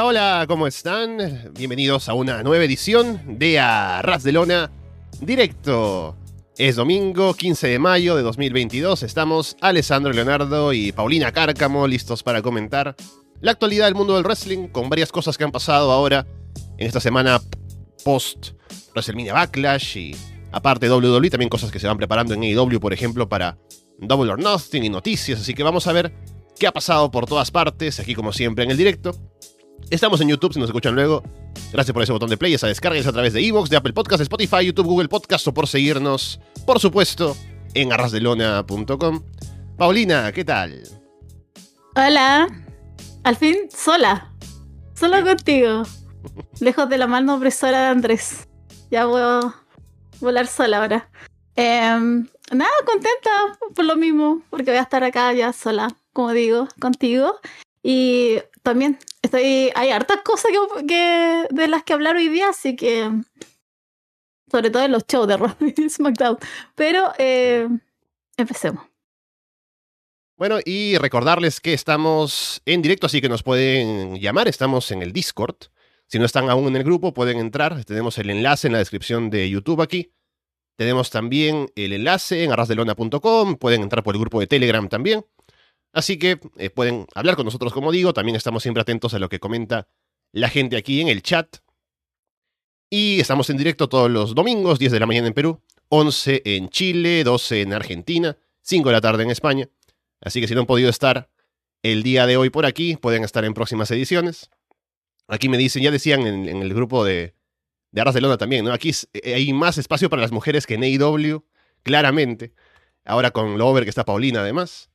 [0.00, 1.50] Hola, ¿cómo están?
[1.54, 4.70] Bienvenidos a una nueva edición de Arras de Lona
[5.20, 6.16] Directo.
[6.56, 9.02] Es domingo 15 de mayo de 2022.
[9.02, 12.94] Estamos Alessandro Leonardo y Paulina Cárcamo listos para comentar
[13.40, 16.26] la actualidad del mundo del wrestling con varias cosas que han pasado ahora
[16.76, 17.40] en esta semana
[18.04, 18.50] post
[18.94, 20.16] WrestleMania Backlash y
[20.52, 23.58] aparte WWE también cosas que se van preparando en AEW, por ejemplo, para
[23.98, 25.40] Double or Nothing y noticias.
[25.40, 26.14] Así que vamos a ver
[26.56, 29.12] qué ha pasado por todas partes, aquí como siempre en el directo.
[29.90, 31.22] Estamos en YouTube, si nos escuchan luego.
[31.72, 34.22] Gracias por ese botón de play, esa descarga a través de Evox, de Apple Podcasts,
[34.22, 37.36] Spotify, YouTube, Google Podcasts o por seguirnos, por supuesto,
[37.74, 39.22] en arrasdelona.com.
[39.76, 40.82] Paulina, ¿qué tal?
[41.94, 42.48] Hola.
[43.24, 44.32] Al fin, sola.
[44.94, 45.82] Solo contigo.
[46.60, 48.48] Lejos de la mano opresora de Andrés.
[48.90, 49.54] Ya voy a
[50.20, 51.10] volar sola ahora.
[51.56, 53.30] Em, nada, contenta
[53.74, 57.38] por lo mismo, porque voy a estar acá ya sola, como digo, contigo.
[57.82, 60.50] Y también estoy, hay hartas cosas
[60.86, 63.10] que, de las que hablar hoy día, así que
[64.50, 66.38] sobre todo en los shows de Raw y SmackDown.
[66.74, 67.68] Pero eh,
[68.36, 68.84] empecemos.
[70.36, 75.12] Bueno, y recordarles que estamos en directo, así que nos pueden llamar, estamos en el
[75.12, 75.56] Discord.
[76.06, 77.84] Si no están aún en el grupo, pueden entrar.
[77.84, 80.12] Tenemos el enlace en la descripción de YouTube aquí.
[80.76, 83.56] Tenemos también el enlace en arrasdelona.com.
[83.56, 85.26] Pueden entrar por el grupo de Telegram también.
[85.92, 88.12] Así que eh, pueden hablar con nosotros, como digo.
[88.12, 89.88] También estamos siempre atentos a lo que comenta
[90.32, 91.58] la gente aquí en el chat.
[92.90, 96.70] Y estamos en directo todos los domingos, 10 de la mañana en Perú, 11 en
[96.70, 99.68] Chile, 12 en Argentina, 5 de la tarde en España.
[100.20, 101.30] Así que si no han podido estar
[101.82, 104.50] el día de hoy por aquí, pueden estar en próximas ediciones.
[105.28, 107.34] Aquí me dicen, ya decían en, el grupo de,
[107.90, 108.72] de Arras de Lona también, ¿no?
[108.72, 111.44] Aquí eh, hay más espacio para las mujeres que en AEW,
[111.82, 112.54] claramente.
[113.04, 114.90] Ahora con Lover, que está Paulina además.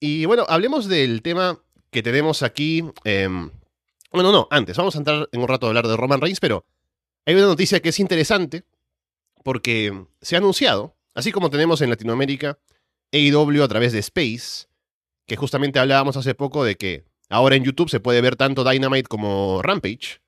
[0.00, 1.60] Y bueno, hablemos del tema
[1.90, 2.84] que tenemos aquí.
[3.04, 3.50] Em,
[4.12, 6.64] bueno, no, antes, vamos a entrar en un rato a hablar de Roman Reigns, pero
[7.26, 8.64] hay una noticia que es interesante
[9.44, 12.58] porque se ha anunciado, así como tenemos en Latinoamérica
[13.12, 14.66] AEW a través de Space,
[15.26, 19.08] que justamente hablábamos hace poco de que ahora en YouTube se puede ver tanto Dynamite
[19.08, 20.20] como Rampage,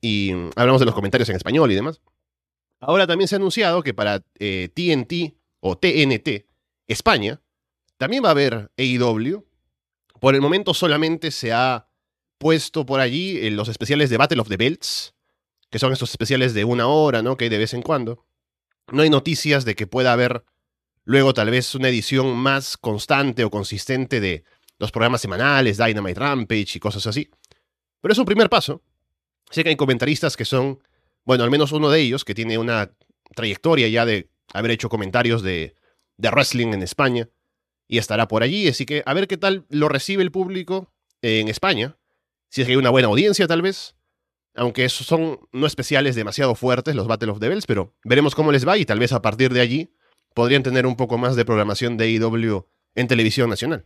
[0.00, 2.00] y hablamos de los comentarios en español y demás.
[2.80, 6.46] Ahora también se ha anunciado que para TNT eh, o TNT
[6.86, 7.40] España
[7.98, 9.44] también va a haber AEW.
[10.20, 11.88] Por el momento solamente se ha
[12.38, 15.14] puesto por allí en los especiales de Battle of the Belts,
[15.70, 17.36] que son estos especiales de una hora, ¿no?
[17.36, 18.24] Que hay de vez en cuando.
[18.90, 20.44] No hay noticias de que pueda haber
[21.04, 24.44] luego tal vez una edición más constante o consistente de
[24.78, 27.28] los programas semanales, Dynamite Rampage y cosas así.
[28.00, 28.82] Pero es un primer paso.
[29.50, 30.80] Sé que hay comentaristas que son,
[31.24, 32.92] bueno, al menos uno de ellos, que tiene una
[33.34, 35.74] trayectoria ya de haber hecho comentarios de,
[36.16, 37.28] de wrestling en España
[37.88, 38.68] y estará por allí.
[38.68, 41.96] Así que a ver qué tal lo recibe el público en España.
[42.50, 43.96] Si es que hay una buena audiencia, tal vez.
[44.54, 48.52] Aunque esos son no especiales demasiado fuertes, los Battle of the Bells, pero veremos cómo
[48.52, 49.94] les va y tal vez a partir de allí
[50.34, 53.84] podrían tener un poco más de programación de AEW en televisión nacional.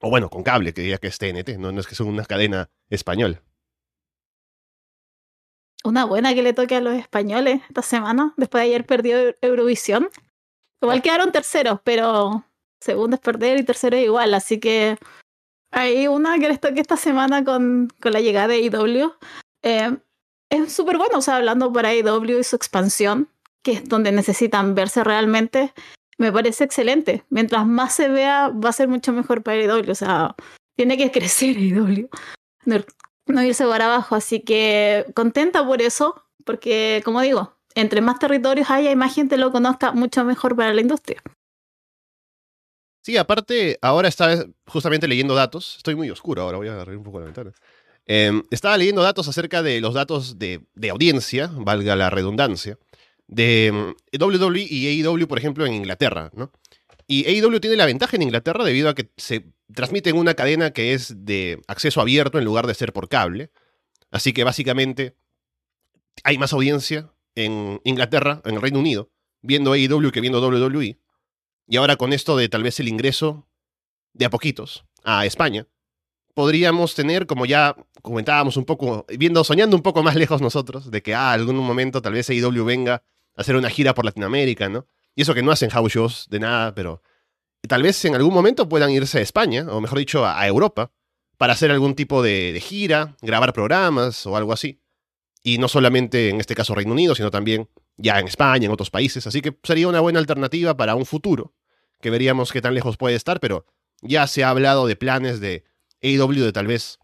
[0.00, 2.24] O bueno, con cable, que diría que es TNT, no, no es que sea una
[2.24, 3.42] cadena española.
[5.84, 10.08] Una buena que le toque a los españoles esta semana, después de ayer perdió Eurovisión.
[10.82, 12.44] Igual quedaron terceros, pero
[12.84, 14.98] segundo es perder y tercero es igual, así que
[15.72, 19.12] hay una que les toque esta semana con, con la llegada de AEW.
[19.62, 19.96] Eh,
[20.50, 23.28] es súper bueno, o sea, hablando para AEW y su expansión,
[23.62, 25.72] que es donde necesitan verse realmente,
[26.16, 27.24] me parece excelente.
[27.28, 29.90] Mientras más se vea, va a ser mucho mejor para AEW.
[29.90, 30.36] O sea,
[30.76, 32.08] tiene que crecer AEW.
[33.26, 34.14] No, irse para abajo.
[34.14, 39.36] Así que contenta por eso, porque como digo, entre más territorios haya y más gente
[39.36, 41.20] lo conozca, mucho mejor para la industria.
[43.04, 45.76] Sí, aparte, ahora estaba justamente leyendo datos.
[45.76, 47.52] Estoy muy oscuro ahora, voy a agarrar un poco la ventana.
[48.06, 52.78] Em, estaba leyendo datos acerca de los datos de, de audiencia, valga la redundancia,
[53.26, 56.50] de mm, WWE y AEW, por ejemplo, en Inglaterra, ¿no?
[57.06, 60.70] Y AEW tiene la ventaja en Inglaterra debido a que se transmite en una cadena
[60.70, 63.50] que es de acceso abierto en lugar de ser por cable.
[64.12, 65.14] Así que básicamente
[66.22, 69.10] hay más audiencia en Inglaterra, en el Reino Unido,
[69.42, 71.03] viendo AEW que viendo WWE.
[71.66, 73.48] Y ahora con esto de tal vez el ingreso
[74.12, 75.66] de a poquitos a España,
[76.34, 81.02] podríamos tener, como ya comentábamos un poco, viendo, soñando un poco más lejos nosotros, de
[81.02, 83.02] que ah, algún momento tal vez AEW venga
[83.36, 84.86] hacer una gira por Latinoamérica, ¿no?
[85.14, 87.02] Y eso que no hacen house shows de nada, pero
[87.68, 90.92] tal vez en algún momento puedan irse a España, o mejor dicho, a, Europa,
[91.36, 94.80] para hacer algún tipo de, gira, grabar programas o algo así.
[95.46, 97.68] Y no solamente en este caso Reino Unido, sino también
[97.98, 99.26] ya en España, en otros países.
[99.26, 101.52] Así que sería una buena alternativa para un futuro,
[102.00, 103.66] que veríamos qué tan lejos puede estar, pero
[104.00, 105.64] ya se ha hablado de planes de
[106.02, 106.98] AEW de tal vez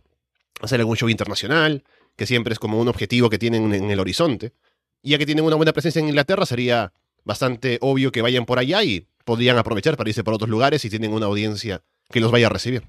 [0.63, 1.85] hacer algún show internacional,
[2.17, 4.55] que siempre es como un objetivo que tienen en el horizonte.
[5.03, 6.93] Y ya que tienen una buena presencia en Inglaterra, sería
[7.25, 10.91] bastante obvio que vayan por allá y podrían aprovechar para irse por otros lugares si
[10.91, 12.85] tienen una audiencia que los vaya a recibir.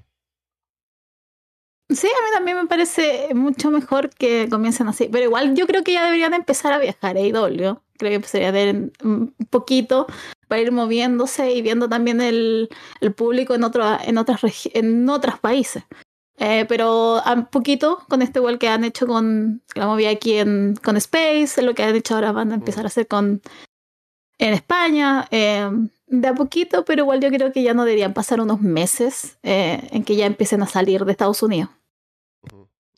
[1.88, 5.08] Sí, a mí también me parece mucho mejor que comiencen así.
[5.12, 7.80] Pero igual yo creo que ya deberían empezar a viajar a IW.
[7.98, 10.06] Creo que sería de un poquito
[10.48, 12.68] para ir moviéndose y viendo también el,
[13.00, 14.42] el público en, otro, en, otras,
[14.72, 15.84] en otros países.
[16.38, 20.74] Eh, pero un poquito con este igual que han hecho con la movida aquí en,
[20.82, 23.42] con Space, lo que han hecho ahora van a empezar a hacer con
[24.38, 25.70] en España, eh,
[26.12, 29.88] de a poquito, pero igual yo creo que ya no deberían pasar unos meses eh,
[29.90, 31.70] en que ya empiecen a salir de Estados Unidos.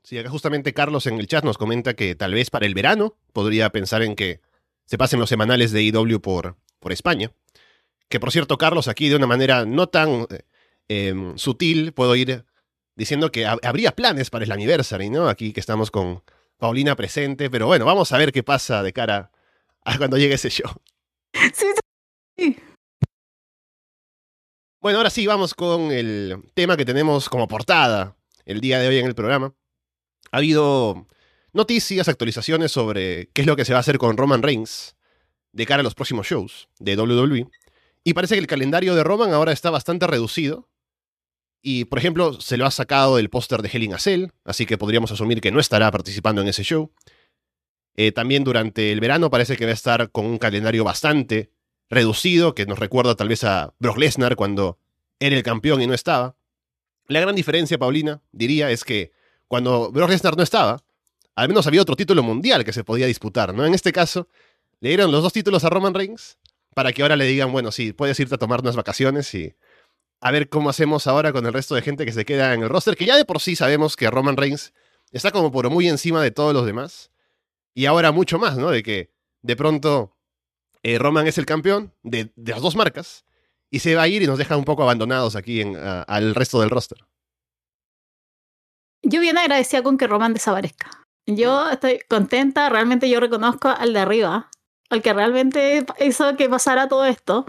[0.02, 3.16] Sí, acá justamente Carlos en el chat nos comenta que tal vez para el verano
[3.32, 4.40] podría pensar en que
[4.84, 7.30] se pasen los semanales de IW por, por España.
[8.08, 10.26] Que por cierto, Carlos, aquí de una manera no tan
[10.88, 12.44] em, sutil, puedo ir
[12.96, 15.28] diciendo que habría planes para el anniversary, ¿no?
[15.28, 16.22] Aquí que estamos con
[16.58, 19.30] Paulina presente, pero bueno, vamos a ver qué pasa de cara
[19.84, 20.70] a cuando llegue ese show.
[21.52, 21.66] Sí,
[22.36, 22.56] sí.
[24.84, 28.98] Bueno, ahora sí, vamos con el tema que tenemos como portada el día de hoy
[28.98, 29.54] en el programa
[30.30, 31.06] ha habido
[31.54, 34.94] noticias, actualizaciones sobre qué es lo que se va a hacer con Roman Reigns
[35.52, 37.48] de cara a los próximos shows de WWE.
[38.04, 40.68] Y parece que el calendario de Roman ahora está bastante reducido.
[41.62, 45.40] Y, por ejemplo, se lo ha sacado del póster de Hell así que podríamos asumir
[45.40, 46.92] que no estará participando en ese show.
[47.96, 51.53] Eh, también durante el verano parece que va a estar con un calendario bastante
[51.90, 54.78] reducido, que nos recuerda tal vez a Brock Lesnar cuando
[55.20, 56.36] era el campeón y no estaba.
[57.06, 59.12] La gran diferencia, Paulina, diría, es que
[59.48, 60.82] cuando Brock Lesnar no estaba,
[61.34, 63.66] al menos había otro título mundial que se podía disputar, ¿no?
[63.66, 64.28] En este caso,
[64.80, 66.38] le dieron los dos títulos a Roman Reigns
[66.74, 69.54] para que ahora le digan, bueno, sí, puedes irte a tomar unas vacaciones y
[70.20, 72.68] a ver cómo hacemos ahora con el resto de gente que se queda en el
[72.68, 74.72] roster, que ya de por sí sabemos que Roman Reigns
[75.12, 77.10] está como por muy encima de todos los demás.
[77.74, 78.70] Y ahora mucho más, ¿no?
[78.70, 79.10] De que
[79.42, 80.13] de pronto
[80.84, 83.24] eh, Roman es el campeón de, las dos marcas
[83.70, 86.60] y se va a ir y nos deja un poco abandonados aquí en, al resto
[86.60, 86.98] del roster
[89.04, 90.90] yo bien agradecida con que Roman desaparezca.
[91.26, 94.50] Yo estoy contenta, realmente yo reconozco al de arriba,
[94.90, 97.46] al que realmente hizo que pasara todo esto.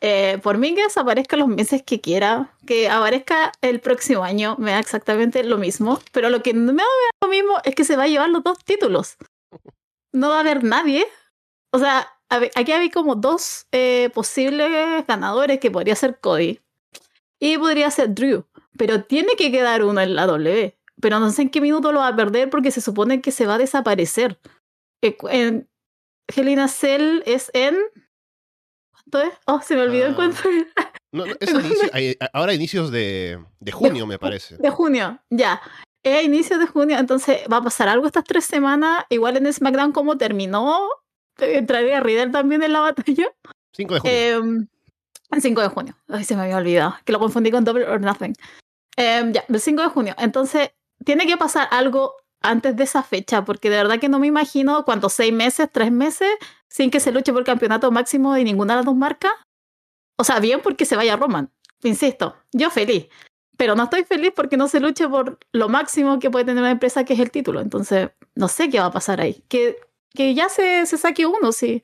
[0.00, 4.72] Eh, por mí que desaparezca los meses que quiera, que aparezca el próximo año, me
[4.72, 6.88] da exactamente lo mismo, pero lo que no me da
[7.22, 9.16] lo mismo es que se va a llevar los dos títulos.
[10.14, 11.06] No va a haber nadie.
[11.72, 12.06] O sea,
[12.54, 16.60] aquí hay como dos eh, posibles ganadores que podría ser Cody
[17.40, 18.46] y podría ser Drew,
[18.76, 21.98] pero tiene que quedar uno en la W pero no sé en qué minuto lo
[21.98, 24.38] va a perder porque se supone que se va a desaparecer.
[25.02, 25.68] Eh, en
[26.34, 27.76] Helena Cell es en.
[28.92, 29.38] ¿Cuánto es?
[29.46, 30.38] Oh, se me olvidó el cuánto
[31.10, 34.56] no, es ahora inicios de, de junio, me parece.
[34.56, 35.60] De junio, ya.
[36.04, 39.04] Es a inicios de junio, entonces va a pasar algo estas tres semanas.
[39.10, 40.88] Igual en SmackDown, como terminó,
[41.38, 43.26] entraría Riddle también en la batalla.
[43.72, 44.14] 5 de junio.
[44.14, 44.66] Eh,
[45.30, 45.96] el 5 de junio.
[46.08, 46.96] Ay, se me había olvidado.
[47.04, 48.34] Que lo confundí con Double or Nothing.
[48.96, 50.14] Eh, ya, el 5 de junio.
[50.18, 50.70] Entonces,
[51.04, 54.84] tiene que pasar algo antes de esa fecha, porque de verdad que no me imagino
[54.84, 56.28] cuántos, seis meses, tres meses,
[56.68, 59.32] sin que se luche por el campeonato máximo de ninguna de las dos marcas.
[60.18, 61.50] O sea, bien porque se vaya Roman,
[61.82, 63.08] insisto, yo feliz,
[63.56, 66.72] pero no estoy feliz porque no se luche por lo máximo que puede tener una
[66.72, 67.60] empresa, que es el título.
[67.60, 69.44] Entonces, no sé qué va a pasar ahí.
[69.48, 69.76] Que,
[70.14, 71.82] que ya se, se saque uno, si,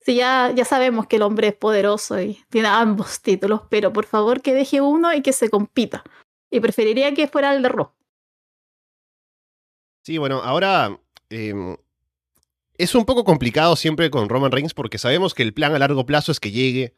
[0.00, 4.06] si ya, ya sabemos que el hombre es poderoso y tiene ambos títulos, pero por
[4.06, 6.04] favor que deje uno y que se compita.
[6.50, 7.90] Y preferiría que fuera el de Raw.
[10.04, 11.76] Sí, bueno, ahora em,
[12.78, 16.06] es un poco complicado siempre con Roman Reigns porque sabemos que el plan a largo
[16.06, 16.94] plazo es que llegue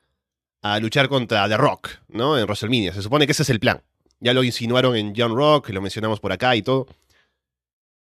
[0.60, 2.36] a luchar contra The Rock, ¿no?
[2.36, 2.92] En WrestleMania.
[2.92, 3.82] Se supone que ese es el plan.
[4.20, 6.86] Ya lo insinuaron en John Rock, lo mencionamos por acá y todo.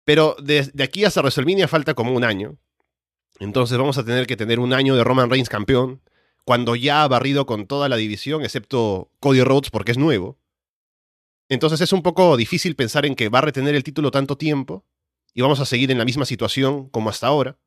[0.10, 2.58] Pero de, aquí hasta WrestleMania falta como un año.
[3.40, 6.02] Entonces vamos a tener que tener un año de Roman Reigns campeón,
[6.46, 10.40] cuando ya ha barrido con toda la división, excepto Cody Rhodes porque es nuevo.
[11.48, 14.84] Entonces es un poco difícil pensar en que va a retener el título tanto tiempo
[15.36, 17.60] y vamos a seguir en la misma situación como hasta ahora.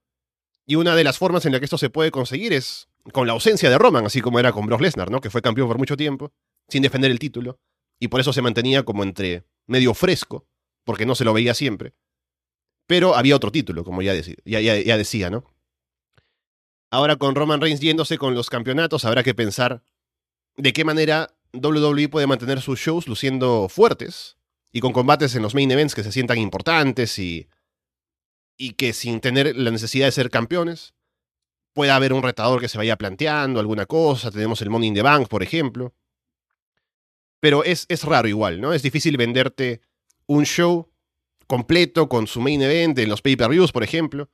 [0.67, 3.35] Y una de las formas en la que esto se puede conseguir es con la
[3.35, 5.21] ausencia de Roman, así como era con Brock Lesnar, ¿no?
[5.21, 6.33] Que fue campeón por mucho tiempo,
[6.67, 7.61] sin defender el título,
[8.01, 10.49] y por eso se mantenía como entre medio fresco,
[10.83, 11.95] porque no se lo veía siempre.
[12.93, 14.13] Pero había otro título, como ya,
[14.45, 15.47] ya, ya decía, ¿no?
[16.91, 19.83] Ahora con Roman Reigns yéndose con los campeonatos, habrá que pensar
[20.59, 24.37] de qué manera WWE puede mantener sus shows luciendo fuertes
[24.73, 27.49] y con combates en los main events que se sientan importantes y,
[28.59, 30.93] y que sin tener la necesidad de ser campeones
[31.73, 34.31] pueda haber un retador que se vaya planteando alguna cosa.
[34.31, 35.95] Tenemos el Money in the Bank, por ejemplo.
[37.41, 38.75] Pero es, es raro igual, ¿no?
[38.75, 39.81] Es difícil venderte
[40.27, 40.92] un show
[41.53, 44.31] completo con su main event en los pay-per-views, por ejemplo,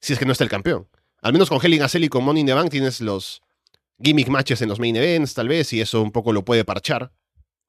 [0.00, 0.88] si es que no está el campeón.
[1.20, 3.42] Al menos con Hell in y con Money in the Bank tienes los
[4.00, 7.12] gimmick matches en los main events, tal vez, y eso un poco lo puede parchar.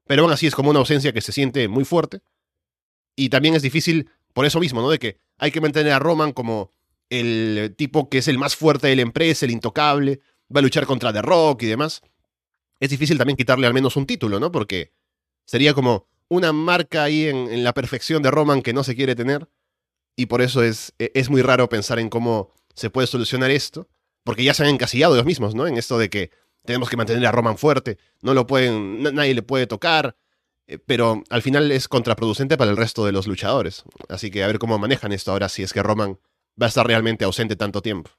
[0.06, 2.22] Pero aún así es como una ausencia que se siente muy fuerte.
[3.16, 4.92] Y también es difícil por eso mismo, ¿no?
[4.92, 6.72] De que hay que mantener a Roman como
[7.10, 10.20] el tipo que es el más fuerte de la empresa, el intocable,
[10.56, 12.04] va a luchar contra The Rock y demás.
[12.80, 14.52] Es difícil también quitarle al menos un título, ¿no?
[14.52, 14.94] Porque
[15.46, 19.50] sería como una marca ahí en, la perfección de Roman que no se quiere tener.
[20.16, 23.90] Y por eso es, e, es muy raro pensar en cómo se puede solucionar esto.
[24.24, 25.68] Porque ya se han encasillado ellos mismos, ¿no?
[25.68, 26.32] En esto de que
[26.64, 30.16] tenemos que mantener a Roman fuerte, no lo pueden, nadie le puede tocar,
[30.68, 33.84] eh, pero al final es contraproducente para el resto de los luchadores.
[34.08, 36.18] Así que a ver cómo manejan esto ahora si es que Roman
[36.62, 38.12] va a estar realmente ausente tanto tiempo.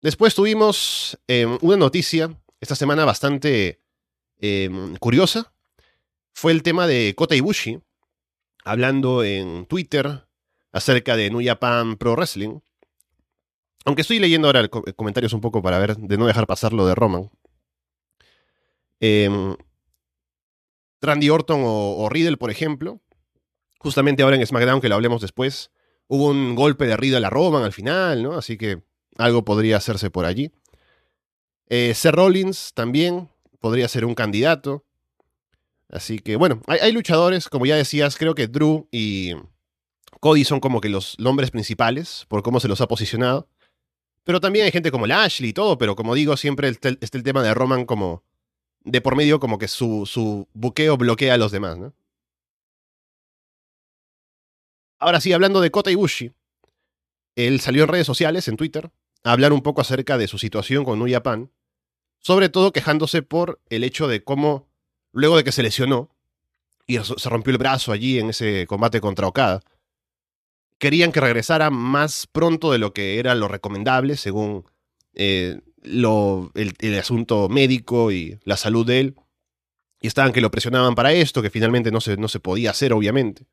[0.00, 3.80] Después tuvimos em, una noticia esta semana bastante
[4.38, 5.52] em, curiosa.
[6.32, 7.80] Fue el tema de Kota Ibushi,
[8.64, 10.26] hablando en Twitter
[10.72, 12.60] acerca de New Japan Pro Wrestling.
[13.84, 16.94] Aunque estoy leyendo ahora comentarios un poco para ver, de no dejar pasar lo de
[16.94, 17.30] Roman.
[19.00, 19.56] Em,
[21.00, 23.00] Randy Orton o, Riddle, por ejemplo.
[23.78, 25.70] Justamente ahora en SmackDown, que lo hablemos después,
[26.08, 28.32] hubo un golpe de Riddle a Roman al final, ¿no?
[28.32, 28.82] Así que
[29.16, 30.50] algo podría hacerse por allí.
[31.68, 33.28] Eh, Seth Rollins también
[33.60, 34.84] podría ser un candidato.
[35.88, 39.34] Así que, bueno, hay, luchadores, como ya decías, creo que Drew y
[40.20, 43.48] Cody son como que los nombres principales por cómo se los ha posicionado.
[44.24, 47.42] Pero también hay gente como Lashley y todo, pero como digo, siempre está el, tema
[47.42, 48.24] de Roman como
[48.82, 51.94] de por medio, como que su, su buqueo bloquea a los demás, ¿no?
[54.98, 56.32] Ahora sí, hablando de Kota Ibushi,
[57.36, 58.90] él salió en redes sociales, en Twitter,
[59.32, 61.50] hablar un poco acerca de su situación con New Japan,
[62.20, 64.68] sobre todo quejándose por el hecho de cómo,
[65.12, 66.10] luego de que se lesionó
[66.86, 69.62] y se rompió el brazo allí en ese combate contra Okada,
[70.78, 74.64] querían que regresara más pronto de lo que era lo recomendable, según
[75.14, 79.16] eh, lo, el, asunto médico y la salud de él.
[80.00, 82.92] Y estaban que lo presionaban para esto, que finalmente no se, no se podía hacer,
[82.92, 83.46] obviamente.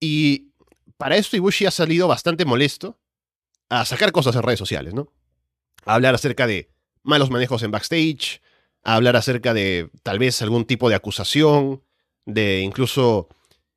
[0.00, 0.52] Y
[0.96, 2.98] para esto Ibushi ha salido bastante molesto
[3.68, 5.12] a sacar cosas en redes sociales, ¿no?
[5.84, 6.70] A hablar acerca de
[7.02, 8.40] malos manejos en backstage,
[8.82, 11.82] a hablar acerca de tal vez algún tipo de acusación,
[12.24, 13.28] de incluso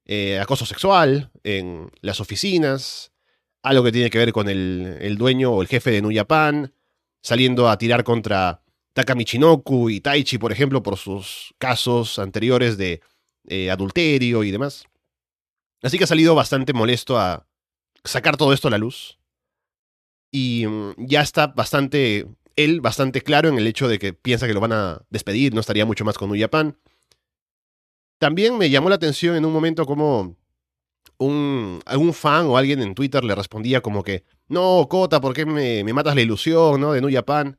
[0.06, 3.12] eh, acoso sexual en las oficinas,
[3.64, 6.74] algo que tiene que ver con el, dueño o el jefe de New Japan,
[7.22, 8.62] saliendo a tirar contra
[8.94, 13.02] Taka Michinoku y Taichi, por ejemplo, por sus casos anteriores de
[13.48, 14.86] eh, adulterio y demás.
[15.82, 17.48] Así que ha salido bastante molesto a
[18.04, 19.18] sacar todo esto a la luz.
[20.32, 24.54] Y mm, ya está bastante, él bastante claro en el hecho de que piensa que
[24.54, 26.78] lo van a despedir, no estaría mucho más con New Japan.
[28.18, 30.38] También me llamó la atención en un momento como
[31.18, 35.46] un, algún fan o alguien en Twitter le respondía como que, no, Kota, ¿por qué
[35.46, 36.94] me, matas la ilusión ¿no?
[36.94, 37.58] de New Japan?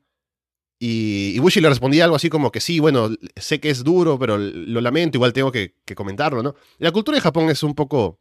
[0.78, 4.36] Y, Bushi le respondía algo así como que sí, bueno, sé que es duro, pero
[4.36, 6.56] lo lamento, igual tengo que, comentarlo, ¿no?
[6.78, 8.18] La cultura de Japón es un poco,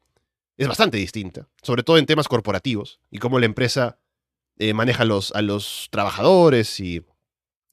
[0.58, 3.98] es bastante distinta, sobre todo en temas corporativos y cómo la empresa
[4.62, 7.03] eh, maneja los, a los trabajadores y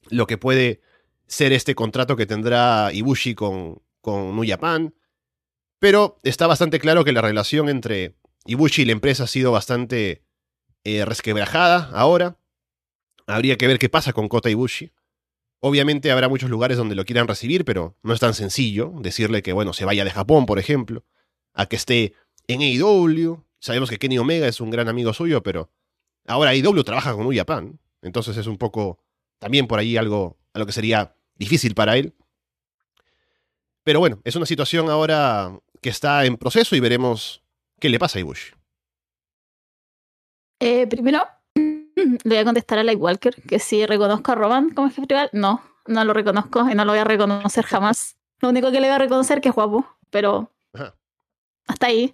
[0.09, 0.81] lo que puede
[1.27, 4.95] ser este contrato que tendrá Ibushi con, con New Japan.
[5.77, 8.15] Pero está bastante claro que la relación entre
[8.45, 10.23] Ibushi y la empresa ha sido bastante
[10.83, 12.39] eh, resquebrajada ahora.
[13.27, 14.91] Habría que ver qué pasa con Kota Ibushi.
[15.59, 19.53] Obviamente habrá muchos lugares donde lo quieran recibir, pero no es tan sencillo decirle que,
[19.53, 21.05] bueno, se vaya de Japón, por ejemplo,
[21.53, 22.13] a que esté
[22.47, 23.45] en AEW.
[23.59, 25.69] Sabemos que Kenny Omega es un gran amigo suyo, pero
[26.29, 27.79] ahora AEW trabaja con New Japan.
[28.01, 28.99] Entonces es un poco
[29.39, 32.13] también por ahí algo, algo que sería difícil para él.
[33.83, 37.41] Pero bueno, es una situación ahora que está en proceso y veremos
[37.79, 38.53] qué le pasa a Ibushi.
[40.59, 44.89] Eh, primero, le voy a contestar a Light Walker, que si reconozco a Roman como
[44.89, 48.17] jefe rival, no, no lo reconozco y no lo voy a reconocer jamás.
[48.39, 50.51] Lo único que le voy a reconocer es que es guapo, pero
[51.67, 52.13] hasta ahí.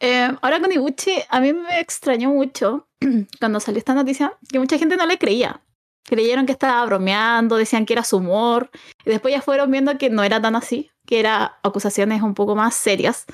[0.00, 2.88] Eh, ahora con Ibushi, a mí me extrañó mucho
[3.40, 5.62] cuando salió esta noticia que mucha gente no le creía
[6.06, 8.70] creyeron que estaba bromeando, decían que era su humor,
[9.04, 12.54] y después ya fueron viendo que no era tan así, que eran acusaciones un poco
[12.54, 13.26] más serias.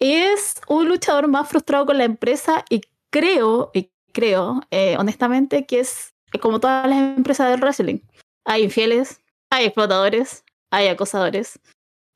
[0.00, 5.80] Es un luchador más frustrado con la empresa y creo, y creo, eh, honestamente, que
[5.80, 8.00] es como todas las empresas del wrestling.
[8.44, 9.20] Hay infieles,
[9.50, 11.60] hay explotadores, hay acosadores.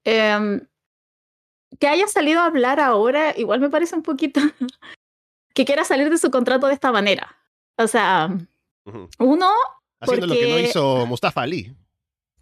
[0.05, 0.67] Em,
[1.79, 4.41] que haya salido a hablar ahora, igual me parece un poquito
[5.55, 7.37] que quiera salir de su contrato de esta manera.
[7.79, 8.37] O sea,
[9.19, 9.51] uno,
[10.01, 11.75] Haciendo lo que no hizo Mustafa Ali.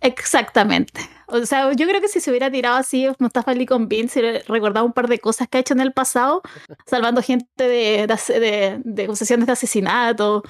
[0.00, 1.00] Exactamente.
[1.28, 4.52] O sea, yo creo que si se hubiera tirado así Mustafa Ali con Vince, se
[4.52, 6.42] recordado un par de cosas que ha hecho en el pasado,
[6.86, 10.42] salvando gente de, de, de, acusaciones de asesinato,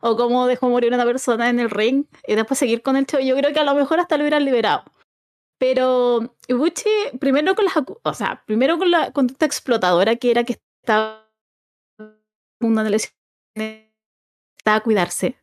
[0.00, 3.20] o cómo dejó morir una persona en el ring, y después seguir con el show,
[3.20, 4.82] yo creo que a lo mejor hasta lo hubieran liberado.
[5.58, 10.58] Pero Ibuchi, primero con las, o sea, primero con la conducta explotadora que era que
[10.82, 11.26] estaba
[12.60, 13.14] una lesión
[14.64, 15.36] a cuidarse.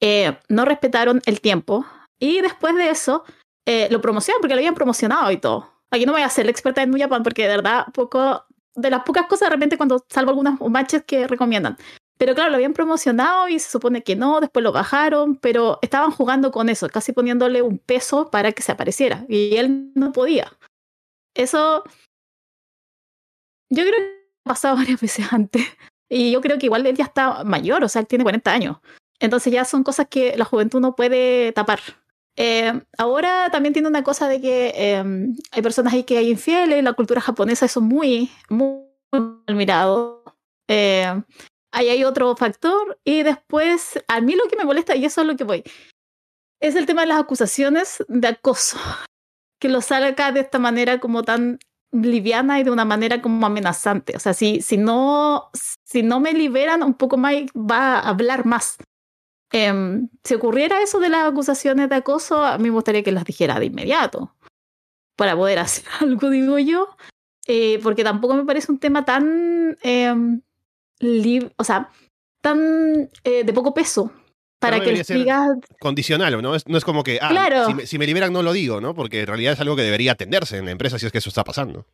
[0.00, 1.84] Eh, no respetaron el tiempo
[2.18, 3.24] y después de eso
[3.66, 5.70] eh, lo promocionaron porque lo habían promocionado y todo.
[5.90, 8.90] Aquí no voy a ser la experta en New Japan porque de verdad poco de
[8.90, 11.76] las pocas cosas de repente cuando salvo algunas matches que recomiendan.
[12.20, 16.10] Pero claro, lo habían promocionado y se supone que no, después lo bajaron, pero estaban
[16.10, 20.52] jugando con eso, casi poniéndole un peso para que se apareciera y él no podía.
[21.34, 21.82] Eso
[23.70, 25.64] yo creo que ha pasado varias veces antes.
[26.10, 28.76] Y yo creo que igual él ya está mayor, o sea, él tiene 40 años.
[29.18, 31.80] Entonces ya son cosas que la juventud no puede tapar.
[32.36, 35.02] Eh, ahora también tiene una cosa de que eh,
[35.52, 40.22] hay personas ahí que hay infieles, la cultura japonesa eso es muy, muy mal mirado.
[40.68, 41.22] Eh,
[41.72, 45.26] ahí hay otro factor y después a mí lo que me molesta, y eso es
[45.26, 45.64] lo que voy,
[46.60, 48.78] es el tema de las acusaciones de acoso,
[49.60, 51.58] que lo saca de esta manera como tan
[51.92, 54.16] liviana y de una manera como amenazante.
[54.16, 55.50] O sea, si, si, no,
[55.84, 58.76] si no me liberan un poco más, va a hablar más.
[59.52, 63.24] Eh, si ocurriera eso de las acusaciones de acoso, a mí me gustaría que las
[63.24, 64.34] dijera de inmediato,
[65.16, 66.96] para poder hacer algo, digo yo,
[67.46, 70.14] eh, porque tampoco me parece un tema tan, eh,
[71.56, 71.90] o sea,
[72.42, 74.12] tan eh, de poco peso.
[74.58, 75.56] Para que les digas.
[75.80, 76.54] Condicional, ¿no?
[76.54, 77.66] Es, no es como que, ah, claro.
[77.66, 78.94] si, me, si, me, liberan no lo digo, ¿no?
[78.94, 81.30] Porque en realidad es algo que debería atenderse en la empresa si es que eso
[81.30, 81.86] está pasando.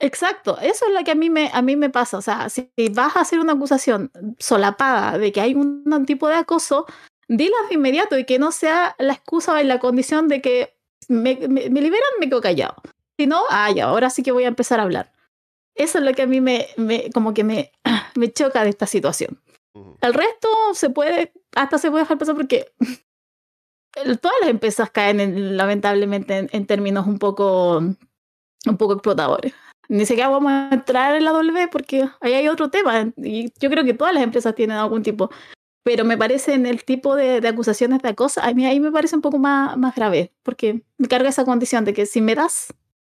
[0.00, 2.18] Exacto, eso es lo que a mí me, a mí me pasa.
[2.18, 6.28] O sea, si vas a hacer una acusación solapada de que hay un, un tipo
[6.28, 6.86] de acoso,
[7.28, 10.76] dilas de inmediato y que no sea la excusa o la condición de que
[11.08, 12.76] me, me, me, liberan, me quedo callado.
[13.18, 15.12] Si no, ah, ya, ahora sí que voy a empezar a hablar.
[15.80, 17.72] Eso es lo que a mí me, me como que me,
[18.14, 19.40] me choca de esta situación.
[20.00, 22.72] El resto se puede, hasta se puede dejar pasar porque
[24.20, 29.54] todas las empresas caen en, lamentablemente en, en, términos un poco, un poco explotadores
[29.90, 33.12] ni siquiera vamos a entrar en la W porque ahí hay otro tema.
[33.16, 35.30] Y yo creo que todas las empresas tienen algún tipo.
[35.82, 38.92] Pero me parece en el tipo de, de acusaciones de acoso, a mí ahí me
[38.92, 42.34] parece un poco más, más grave, porque me carga esa condición de que si me
[42.34, 42.72] das,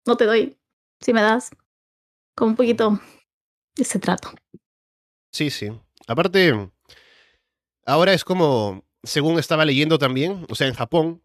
[0.07, 0.57] no te doy.
[1.01, 1.51] Si me das,
[2.35, 2.99] con un poquito
[3.75, 4.33] ese trato.
[5.31, 5.71] Sí, sí.
[6.07, 6.69] Aparte,
[7.85, 11.23] ahora es como, según estaba leyendo también, o sea, en Japón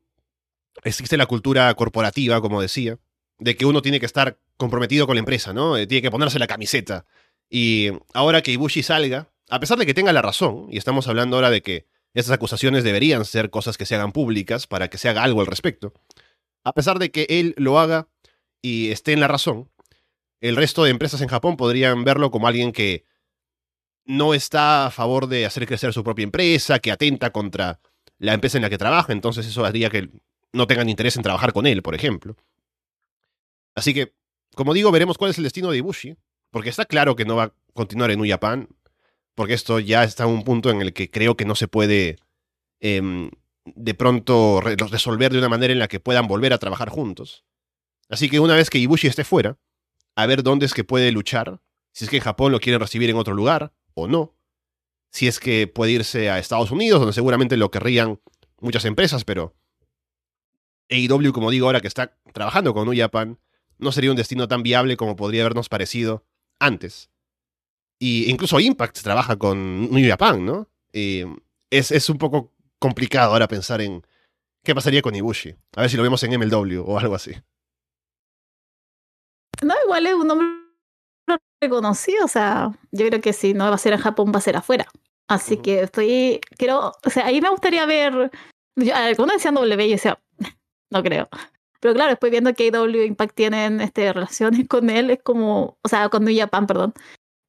[0.84, 2.98] existe la cultura corporativa, como decía,
[3.38, 5.76] de que uno tiene que estar comprometido con la empresa, ¿no?
[5.76, 7.06] Eh, tiene que ponerse la camiseta.
[7.50, 11.36] Y ahora que Ibushi salga, a pesar de que tenga la razón, y estamos hablando
[11.36, 15.08] ahora de que esas acusaciones deberían ser cosas que se hagan públicas para que se
[15.08, 15.92] haga algo al respecto,
[16.64, 18.08] a pesar de que él lo haga
[18.60, 19.70] y esté en la razón,
[20.40, 23.04] el resto de empresas en Japón podrían verlo como alguien que
[24.04, 27.80] no está a favor de hacer crecer su propia empresa, que atenta contra
[28.18, 30.08] la empresa en la que trabaja, entonces eso haría que
[30.52, 32.36] no tengan interés en trabajar con él, por ejemplo.
[33.74, 34.14] Así que
[34.58, 36.16] como digo, veremos cuál es el destino de Ibushi,
[36.50, 38.68] porque está claro que no va a continuar en New Japan,
[39.36, 42.16] porque esto ya está en un punto en el que creo que no se puede
[42.80, 43.30] eh,
[43.64, 47.44] de pronto re resolver de una manera en la que puedan volver a trabajar juntos.
[48.08, 49.58] Así que una vez que Ibushi esté fuera,
[50.18, 51.60] a ver dónde es que puede luchar,
[51.92, 54.34] si es que en Japón lo quieren recibir en otro lugar o no,
[55.12, 58.20] si es que puede irse a Estados Unidos, donde seguramente lo querrían
[58.60, 59.54] muchas empresas, pero
[60.90, 63.38] AEW, como digo ahora que está trabajando con New Japan,
[63.78, 66.26] no sería un destino tan viable como podría habernos parecido
[66.58, 67.12] antes.
[68.00, 70.68] Y incluso Impact trabaja con New Japan, ¿no?
[70.90, 74.04] Es, es un poco complicado ahora pensar en
[74.64, 75.54] qué pasaría con Ibushi.
[75.76, 77.36] A ver si lo vemos en MLW o algo así.
[79.62, 80.46] No, igual es un nombre
[81.60, 84.42] reconocido, o sea, yo creo que si no va a ser en Japón, va a
[84.42, 84.86] ser afuera.
[85.28, 85.62] Así uh -huh.
[85.62, 88.30] que estoy, quiero, o sea, ahí me gustaría ver,
[88.76, 90.18] yo, cuando decía W, yo decía,
[90.90, 91.28] no creo.
[91.80, 95.88] Pero claro, después viendo que AW Impact tienen este, relaciones con él, es como, o
[95.88, 96.92] sea, con New Japan, perdón,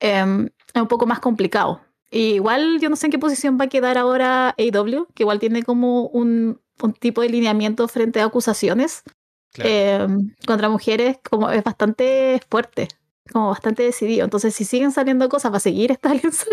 [0.01, 1.81] eh, es un poco más complicado.
[2.11, 5.39] Y igual yo no sé en qué posición va a quedar ahora AW, que igual
[5.39, 9.03] tiene como un, un tipo de lineamiento frente a acusaciones
[9.51, 9.69] claro.
[9.69, 10.07] eh,
[10.45, 12.87] contra mujeres, como es bastante fuerte,
[13.31, 14.23] como bastante decidido.
[14.25, 16.45] Entonces, si siguen saliendo cosas, va a seguir esta alianza.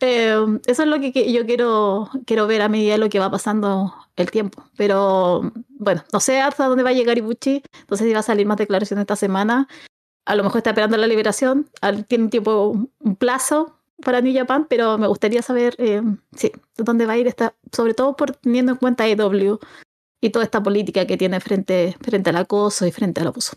[0.00, 3.18] Eh, eso es lo que, que, yo quiero, quiero ver a medida de lo que
[3.18, 4.64] va pasando el tiempo.
[4.76, 7.62] Pero bueno, no sé hasta dónde va a llegar Ibuchi.
[7.90, 9.68] Sé si va a salir más declaraciones esta semana.
[10.26, 11.70] A lo mejor está esperando la liberación.
[12.08, 16.02] Tiene un tiempo, un plazo para New Japan, pero me gustaría saber, eh,
[16.36, 19.58] sí, dónde va a ir esta, sobre todo por teniendo en cuenta EW,
[20.20, 23.56] y toda esta política que tiene frente, frente al acoso y frente al abuso.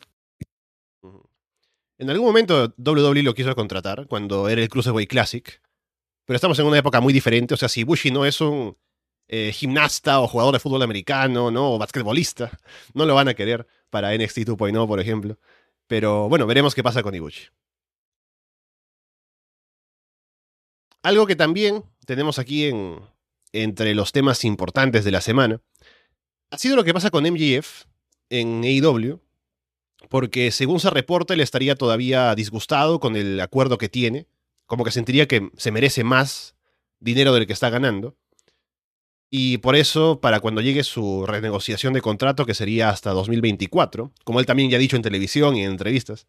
[1.98, 5.62] En algún momento WWE lo quiso contratar cuando era el Cruiserweight Classic,
[6.26, 7.54] pero estamos en una época muy diferente.
[7.54, 8.78] O sea, si Bushi no es un
[9.28, 11.74] eh, gimnasta o jugador de fútbol americano, ¿no?
[11.74, 12.58] O basquetbolista,
[12.94, 15.38] no lo van a querer para NXT 2.0, por ejemplo.
[15.88, 17.48] Pero bueno, veremos qué pasa con Ibushi.
[21.04, 23.02] Algo que también tenemos aquí en,
[23.52, 25.62] entre los temas importantes de la semana
[26.52, 27.86] ha sido lo que pasa con MGF
[28.30, 29.20] en AEW,
[30.10, 34.28] porque según se reporta, él estaría todavía disgustado con el acuerdo que tiene,
[34.66, 36.56] como que sentiría que se merece más
[37.00, 38.16] dinero del que está ganando.
[39.32, 44.40] Y por eso, para cuando llegue su renegociación de contrato, que sería hasta 2024, como
[44.40, 46.28] él también ya ha dicho en televisión y en entrevistas,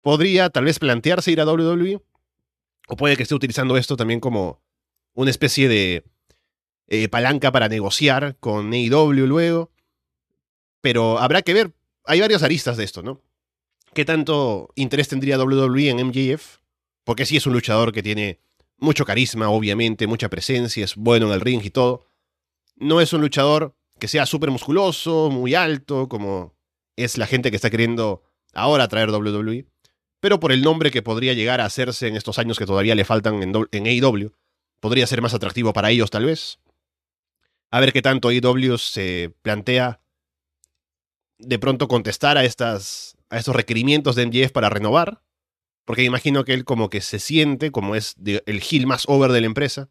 [0.00, 2.00] podría tal vez plantearse ir a WWE,
[2.88, 4.62] o puede que esté utilizando esto también como
[5.14, 6.04] una especie de
[6.88, 9.70] eh, palanca para negociar con AEW luego.
[10.80, 11.72] Pero habrá que ver
[12.04, 13.20] hay varias aristas de esto, ¿no?
[13.94, 16.58] ¿Qué tanto interés tendría WWE en MJF?
[17.04, 18.40] Porque sí es un luchador que tiene
[18.78, 22.06] mucho carisma, obviamente, mucha presencia, es bueno en el ring y todo.
[22.76, 26.54] No es un luchador que sea súper musculoso, muy alto, como
[26.96, 28.22] es la gente que está queriendo
[28.54, 29.66] ahora traer WWE.
[30.20, 33.04] Pero por el nombre que podría llegar a hacerse en estos años que todavía le
[33.04, 34.32] faltan en, en AEW,
[34.80, 36.58] podría ser más atractivo para ellos tal vez.
[37.72, 40.00] A ver qué tanto AEW se plantea
[41.38, 45.22] de pronto contestar a, estas, a estos requerimientos de MJF para renovar,
[45.86, 49.40] porque imagino que él como que se siente, como es el heel más over de
[49.40, 49.88] la empresa,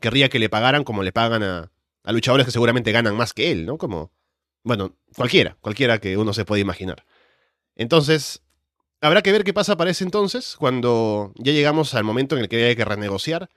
[0.00, 1.72] querría que le pagaran como le pagan a,
[2.04, 3.78] a luchadores que seguramente ganan más que él, ¿no?
[3.78, 4.12] Como,
[4.62, 7.04] bueno, cualquiera, cualquiera que uno se puede imaginar.
[7.74, 8.42] Entonces,
[9.00, 12.48] habrá que ver qué pasa para ese entonces, cuando ya llegamos al momento en el
[12.48, 13.50] que hay que renegociar.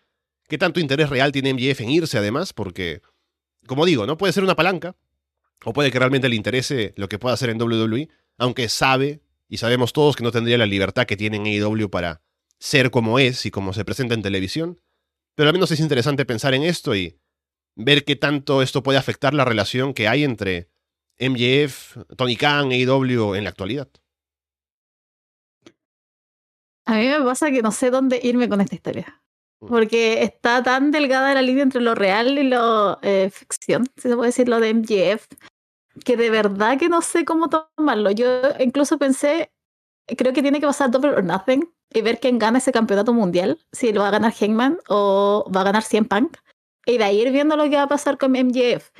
[0.47, 2.53] ¿Qué tanto interés real tiene MJF en irse además?
[2.53, 3.01] Porque,
[3.67, 4.95] como digo, no puede ser una palanca,
[5.63, 9.57] o puede que realmente le interese lo que pueda hacer en WWE, aunque sabe, y
[9.57, 12.21] sabemos todos que no tendría la libertad que tiene en AEW para
[12.59, 14.81] ser como es y como se presenta en televisión.
[15.35, 17.19] Pero al menos es interesante pensar en esto y
[17.75, 20.69] ver qué tanto esto puede afectar la relación que hay entre
[21.19, 23.89] MJF, Tony Khan, AEW en la actualidad.
[26.85, 29.21] A mí me pasa que no sé dónde irme con esta historia.
[29.61, 29.67] Mm.
[29.67, 34.15] Porque está tan delgada la línea entre lo real y lo eh, ficción, si se
[34.15, 35.27] puede decir lo de MGF,
[36.03, 38.11] que de verdad que no sé cómo tomarlo.
[38.11, 39.51] Yo incluso pensé,
[40.17, 43.59] creo que tiene que pasar Double or Nothing y ver quién gana ese campeonato mundial,
[43.71, 46.37] si lo va a ganar Hangman o va a ganar CM Punk,
[46.85, 48.91] y de ahí ir viendo lo que va a pasar con MGF.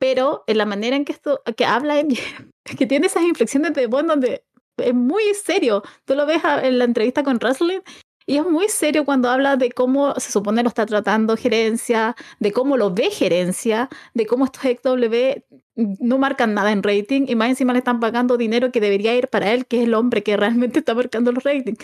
[0.00, 3.86] Pero en la manera en que, esto, que habla MGF, que tiene esas inflexiones de
[3.86, 4.44] voz donde
[4.76, 5.82] es muy serio.
[6.04, 7.80] Tú lo ves en la entrevista con Wrestling
[8.26, 12.52] y es muy serio cuando habla de cómo se supone lo está tratando gerencia, de
[12.52, 15.42] cómo lo ve gerencia, de cómo estos XW
[15.76, 19.28] no marcan nada en rating y más encima le están pagando dinero que debería ir
[19.28, 21.78] para él, que es el hombre que realmente está marcando los ratings.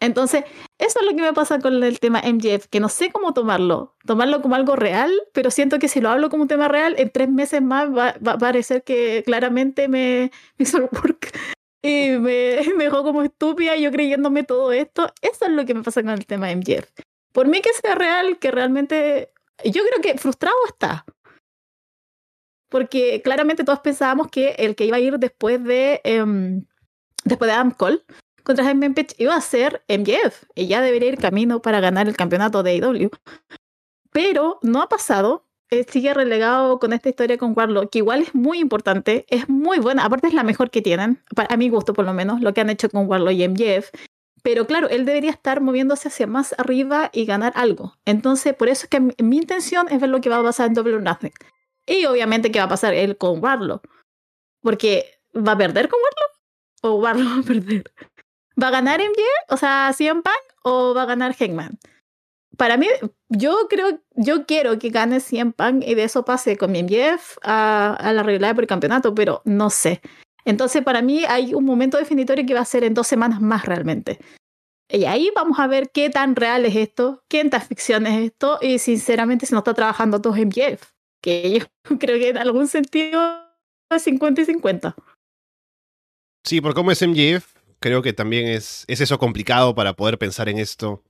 [0.00, 0.44] Entonces,
[0.78, 3.94] eso es lo que me pasa con el tema MJF, que no sé cómo tomarlo.
[4.04, 7.10] Tomarlo como algo real, pero siento que si lo hablo como un tema real, en
[7.10, 11.32] tres meses más va, a parecer que claramente me, me hizo el work
[11.82, 15.12] y me, me dejó como estúpida yo creyéndome todo esto.
[15.20, 16.88] Eso es lo que me pasa con el tema de MJF.
[17.32, 19.32] Por mí que sea real, que realmente...
[19.64, 21.04] Yo creo que frustrado está.
[22.68, 26.00] Porque claramente todos pensábamos que el que iba a ir después de...
[26.22, 26.64] Um,
[27.24, 28.02] después de Adam Cole
[28.42, 30.44] contra Jaime Page iba a ser MJF.
[30.56, 33.10] Ya debería ir camino para ganar el campeonato de AEW.
[34.10, 35.46] Pero no ha pasado.
[35.72, 39.78] Eh, sigue relegado con esta historia con Warlock, que igual es muy importante, es muy
[39.78, 42.60] buena, aparte es la mejor que tienen, a mi gusto por lo menos, lo que
[42.60, 43.88] han hecho con Warlock y MJF.
[44.42, 47.94] Pero claro, él debería estar moviéndose hacia más arriba y ganar algo.
[48.04, 50.74] Entonces, por eso es que mi, intención es ver lo que va a pasar en
[50.74, 51.32] Double or Nothing.
[51.86, 53.88] Y obviamente qué va a pasar él con Warlock.
[54.60, 56.40] Porque, ¿va a perder con Warlock?
[56.82, 57.84] ¿O Warlock va a perder?
[58.62, 59.54] ¿Va a ganar MJF?
[59.54, 60.34] O sea, CM Punk?
[60.64, 61.78] ¿O va a ganar Hangman?
[62.56, 62.86] Para mí,
[63.28, 67.38] yo creo, yo quiero que gane 100 Punk y de eso pase con mi MJF
[67.42, 70.00] a, la regular por campeonato, pero no sé.
[70.44, 73.64] Entonces, para mí hay un momento definitorio que va a ser en dos semanas más
[73.64, 74.18] realmente.
[74.88, 78.58] Y ahí vamos a ver qué tan real es esto, qué tan ficción es esto,
[78.60, 80.90] y sinceramente si no está trabajando todos MJF,
[81.22, 81.66] que yo
[81.98, 83.20] creo que en algún sentido
[83.90, 84.94] es 50 y 50.
[86.44, 90.48] Sí, por cómo es MJF, creo que también es, es eso complicado para poder pensar
[90.48, 91.02] en esto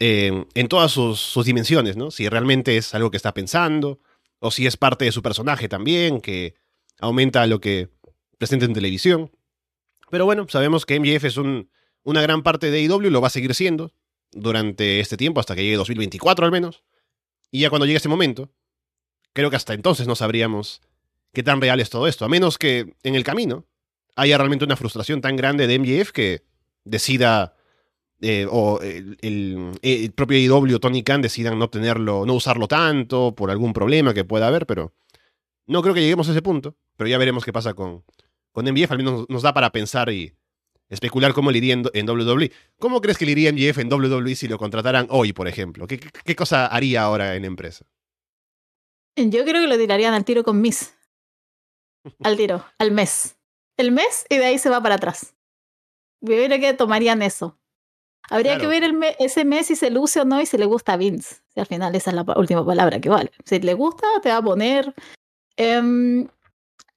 [0.00, 2.10] en todas sus, dimensiones, ¿no?
[2.10, 4.00] Si realmente es algo que está pensando,
[4.38, 6.54] o si es parte de su personaje también, que
[6.98, 7.90] aumenta lo que
[8.38, 9.30] presenta en televisión.
[10.10, 11.70] Pero bueno, sabemos que MJF es un,
[12.02, 13.92] una gran parte de AEW, lo va a seguir siendo
[14.32, 16.82] durante este tiempo, hasta que llegue 2024 al menos.
[17.50, 18.50] Y ya cuando llegue ese momento,
[19.34, 20.80] creo que hasta entonces no sabríamos
[21.34, 22.24] qué tan real es todo esto.
[22.24, 23.66] A menos que en el camino
[24.16, 26.42] haya realmente una frustración tan grande de MJF que
[26.84, 27.54] decida,
[28.22, 29.16] eh, o el,
[29.82, 34.24] el, propio IW, Tony Khan, decidan no tenerlo, no usarlo tanto por algún problema que
[34.24, 34.92] pueda haber, pero
[35.66, 36.76] no creo que lleguemos a ese punto.
[36.96, 38.04] Pero ya veremos qué pasa con,
[38.52, 40.34] con MJF, al menos nos da para pensar y
[40.90, 42.52] especular cómo le iría en, WWE.
[42.78, 45.86] ¿Cómo crees que le iría MJF en WWE si lo contrataran hoy, por ejemplo?
[45.86, 47.86] ¿Qué, qué, cosa haría ahora en empresa?
[49.16, 50.94] Yo creo que lo tirarían al tiro con Miss.
[52.24, 53.36] Al tiro, al mes.
[53.76, 55.34] El mes y de ahí se va para atrás.
[56.22, 57.59] Yo creo que tomarían eso.
[58.28, 60.92] Habría que ver el ese mes si se luce o no y si le gusta
[60.92, 61.36] a Vince.
[61.52, 63.32] Si al final esa es la última palabra que vale.
[63.44, 64.94] Si le gusta, te va a poner.
[65.56, 66.28] Em,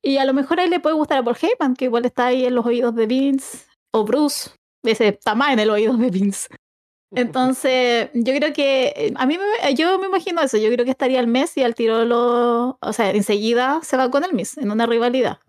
[0.02, 2.46] y a lo mejor ahí le puede gustar a Paul Heyman, que igual está ahí
[2.46, 3.66] en los oídos de Vince.
[3.92, 4.52] O Bruce.
[4.84, 6.50] Ese está más en el oído de Vince.
[7.16, 10.58] Entonces, yo creo que eh, a mí me, yo me imagino eso.
[10.58, 12.78] Yo creo que estaría el mes y al tiro lo.
[12.82, 15.40] O sea, enseguida se va con el Miss en una rivalidad.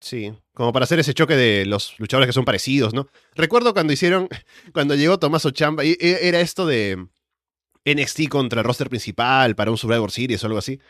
[0.00, 3.08] Sí, como para hacer ese choque de los luchadores que son parecidos, ¿no?
[3.34, 4.26] Recuerdo cuando hicieron,
[4.72, 7.08] cuando llegó Tomás Ochamba, y era esto de
[7.84, 10.80] NXT contra el roster principal para un Survivor Series o algo así.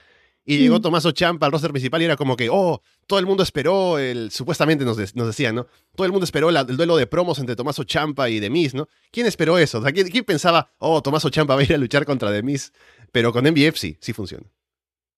[0.44, 0.82] Y llegó mm.
[0.82, 4.30] Tomás Champa al roster principal y era como que, oh, todo el mundo esperó, el,
[4.30, 5.66] supuestamente nos, nos decían, ¿no?
[5.96, 8.88] Todo el mundo esperó el duelo de promos entre Tomás Champa y Demis, ¿no?
[9.10, 9.80] ¿Quién esperó eso?
[9.80, 12.72] O sea, ¿quién, pensaba, oh, Tomás Champa va a ir a luchar contra Demis?
[13.10, 14.46] Pero con MJF sí, sí funciona.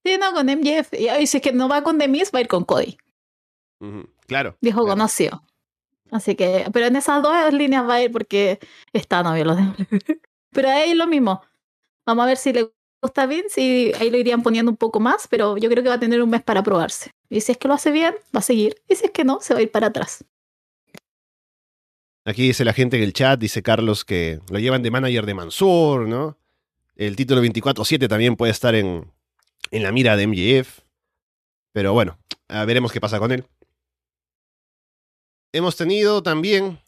[0.02, 0.94] Sí, no, con MJF.
[0.94, 2.96] Y si es que no va con Demis, va a ir con Cody.
[4.28, 4.56] Claro.
[4.60, 5.42] Dijo conoció.
[6.10, 8.60] Así que, pero en esas dos líneas va a ir porque
[8.92, 9.58] está novio los
[10.52, 11.42] Pero ahí lo mismo.
[12.06, 12.70] Vamos a ver si le
[13.02, 15.96] gusta Vince y ahí lo irían poniendo un poco más, pero yo creo que va
[15.96, 17.12] a tener un mes para probarse.
[17.28, 18.76] Y si es que lo hace bien, va a seguir.
[18.88, 20.24] Y si es que no, se va a ir para atrás.
[22.24, 25.34] Aquí dice la gente en el chat, dice Carlos que lo llevan de manager de
[25.34, 26.36] Mansur, ¿no?
[26.96, 29.10] El título 24-7 también puede estar en,
[29.70, 30.80] en la mira de MJF.
[31.72, 33.46] Pero bueno, veremos qué pasa con él.
[35.58, 36.78] Hemos tenido también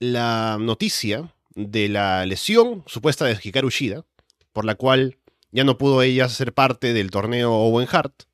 [0.00, 4.04] la noticia de la lesión supuesta de Hikaru Shida,
[4.52, 5.18] por la cual
[5.52, 8.24] ya no pudo ella ser parte del torneo Owen Hart,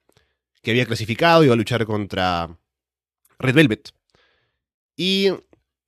[0.63, 2.57] que había clasificado y iba a luchar contra
[3.39, 3.93] Red Velvet.
[4.97, 5.29] Y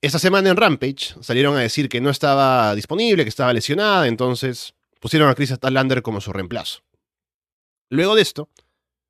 [0.02, 4.74] esta semana en Rampage salieron a decir que no estaba disponible, que estaba lesionada, entonces
[5.00, 6.82] pusieron a Chris Statlander como su reemplazo.
[7.88, 8.50] Luego de esto,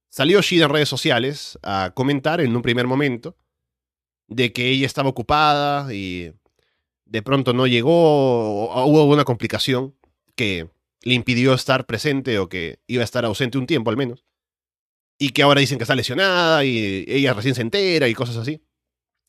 [0.09, 3.35] salió Shida en redes sociales a comentar en un primer momento
[4.29, 6.33] de que ella estaba ocupada y
[7.07, 9.95] de pronto no llegó, o hubo una complicación
[10.37, 10.69] que
[11.03, 14.25] le impidió estar presente o que iba a estar ausente un tiempo al menos.
[15.19, 18.63] Y que ahora dicen que está lesionada y ella recién se entera y cosas así.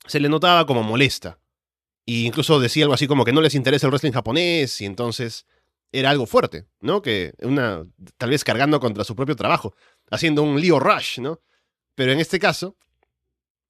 [0.06, 1.40] Se le notaba como molesta.
[2.06, 5.46] Y incluso decía algo así como que no les interesa el wrestling japonés y entonces
[5.92, 7.02] era algo fuerte, ¿no?
[7.02, 7.86] Que una,
[8.18, 9.74] tal vez cargando contra su propio trabajo,
[10.12, 11.42] haciendo un lío rush, ¿no?
[11.96, 12.78] Pero en este caso,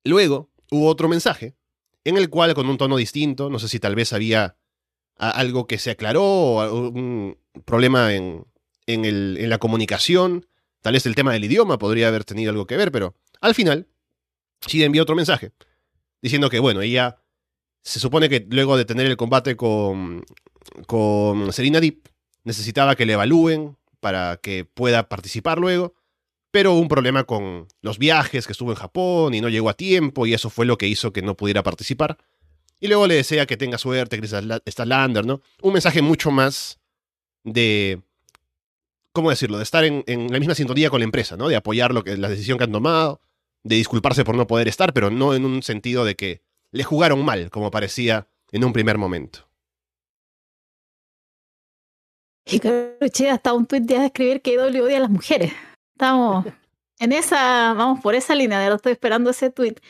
[0.04, 1.56] luego hubo otro mensaje
[2.04, 4.56] en el cual con un tono distinto, no sé si tal vez había
[5.16, 8.46] algo que se aclaró o un problema en,
[8.88, 10.48] en, el, en la comunicación,
[10.82, 13.88] tal vez el tema del idioma podría haber tenido algo que ver, pero al final,
[14.66, 15.52] Shida envió otro mensaje
[16.22, 17.18] diciendo que, bueno, ella
[17.82, 20.24] se supone que luego de tener el combate con,
[20.88, 22.10] con Serena Deep,
[22.44, 25.94] necesitaba que le evalúen para que pueda participar luego,
[26.52, 30.26] pero un problema con los viajes, que estuvo en Japón y no llegó a tiempo,
[30.26, 32.18] y eso fue lo que hizo que no pudiera participar.
[32.80, 34.34] Y luego le desea que tenga suerte, Chris
[34.68, 35.42] Statlander, ¿no?
[35.62, 36.80] Un mensaje mucho más
[37.44, 38.02] de.
[39.12, 39.58] ¿Cómo decirlo?
[39.58, 41.50] De estar en, la misma sintonía con la empresa, ¿no?
[41.50, 43.22] De apoyar lo que, la decisión que han tomado,
[43.64, 47.26] de disculparse por no poder estar, pero no en un sentido de que le jugaron
[47.26, 49.50] mal, como parecía en un primer momento.
[52.46, 55.52] Y che, hasta un tuit de escribir que IW odia a las mujeres.
[56.00, 56.46] Estamos
[57.00, 59.82] en esa, vamos por esa línea, verdad estoy esperando ese tuit.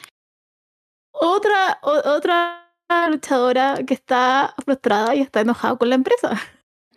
[1.11, 2.73] Otra, otra
[3.11, 6.31] luchadora que está frustrada y está enojada con la empresa.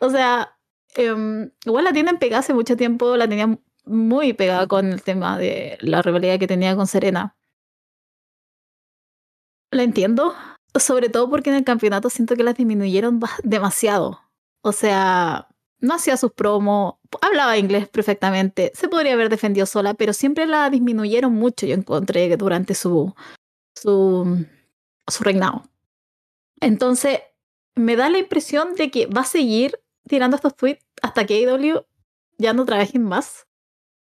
[0.00, 0.58] O sea,
[0.94, 5.36] em, igual la tienen pegada hace mucho tiempo, la tenía muy pegada con el tema
[5.36, 7.36] de la rivalidad que tenía con Serena.
[9.70, 10.34] La entiendo,
[10.74, 14.22] sobre todo porque en el campeonato siento que las disminuyeron demasiado.
[14.62, 15.51] O sea,
[15.82, 20.70] no hacía sus promos, hablaba inglés perfectamente, se podría haber defendido sola, pero siempre la
[20.70, 23.14] disminuyeron mucho, yo encontré durante su,
[23.74, 24.46] su,
[25.08, 25.64] su reinado.
[26.60, 27.20] Entonces,
[27.74, 31.84] me da la impresión de que va a seguir tirando estos tweets hasta que AEW
[32.38, 33.48] ya no trabajen más.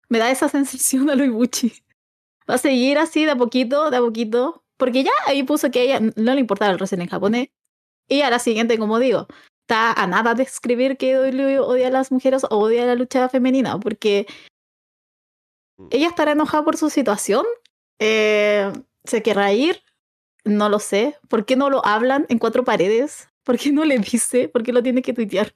[0.09, 1.73] Me da esa sensación a Bucci.
[2.49, 5.83] Va a seguir así de a poquito, de a poquito, porque ya ahí puso que
[5.83, 7.49] ella no le importaba el wrestling en japonés.
[8.07, 9.27] Y a la siguiente, como digo,
[9.67, 13.29] está a nada de escribir que odia a las mujeres o odia a la lucha
[13.29, 14.27] femenina, porque
[15.79, 15.89] Mm.
[15.91, 17.45] ella estará enojada por su situación,
[17.99, 18.73] eh,
[19.05, 19.83] se querrá ir,
[20.45, 21.17] no lo sé.
[21.29, 23.29] ¿Por qué no lo hablan en cuatro paredes?
[23.45, 24.49] ¿Por qué no le dice?
[24.49, 25.55] ¿Por qué lo tiene que tuitear?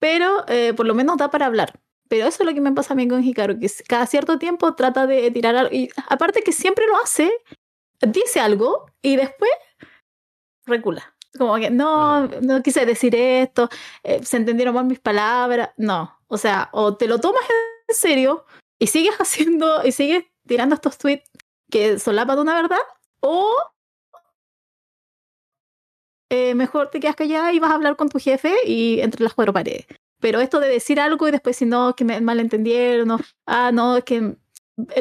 [0.00, 1.78] Pero eh, por lo menos da para hablar.
[2.08, 4.74] Pero eso es lo que me pasa a mí con Hikaru, que cada cierto tiempo
[4.74, 5.74] trata de tirar algo.
[5.74, 7.30] Y aparte que siempre lo hace,
[8.00, 9.50] dice algo y después
[10.66, 11.11] recula.
[11.38, 13.68] Como que no, no quise decir esto,
[14.02, 15.70] eh, se entendieron mal mis palabras.
[15.76, 17.42] No, o sea, o te lo tomas
[17.88, 18.44] en serio
[18.78, 21.30] y sigues haciendo y sigues tirando estos tweets
[21.70, 22.78] que solapan una verdad,
[23.20, 23.50] o
[26.30, 29.34] eh, mejor te quedas callada y vas a hablar con tu jefe y entre las
[29.34, 29.86] cuatro paredes.
[30.20, 33.96] Pero esto de decir algo y después si no, que me malentendieron, no, ah, no,
[33.98, 34.36] es que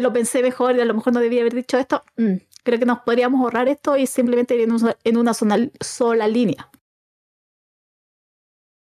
[0.01, 2.85] lo pensé mejor y a lo mejor no debía haber dicho esto, mm, creo que
[2.85, 6.69] nos podríamos ahorrar esto y simplemente ir en, un- en una sola, línea.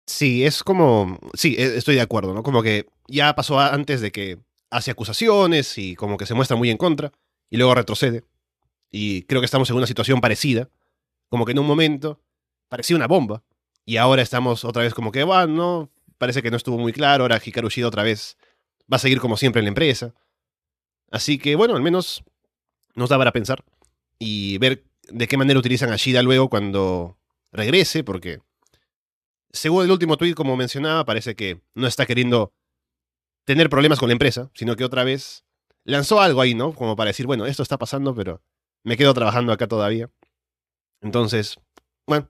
[0.07, 1.19] Sí, es como.
[1.33, 2.43] Sí, e- estoy de acuerdo, ¿no?
[2.43, 4.39] Como que ya pasó antes de que
[4.71, 7.11] hace acusaciones y como que se muestra muy en contra
[7.49, 8.23] y luego retrocede.
[8.91, 10.69] Y creo que estamos en una situación parecida.
[11.29, 12.21] Como que en un momento
[12.69, 13.43] parecía una bomba
[13.85, 17.23] y ahora estamos otra vez como que, bueno, no, parece que no estuvo muy claro.
[17.25, 18.37] Ahora Hikaru Shida otra vez
[18.91, 20.13] va a seguir como siempre en la empresa.
[21.11, 22.23] Así que, bueno, al menos
[22.99, 23.63] nos da para pensar
[24.19, 27.17] y ver de qué manera utilizan a Shida luego cuando
[27.51, 28.39] regrese, porque
[29.51, 32.53] según el último tweet, como mencionaba, parece que no está queriendo
[33.45, 35.45] tener problemas con la empresa, sino que otra vez
[35.85, 36.73] lanzó algo ahí, ¿no?
[36.73, 38.43] Como para decir, bueno, esto está pasando, pero
[38.83, 40.11] me quedo trabajando acá todavía.
[41.01, 41.57] Entonces,
[42.05, 42.29] bueno,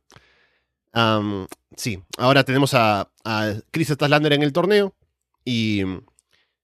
[1.75, 4.95] sí, ahora tenemos a, a Chris Statlander en el torneo
[5.43, 5.83] y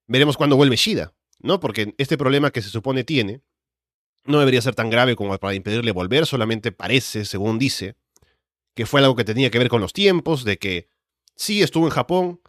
[0.08, 1.60] veremos cuándo vuelve Shida, ¿no?
[1.60, 3.41] Porque este problema que se supone tiene
[4.26, 7.96] no debería ser tan grave como para impedirle volver, solamente parece, según dice,
[8.74, 10.88] que fue algo que tenía que ver con los tiempos, de que
[11.36, 12.42] sí estuvo en Japón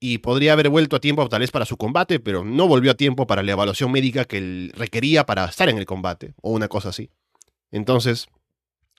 [0.00, 2.94] y podría haber vuelto a tiempo tal vez para su combate, pero no volvió a
[2.94, 6.68] tiempo para la evaluación médica que él requería para estar en el combate, o una
[6.68, 7.10] cosa así.
[7.70, 8.26] Entonces,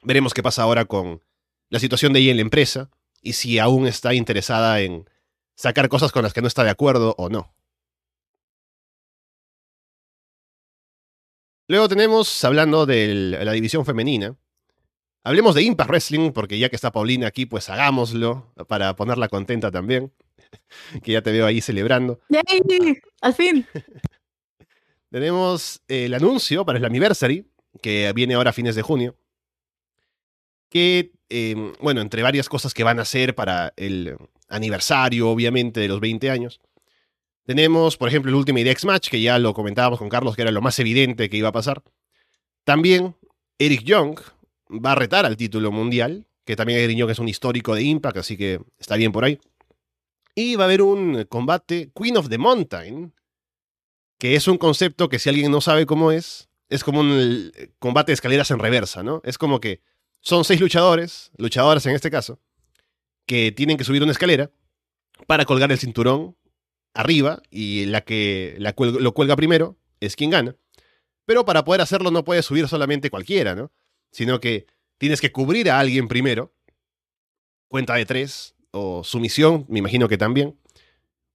[0.02, 1.24] veremos qué pasa ahora con
[1.70, 2.90] la situación de ella en la empresa
[3.22, 5.10] y si aún está interesada en
[5.56, 7.54] sacar cosas con las que no está de acuerdo o no.
[11.68, 14.36] Luego tenemos, hablando de la división femenina,
[15.24, 19.72] hablemos de Impact Wrestling, porque ya que está Paulina aquí, pues hagámoslo para ponerla contenta
[19.72, 20.14] también,
[21.04, 22.20] que ya te veo ahí celebrando.
[22.30, 23.02] ¡Yay!
[23.22, 23.66] ¡Al fin!
[25.10, 27.48] Tenemos el anuncio para el Anniversary,
[27.82, 29.18] que viene ahora a fines de junio,
[30.70, 34.18] que, eh, bueno, entre varias cosas que van a hacer para el
[34.50, 36.60] aniversario, obviamente, de los 20 años,
[37.46, 40.52] tenemos, por ejemplo, el Ultimate X Match, que ya lo comentábamos con Carlos, que era
[40.52, 41.84] lo más evidente que iba a pasar.
[42.64, 43.16] También
[43.60, 44.20] Eric Young
[44.70, 48.18] va a retar al título mundial, que también Eric Young es un histórico de Impact,
[48.18, 49.40] así que está bien por ahí.
[50.34, 53.14] Y va a haber un combate Queen of the Mountain,
[54.18, 58.12] que es un concepto que si alguien no sabe cómo es, es como un combate
[58.12, 59.22] de escaleras en reversa, ¿no?
[59.24, 59.82] Es como que
[60.22, 62.40] son seis luchadores, luchadoras en este caso,
[63.28, 64.50] que tienen que subir una escalera
[65.28, 66.36] para colgar el cinturón
[66.96, 70.56] arriba y la que lo cuelga primero es quien gana.
[71.26, 73.72] Pero para poder hacerlo no puede subir solamente cualquiera, ¿no?
[74.12, 74.66] Sino que
[74.98, 76.56] tienes que cubrir a alguien primero,
[77.68, 80.60] cuenta de tres, o sumisión, me imagino que también.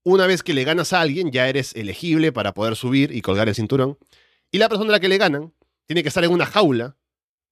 [0.03, 3.49] Una vez que le ganas a alguien, ya eres elegible para poder subir y colgar
[3.49, 3.99] el cinturón.
[4.51, 5.53] Y la persona a la que le ganan
[5.87, 6.97] tiene que estar en una jaula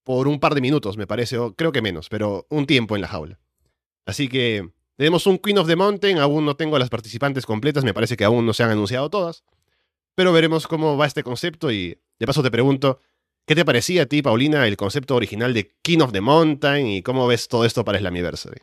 [0.05, 3.03] por un par de minutos, me parece, o creo que menos, pero un tiempo en
[3.03, 3.39] la jaula.
[4.07, 7.95] Así que tenemos un Queen of the Mountain, aún no tengo las participantes completas, me
[7.95, 9.45] parece que aún no se han anunciado todas,
[10.17, 13.01] pero veremos cómo va este concepto y de paso te pregunto,
[13.47, 17.03] ¿qué te parecía a ti, Paulina, el concepto original de King of the Mountain y
[17.03, 18.61] cómo ves todo esto para Slammiversary?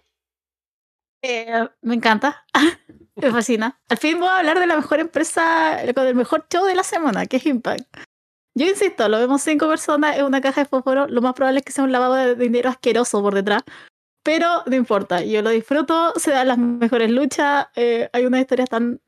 [1.21, 2.45] Eh, me encanta.
[3.15, 3.81] me fascina.
[3.87, 6.83] Al fin voy a hablar de la mejor empresa, con el mejor show de la
[6.83, 7.87] semana, que es Impact.
[8.55, 11.07] Yo insisto, lo vemos cinco personas en una caja de fósforo.
[11.07, 13.63] Lo más probable es que sea un lavado de dinero asqueroso por detrás.
[14.25, 18.69] Pero no importa, yo lo disfruto, se dan las mejores luchas, eh, hay unas historias
[18.69, 18.99] tan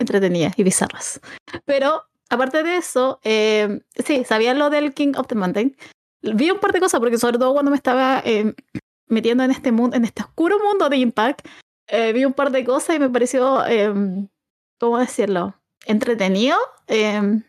[0.00, 1.20] entretenidas y bizarras.
[1.64, 5.76] Pero aparte de eso, eh, sí, sabía lo del King of the Mountain.
[6.22, 8.52] Vi un par de cosas, porque sobre todo cuando me estaba eh,
[9.06, 11.46] metiendo en este mundo, en este oscuro mundo de Impact,
[11.86, 13.94] eh, vi un par de cosas y me pareció, eh,
[14.80, 15.54] ¿cómo decirlo?
[15.86, 16.58] Entretenido.
[16.88, 17.40] Eh,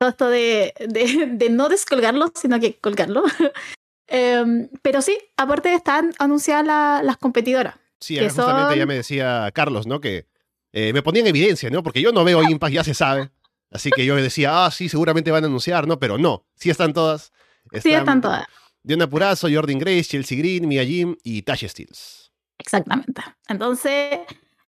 [0.00, 3.22] todo esto de, de, de, no descolgarlo, sino que colgarlo.
[4.10, 7.76] eh, pero sí, aparte están anunciadas la, las competidoras.
[8.00, 8.78] Sí, que justamente son...
[8.78, 10.00] ya me decía Carlos, ¿no?
[10.00, 10.26] Que
[10.72, 11.82] eh, me ponía en evidencia, ¿no?
[11.82, 13.30] Porque yo no veo Impact, ya se sabe.
[13.70, 15.98] Así que yo decía, ah, sí, seguramente van a anunciar, ¿no?
[15.98, 17.32] Pero no, sí están todas.
[17.70, 18.46] Están sí, están todas.
[18.82, 22.32] Diana Purazo, Jordan Grace, Chelsea Green, Mia Jim y Tasha Steels.
[22.58, 23.22] Exactamente.
[23.46, 24.20] Entonces,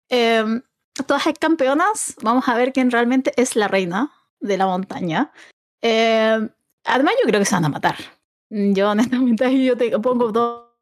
[0.09, 0.61] eh,
[1.07, 5.33] todas hay campeonas, vamos a ver quién realmente es la reina de la montaña.
[5.81, 6.49] Eh,
[6.85, 7.97] además, yo creo que se van a matar.
[8.53, 10.73] Yo, honestamente, ahí yo te pongo todo.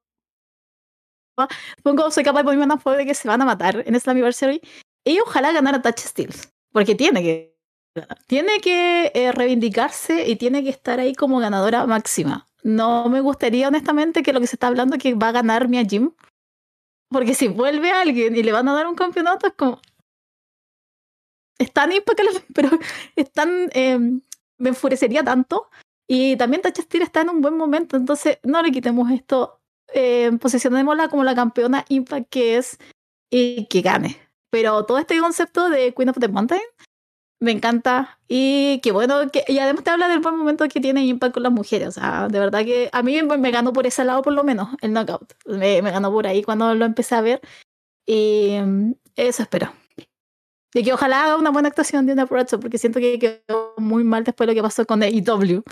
[1.82, 4.60] Pongo, soy capaz de ponerme una foto de que se van a matar en Slammiversary.
[5.04, 6.52] Y ojalá ganara Touch Steels.
[6.72, 7.50] Porque tiene que.
[8.26, 12.46] Tiene que eh, reivindicarse y tiene que estar ahí como ganadora máxima.
[12.62, 15.68] No me gustaría, honestamente, que lo que se está hablando es que va a ganar
[15.68, 16.12] Mia Jim.
[17.08, 19.80] Porque si vuelve alguien y le van a dar un campeonato, es como.
[21.58, 21.90] Es tan
[22.54, 22.70] pero
[23.16, 23.70] es tan.
[23.74, 23.98] Eh,
[24.58, 25.70] me enfurecería tanto.
[26.12, 29.60] Y también Steel está en un buen momento, entonces no le quitemos esto.
[29.94, 32.78] Eh, posicionémosla como la campeona Impact que es
[33.30, 34.20] y que gane.
[34.50, 36.62] Pero todo este concepto de Queen of the Mountain
[37.38, 38.18] me encanta.
[38.26, 41.44] Y que bueno, que, y además te habla del buen momento que tiene Impact con
[41.44, 41.86] las mujeres.
[41.90, 44.70] O sea, de verdad que a mí me, ganó por ese lado, por lo menos,
[44.80, 45.34] el knockout.
[45.46, 47.40] Me, me ganó por ahí cuando lo empecé a ver.
[48.04, 49.72] Y mm, eso espero.
[50.74, 54.02] Y que ojalá haga una buena actuación de una Bradshaw, porque siento que quedó muy
[54.02, 55.62] mal después de lo que pasó con AEW.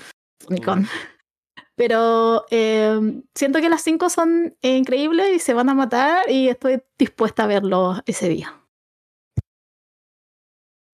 [0.65, 0.87] Con.
[1.79, 6.83] Pero eh, siento que las cinco son increíbles y se van a matar y estoy
[6.99, 8.61] dispuesta a verlo ese día.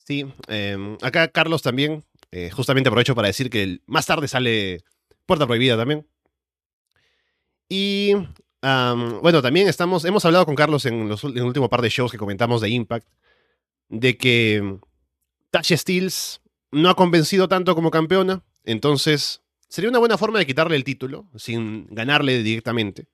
[0.05, 4.83] Sí, em, acá Carlos también, eh, justamente aprovecho para decir que más tarde sale
[5.25, 6.05] Puerta Prohibida también.
[7.69, 8.13] Y
[8.61, 12.11] bueno, también estamos, hemos hablado con Carlos en, los, en el último par de shows
[12.11, 13.07] que comentamos de Impact,
[13.89, 14.79] de que
[15.49, 16.41] Tasha Steels
[16.71, 21.29] no ha convencido tanto como campeona, entonces sería una buena forma de quitarle el título
[21.35, 23.07] sin ganarle directamente.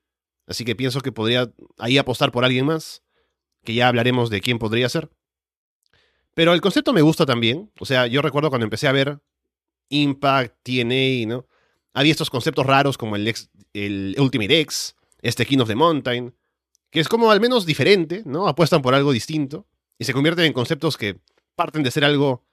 [0.45, 3.03] Así que pienso que podría ahí apostar por alguien más,
[3.63, 5.09] que ya hablaremos de quién podría ser.
[6.33, 7.71] Pero el concepto me gusta también.
[7.79, 9.19] O sea, yo recuerdo cuando empecé a ver
[9.89, 11.47] Impact, TNA, ¿no?
[11.93, 13.33] Había estos conceptos raros como el,
[13.73, 16.35] el Ultimate X, este King of the Mountain,
[16.89, 18.47] que es como al menos diferente, ¿no?
[18.47, 21.19] Apuestan por algo distinto y se convierten en conceptos que
[21.55, 22.45] parten de ser algo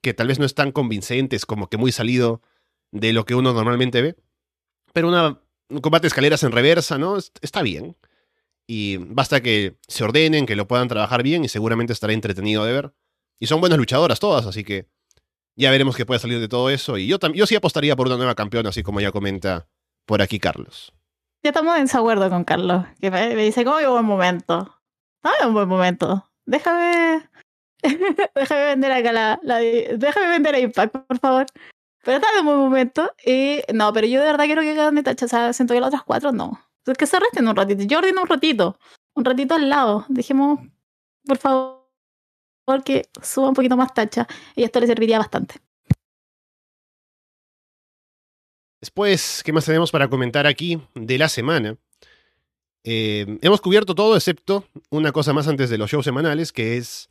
[0.00, 2.42] que tal vez no es tan convincente, es como que muy salido
[2.90, 4.16] de lo que uno normalmente ve.
[4.92, 7.16] Pero una, un combate de escaleras en reversa, ¿no?
[7.40, 7.96] Está bien.
[8.66, 12.72] Y basta que se ordenen, que lo puedan trabajar bien y seguramente estará entretenido de
[12.72, 12.94] ver.
[13.38, 14.88] Y son buenas luchadoras todas, así que
[15.56, 16.96] ya veremos qué puede salir de todo eso.
[16.96, 19.68] Y yo, yo sí apostaría por una nueva campeona, así como ya comenta
[20.06, 20.92] por aquí Carlos.
[21.42, 24.78] Ya estamos en desacuerdo con Carlos, que me, dice, ¿cómo que buen momento?
[25.44, 27.28] Un buen momento déjame,
[28.34, 29.58] déjame vender acá la,
[29.96, 31.46] déjame vender a Impact, por favor.
[32.04, 33.10] Pero está en un buen momento.
[33.24, 35.26] Y no, pero yo de verdad quiero que gane tacha.
[35.26, 36.60] O sea, siento que las otras cuatro no.
[36.86, 37.84] Es que se resten un ratito.
[37.84, 38.78] Yo ordeno un ratito.
[39.14, 40.04] Un ratito al lado.
[40.08, 40.60] Dejemos,
[41.24, 41.84] por favor,
[42.84, 44.26] que suba un poquito más tacha.
[44.56, 45.56] Y esto le serviría bastante.
[48.80, 51.76] Después, ¿qué más tenemos para comentar aquí de la semana?
[52.84, 57.08] Eh, hemos cubierto todo excepto una cosa más antes de los shows semanales, que es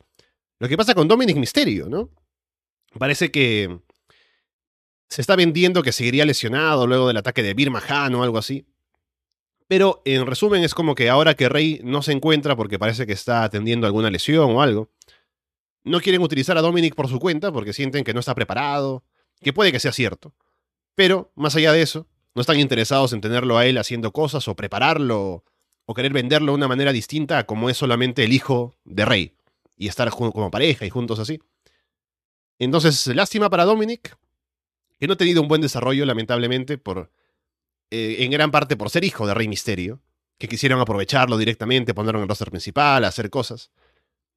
[0.62, 2.08] lo que pasa con Dominic Mysterio, ¿no?
[2.96, 3.80] Parece que
[5.08, 8.64] se está vendiendo que seguiría lesionado luego del ataque de Birma Han o algo así.
[9.66, 13.12] Pero en resumen es como que ahora que Rey no se encuentra porque parece que
[13.12, 14.88] está atendiendo alguna lesión o algo,
[15.82, 19.02] no quieren utilizar a Dominic por su cuenta porque sienten que no está preparado,
[19.40, 20.32] que puede que sea cierto.
[20.94, 22.06] Pero, más allá de eso,
[22.36, 25.42] no están interesados en tenerlo a él haciendo cosas o prepararlo
[25.86, 29.34] o querer venderlo de una manera distinta a como es solamente el hijo de Rey
[29.82, 31.40] y estar como pareja y juntos así.
[32.60, 34.16] Entonces, lástima para Dominic,
[35.00, 37.10] que no ha tenido un buen desarrollo, lamentablemente, por,
[37.90, 40.00] eh, en gran parte por ser hijo de Rey Misterio,
[40.38, 43.72] que quisieron aprovecharlo directamente, ponerlo en el roster principal, hacer cosas.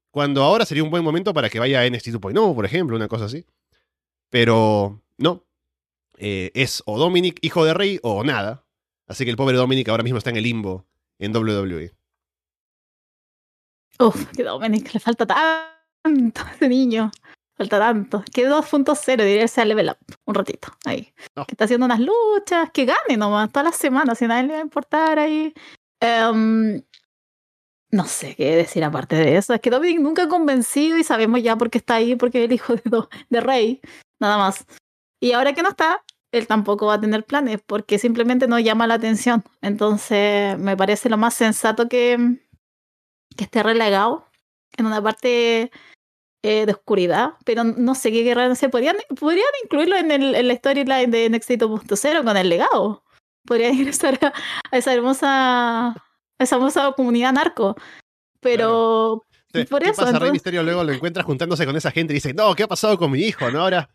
[0.09, 3.07] Cuando ahora sería un buen momento para que vaya a NXT 2.0, por ejemplo, una
[3.07, 3.45] cosa así.
[4.31, 5.45] Pero no.
[6.17, 8.65] Eh, es o Dominic, hijo de Rey, o nada.
[9.05, 10.87] Así que el pobre Dominic ahora mismo está en el limbo
[11.19, 11.94] en WWE.
[13.99, 17.11] Uf, que Dominic le falta tanto a ese niño.
[17.57, 18.23] Falta tanto.
[18.33, 20.15] Que 2.0 diría sea level up.
[20.25, 20.69] Un ratito.
[20.85, 21.13] Ahí.
[21.33, 22.69] Que está haciendo unas luchas.
[22.71, 23.51] Que gane nomás.
[23.51, 24.17] Todas las semanas.
[24.17, 25.53] Si nadie le va a importar ahí.
[26.01, 26.81] Em,
[27.91, 29.53] no sé qué decir aparte de eso.
[29.53, 32.15] Es que Dominic nunca ha convencido y sabemos ya por qué está ahí.
[32.17, 32.81] Porque es el hijo de,
[33.29, 33.81] de Rey.
[34.19, 34.65] Nada más.
[35.21, 36.03] Y ahora que no está,
[36.37, 39.43] él tampoco va a tener planes porque simplemente no llama la atención.
[39.61, 42.37] Entonces, me parece lo más sensato que,
[43.35, 44.27] que esté relegado
[44.77, 45.71] en una parte
[46.43, 50.47] eh, de oscuridad, pero no sé qué guerra se podrían, podrían incluirlo en, el, en
[50.47, 53.03] la storyline de NXT 2.0 con el legado.
[53.45, 54.33] Podrían ingresar a,
[54.71, 57.75] a, esa hermosa a esa hermosa comunidad narco.
[58.41, 59.23] Pero
[59.69, 60.19] por ¿Qué eso, pasa?
[60.19, 62.97] Rey Misterio luego lo encuentra juntándose con esa gente y dice, no, ¿qué ha pasado
[62.97, 63.49] con mi hijo?
[63.51, 63.61] ¿No?
[63.61, 63.89] Ahora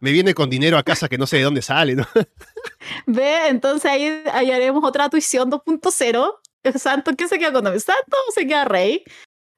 [0.00, 2.06] me viene con dinero a casa que no sé de dónde sale, ¿no?
[3.06, 6.34] Ve, entonces ahí, ahí haremos otra tuición 2.0.
[6.78, 9.04] Santo, ¿quién se queda con Santo o se queda Rey?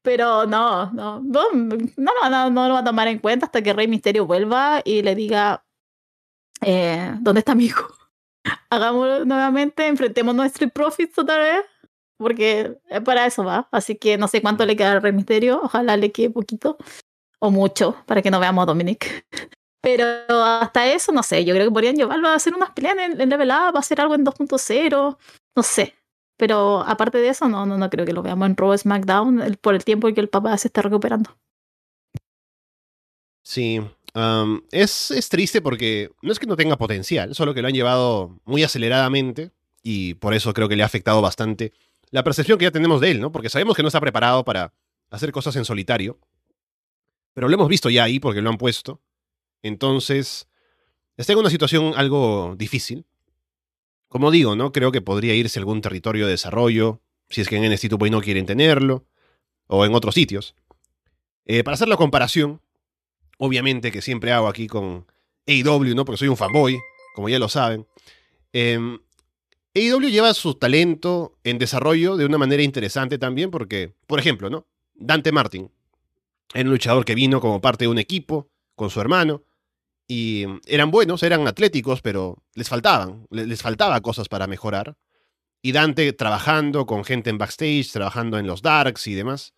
[0.02, 1.50] Pero no, no, no,
[1.96, 5.14] no, no, lo va a tomar en cuenta hasta que Rey Misterio vuelva y le
[5.14, 5.64] diga,
[6.62, 7.86] eh, ¿dónde está mi hijo?
[8.70, 11.64] Hagámoslo nuevamente, enfrentemos nuestro Profits otra vez,
[12.16, 13.68] porque para eso va.
[13.72, 16.78] Así que no sé cuánto le queda al Rey Misterio, ojalá le quede poquito
[17.38, 19.26] o mucho para que no veamos a Dominic.
[19.82, 20.04] Pero
[20.44, 23.28] hasta eso, no sé, yo creo que podrían llevarlo a hacer unas peleas en, en
[23.30, 25.18] Level Up, a hacer algo en 2.0,
[25.56, 25.94] no sé.
[26.40, 29.74] Pero aparte de eso, no, no, no creo que lo veamos en Raw SmackDown por
[29.74, 31.36] el tiempo que el papá se está recuperando.
[33.42, 33.78] Sí,
[34.72, 38.40] es, es triste porque no es que no tenga potencial, solo que lo han llevado
[38.46, 39.50] muy aceleradamente
[39.82, 41.74] y por eso creo que le ha afectado bastante
[42.10, 43.30] la percepción que ya tenemos de él, ¿no?
[43.32, 44.72] Porque sabemos que no está preparado para
[45.10, 46.18] hacer cosas en solitario,
[47.34, 49.02] pero lo hemos visto ya ahí porque lo han puesto.
[49.60, 50.48] Entonces,
[51.18, 53.04] está en una situación algo difícil.
[54.10, 54.72] Como digo, ¿no?
[54.72, 58.10] Creo que podría irse a algún territorio de desarrollo, si es que en NXT 2.0
[58.10, 59.06] no quieren tenerlo,
[59.68, 60.56] o en otros sitios.
[61.46, 62.60] Eh, para hacer la comparación,
[63.38, 65.06] obviamente que siempre hago aquí con
[65.46, 66.04] AEW, ¿no?
[66.04, 66.80] Porque soy un fanboy,
[67.14, 67.86] como ya lo saben.
[68.52, 68.80] Eh,
[69.76, 74.66] AEW lleva su talento en desarrollo de una manera interesante también, porque, por ejemplo, ¿no?
[74.94, 75.70] Dante Martin
[76.52, 79.44] era un luchador que vino como parte de un equipo con su hermano
[80.10, 84.96] y eran buenos, eran atléticos, pero les faltaban, les faltaba cosas para mejorar.
[85.62, 89.54] Y Dante trabajando con gente en backstage, trabajando en los darks y demás,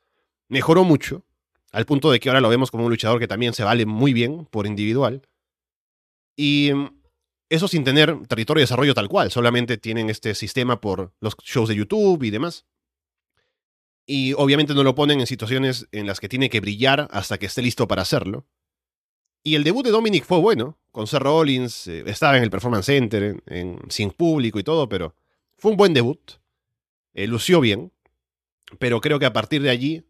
[0.51, 1.25] mejoró mucho,
[1.73, 4.13] al punto de que ahora lo vemos como un luchador que también se vale muy
[4.13, 5.27] bien por individual.
[6.37, 6.71] Y
[7.49, 11.71] eso sin tener territorio de desarrollo tal cual, solamente tienen este sistema por los shows
[11.71, 12.67] de YouTube y demás.
[14.05, 17.47] Y obviamente no lo ponen en situaciones en las que tiene que brillar hasta que
[17.47, 18.47] esté listo para hacerlo.
[19.43, 22.87] Y el debut de Dominic fue bueno, con Seth Rollins, eh, estaba en el Performance
[22.87, 25.17] Center, en, sin público y todo, pero
[25.57, 26.21] fue un buen debut.
[27.15, 27.93] Eh, lució bien,
[28.79, 30.05] pero creo que a partir de allí,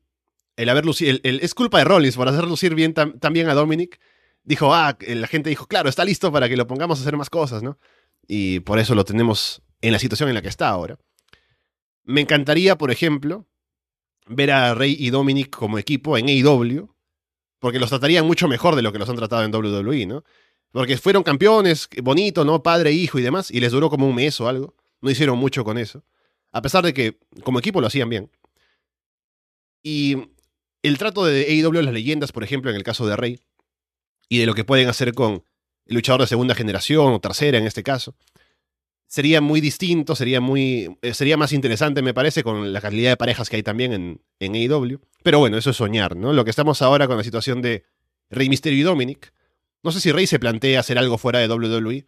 [0.57, 3.99] el haber lucido, es culpa de Rollins por hacer lucir bien también a Dominic.
[4.45, 7.31] Dijo, ah, la gente dijo, claro, está listo para que lo pongamos a hacer más
[7.31, 7.79] cosas, ¿no?
[8.27, 10.99] Y por eso lo tenemos en la situación en la que está ahora.
[12.05, 13.47] Me encantaría, por ejemplo,
[14.27, 16.92] ver a Rey y Dominic como equipo en AEW,
[17.63, 20.25] porque los tratarían mucho mejor de lo que los han tratado en WWE, ¿no?
[20.73, 22.61] Porque fueron campeones, bonito, ¿no?
[22.61, 24.75] Padre, hijo y demás, y les duró como un mes o algo.
[25.01, 26.03] No hicieron mucho con eso.
[26.51, 28.33] A pesar de que como equipo lo hacían bien.
[29.81, 30.33] Y
[30.83, 33.39] el trato de AEW, las leyendas, por ejemplo, en el caso de Rey,
[34.29, 35.45] y de lo que pueden hacer con
[35.87, 38.17] el luchador de segunda generación o tercera en este caso,
[39.13, 43.19] sería muy distinto, sería, muy, eh, sería más interesante, me parece, con la calidad de
[43.19, 45.01] parejas que hay también en, en AEW.
[45.23, 46.33] Pero bueno, eso es soñar, ¿no?
[46.33, 47.85] Lo que estamos ahora con la situación de
[48.31, 49.35] Rey Mysterio y Dominic.
[49.83, 52.07] No sé si Rey se plantea hacer algo fuera de WWE,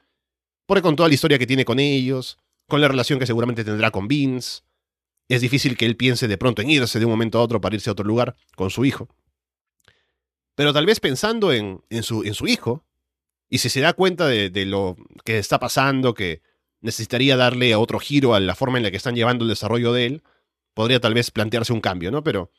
[0.65, 2.39] porque con toda la historia que tiene con ellos,
[2.69, 4.63] con la relación que seguramente tendrá con Vince,
[5.29, 7.75] es difícil que él piense de pronto en irse de un momento a otro para
[7.75, 9.11] irse a otro lugar con su hijo.
[10.55, 12.83] Pero tal vez pensando en, en, su, en su hijo,
[13.51, 16.41] y si se da cuenta de lo que está pasando, que
[16.85, 20.07] necesitaría darle otro giro a la forma en la que están llevando el desarrollo de
[20.07, 20.23] él,
[20.75, 22.23] podría tal vez plantearse un cambio, ¿no?
[22.23, 22.51] Pero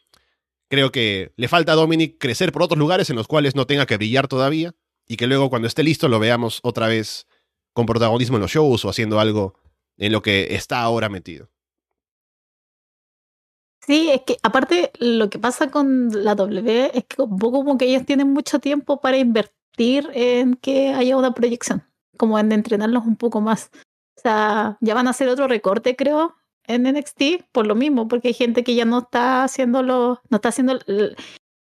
[0.68, 3.86] creo que le falta a Dominic crecer por otros lugares en los cuales no tenga
[3.86, 4.74] que brillar todavía
[5.08, 7.28] y que luego cuando esté listo lo veamos otra vez
[7.74, 9.54] con protagonismo en los shows o haciendo algo
[9.98, 11.50] en lo que está ahora metido.
[13.86, 17.78] Sí, es que aparte lo que pasa con la W es que un poco como
[17.78, 21.84] que ellos tienen mucho tiempo para invertir en que haya una proyección,
[22.18, 23.70] como en entrenarlos un poco más.
[24.18, 26.36] O sea, ya van a hacer otro recorte, creo,
[26.68, 30.50] en NXT, por lo mismo, porque hay gente que ya no está haciendo no está
[30.50, 30.80] haciendo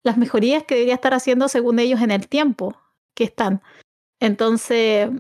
[0.03, 2.77] las mejorías que debería estar haciendo según ellos en el tiempo
[3.15, 3.63] que están.
[4.21, 5.11] Entonces,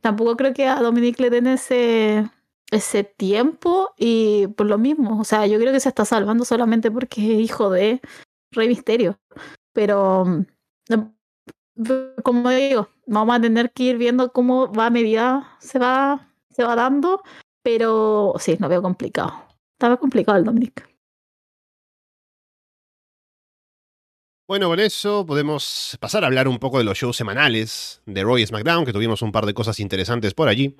[0.00, 2.30] tampoco creo que a Dominic le den ese,
[2.70, 6.90] ese tiempo y por lo mismo, o sea, yo creo que se está salvando solamente
[6.90, 8.00] porque es hijo de
[8.52, 9.18] Rey Misterio.
[9.72, 10.24] Pero,
[12.22, 16.64] como digo, vamos a tener que ir viendo cómo va a medida se va se
[16.64, 17.22] va dando,
[17.62, 19.44] pero sí, lo veo complicado.
[19.74, 20.88] Estaba complicado el Dominic.
[24.48, 28.38] Bueno, con eso podemos pasar a hablar un poco de los shows semanales de Raw
[28.38, 30.76] y SmackDown, que tuvimos un par de cosas interesantes por allí.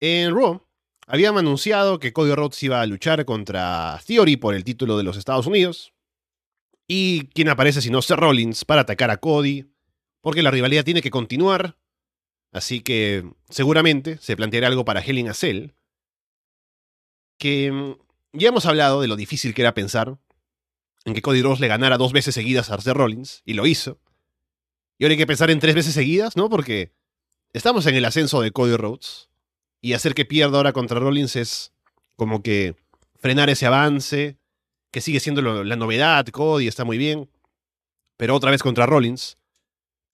[0.00, 0.64] En Raw,
[1.08, 5.16] habían anunciado que Cody Rhodes iba a luchar contra Theory por el título de los
[5.16, 5.92] Estados Unidos.
[6.86, 9.72] Y quién aparece si no Seth Rollins para atacar a Cody,
[10.20, 11.78] porque la rivalidad tiene que continuar
[12.52, 15.70] Así que seguramente se planteará algo para Hell in a Cell.
[17.38, 17.96] Que mm,
[18.34, 20.18] ya hemos hablado de lo difícil que era pensar
[21.04, 23.98] en que Cody Rhodes le ganara dos veces seguidas a Seth Rollins, y lo hizo.
[24.98, 26.48] Y ahora hay que pensar en tres veces seguidas, ¿no?
[26.48, 26.92] Porque
[27.52, 29.28] estamos en el ascenso de Cody Rhodes,
[29.80, 31.72] y hacer que pierda ahora contra Rollins es
[32.16, 32.76] como que
[33.18, 34.38] frenar ese avance,
[34.92, 37.28] que sigue siendo la novedad, Cody está muy bien,
[38.16, 39.38] pero otra vez contra Rollins.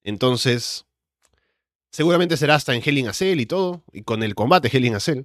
[0.05, 0.87] Entonces,
[1.91, 4.85] seguramente será hasta en Hell in a Cell y todo, y con el combate Hell
[4.85, 5.25] in a Cell.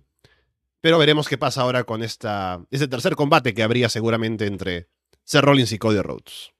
[0.81, 4.89] Pero veremos qué pasa ahora con esta, este tercer combate que habría seguramente entre
[5.23, 6.53] Seth Rollins y Cody Rhodes.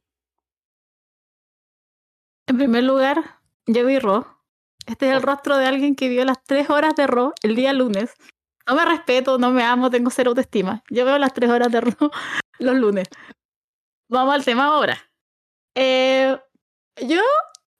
[2.47, 4.25] En primer lugar, yo vi Raw.
[4.85, 7.73] Este es el rostro de alguien que vio las tres horas de Raw el día
[7.73, 8.13] lunes.
[8.67, 10.83] No me respeto, no me amo, tengo cero autoestima.
[10.89, 12.11] Yo veo las tres horas de Raw
[12.59, 13.07] los lunes.
[14.09, 14.97] Vamos al tema ahora.
[15.75, 16.37] Eh,
[17.07, 17.21] yo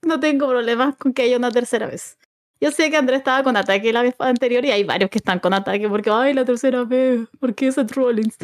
[0.06, 2.18] no tengo problemas con que haya una tercera vez.
[2.62, 5.40] Yo sé que Andrés estaba con ataque la vez anterior y hay varios que están
[5.40, 8.38] con ataque porque, ay, la tercera vez, ¿por qué Seth Rollins?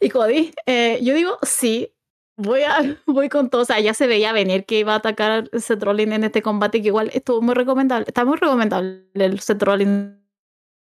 [0.00, 1.92] Y Cody, eh, yo digo, sí,
[2.36, 3.62] voy, a, voy con todo.
[3.62, 6.82] O sea, ya se veía venir que iba a atacar Seth Rollins en este combate,
[6.82, 8.06] que igual estuvo muy recomendable.
[8.08, 10.16] Está muy recomendable el Seth Rollins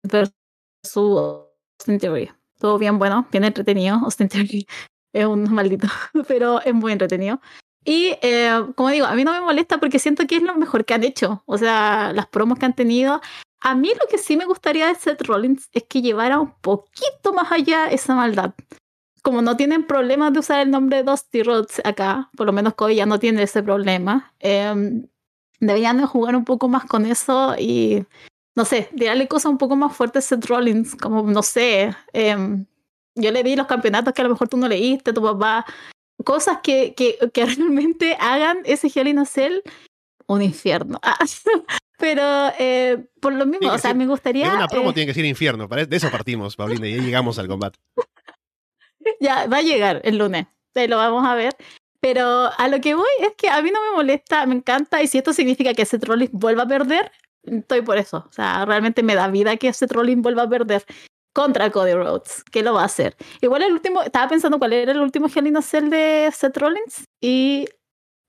[0.03, 1.47] versus
[1.79, 2.31] Austin Theory.
[2.55, 3.97] Estuvo bien bueno, bien entretenido.
[3.97, 4.67] Austin Theory
[5.13, 5.89] es un maldito,
[6.29, 7.41] pero es muy entretenido.
[7.85, 10.85] Y eh, como digo, a mí no me molesta porque siento que es lo mejor
[10.85, 11.43] que han hecho.
[11.47, 13.21] O sea, las promos que han tenido.
[13.61, 17.33] A mí lo que sí me gustaría de Seth Rollins es que llevara un poquito
[17.33, 18.55] más allá esa maldad
[19.23, 22.97] como no tienen problemas de usar el nombre Dusty Rhodes acá, por lo menos Cody
[22.97, 24.75] ya no tiene ese problema, eh,
[25.61, 28.05] deberían de jugar un poco más con eso y,
[28.57, 32.37] no sé, tirarle cosas un poco más fuertes a Seth Rollins, como, no sé, eh,
[33.15, 35.65] yo le di los campeonatos que a lo mejor tú no leíste, tu papá,
[36.25, 39.61] cosas que, que, que realmente hagan ese Hell in a Cell
[40.27, 41.01] un infierno.
[41.05, 41.19] Ah,
[41.99, 44.49] Pero eh, por lo mismo, o sea, ser- me gustaría...
[44.49, 47.39] En una promo eh, tiene que ser infierno, de eso partimos, Paulina, y ahí llegamos
[47.39, 47.79] al combate.
[49.21, 50.47] Ya, va a llegar el lunes.
[50.73, 51.57] Te lo vamos a ver.
[52.01, 55.03] Pero a lo que voy es que a mí no me molesta, me encanta.
[55.03, 57.11] Y si esto significa que Seth Rollins vuelva a perder,
[57.45, 58.25] estoy por eso.
[58.29, 60.85] O sea, realmente me da vida que Seth Rollins vuelva a perder
[61.33, 63.17] contra Cody Rhodes, que lo va a hacer.
[63.41, 66.57] Igual el último, estaba pensando cuál era el último Hell in a Cell de Seth
[66.59, 67.67] Rollins y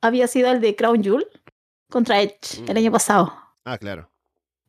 [0.01, 1.27] había sido el de Crown Jewel
[1.89, 3.33] contra Edge el año pasado.
[3.65, 4.09] Ah, claro.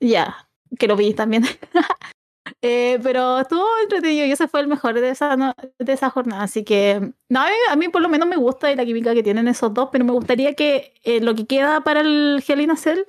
[0.00, 1.44] Ya, que lo vi también.
[2.60, 6.42] Eh, pero estuvo entretenido y ese fue el mejor de esa, no- de esa jornada.
[6.42, 9.22] Así que, no, a mí, a mí por lo menos me gusta la química que
[9.22, 12.70] tienen esos dos, pero me gustaría que eh, lo que queda para el Hell in
[12.70, 13.00] a Cell,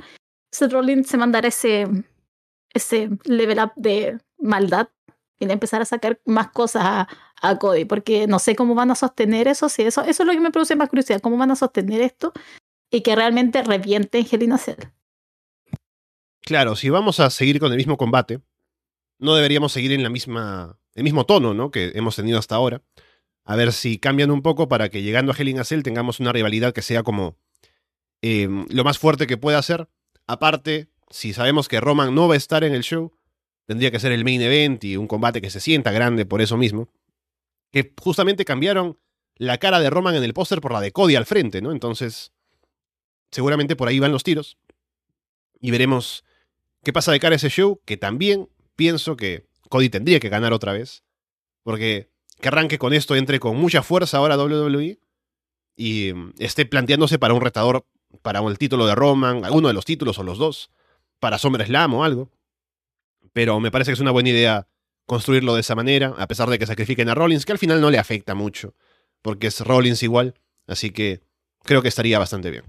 [0.53, 1.85] Seth Rollins se mandara ese,
[2.73, 4.87] ese level up de maldad
[5.39, 6.83] y empezar a sacar más cosas
[7.41, 10.33] a, Cody, porque no sé cómo van a sostener eso, sí, eso, eso es lo
[10.33, 12.33] que me produce más curiosidad, cómo van a sostener esto
[12.89, 14.79] y que realmente reviente en Hell in a Cell.
[16.41, 18.41] Claro, si vamos a seguir con el mismo combate,
[19.19, 21.71] no deberíamos seguir en la misma, el mismo tono, ¿no?
[21.71, 22.81] Que hemos tenido hasta ahora.
[23.43, 26.73] A ver si cambian un poco para que llegando a a Cell tengamos una rivalidad
[26.73, 27.37] que sea como
[28.21, 29.87] eh, lo más fuerte que pueda ser.
[30.25, 33.11] Aparte, si sabemos que Roman no va a estar en el show,
[33.65, 36.57] tendría que ser el main event y un combate que se sienta grande por eso
[36.57, 36.89] mismo.
[37.71, 38.97] Que justamente cambiaron
[39.35, 41.71] la cara de Roman en el póster por la de Cody al frente, ¿no?
[41.71, 42.31] Entonces,
[43.31, 44.57] seguramente por ahí van los tiros.
[45.59, 46.23] Y veremos
[46.83, 50.53] qué pasa de cara a ese show, que también pienso que Cody tendría que ganar
[50.53, 51.03] otra vez.
[51.63, 52.09] Porque
[52.39, 54.99] que arranque con esto, entre con mucha fuerza ahora WWE
[55.75, 57.85] y mm, esté planteándose para un retador
[58.21, 60.69] para el título de Roman, alguno de los títulos o los dos,
[61.19, 62.29] para SummerSlam o algo.
[63.35, 64.65] Pero me parece que es una buena idea
[65.05, 67.91] construirlo de esa manera, a pesar de que sacrifiquen a Rollins, que al final no
[67.91, 68.75] le afecta mucho,
[69.21, 70.35] porque es Rollins igual,
[70.67, 71.19] así que
[71.63, 72.63] creo que estaría bastante bien.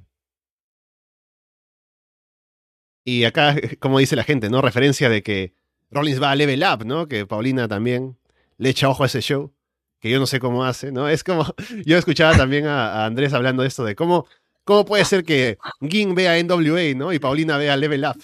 [3.05, 4.61] Y acá, como dice la gente, ¿no?
[4.61, 5.55] Referencia de que
[5.93, 7.07] Rollins va a level up, ¿no?
[7.07, 8.19] Que Paulina también
[8.59, 9.55] le echa ojo a ese show,
[10.01, 11.09] que yo no sé cómo hace, ¿no?
[11.09, 11.47] Es como,
[11.87, 14.27] yo escuchaba también a, Andrés hablando de esto, de cómo,
[14.65, 17.13] cómo puede ser que Ging vea NWA, ¿no?
[17.13, 18.21] Y Paulina vea level up.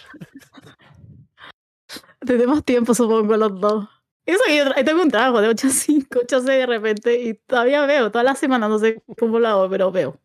[2.26, 3.88] Tenemos tiempo, supongo, los dos.
[4.24, 7.20] Eso que yo tengo un trabajo de 8 a 5, 8 a 6 de repente
[7.22, 10.18] y todavía veo, toda la semana, no sé cómo lo hago, pero veo.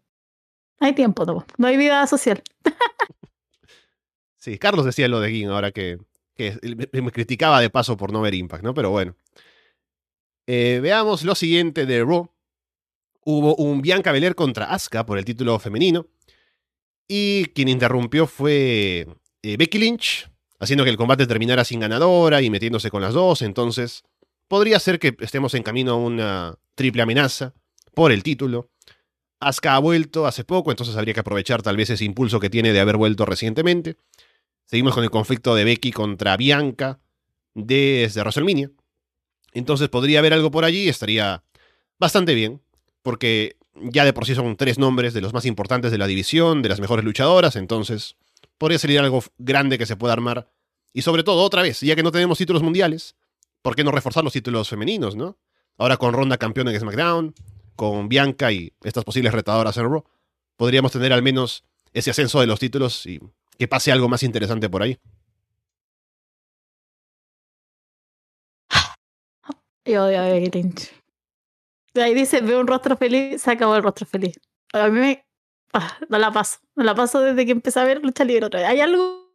[0.80, 2.44] Hay tiempo, no, no hay vida social.
[4.40, 5.98] Sí, Carlos decía lo de Ging ahora que,
[6.36, 6.58] que
[6.94, 8.74] me- me criticaba de paso por no ver Impact, ¿no?
[8.74, 9.16] Pero bueno.
[10.46, 12.32] Eh, veamos lo siguiente de Raw.
[13.26, 16.06] Hubo un Bianca Belair contra Asuka por el título femenino.
[17.10, 19.08] Y quien interrumpió fue
[19.42, 20.30] eh, Becky Lynch,
[20.60, 23.42] haciendo que el combate terminara sin ganadora y metiéndose con las dos.
[23.42, 24.04] Entonces,
[24.48, 27.54] podría ser que estemos en camino a una triple amenaza
[27.94, 28.70] por el título.
[29.40, 32.74] Asuka ha vuelto hace poco, entonces habría que aprovechar tal vez ese impulso que tiene
[32.74, 33.98] de haber vuelto recientemente.
[34.66, 37.00] Seguimos con el conflicto de Becky contra Bianca
[37.54, 38.72] desde WrestleMania.
[39.54, 41.44] Entonces podría haber algo por allí estaría
[42.00, 42.62] bastante bien,
[43.02, 46.62] porque ya de por sí son tres nombres de los más importantes de la división,
[46.62, 48.18] de las mejores luchadoras, entonces
[48.58, 50.52] podría salir algo grande que se pueda armar.
[50.94, 53.16] Y sobre todo, otra vez, ya que no tenemos títulos mundiales,
[53.62, 55.38] ¿por qué no reforzar los títulos femeninos, no?
[55.78, 57.36] Ahora con Ronda campeón en SmackDown,
[57.76, 60.04] con Bianca y estas posibles retadoras en Raw,
[60.56, 63.20] podríamos tener al menos ese ascenso de los títulos y
[63.58, 64.98] que pase algo más interesante por ahí.
[69.86, 70.92] Yo odio a Becky Lynch.
[71.96, 74.40] Ahí dice, veo un rostro feliz, se acabó el rostro feliz.
[74.74, 75.27] A mí me...
[75.74, 76.60] ah, no la paso.
[76.76, 78.70] No la paso desde que empecé a ver lucha libre otra vez.
[78.70, 79.28] Hay algo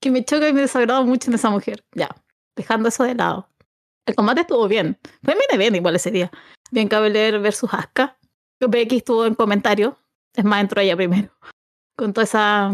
[0.00, 1.84] que me choca y me desagrada mucho en esa mujer.
[1.94, 2.08] Ya,
[2.56, 3.48] dejando eso de lado.
[4.06, 4.98] El combate estuvo bien.
[5.22, 6.30] Fue bien bien igual ese día.
[6.70, 8.18] Bien Belair versus Asuka.
[8.60, 9.98] Becky estuvo en comentario.
[10.34, 11.30] Es más, entró ella primero.
[11.96, 12.72] Con toda esa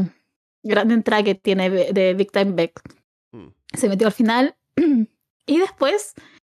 [0.63, 2.81] gran entrada que tiene de Big Time Beck.
[3.33, 3.49] Mm.
[3.75, 4.57] Se metió al final.
[5.47, 6.15] y después,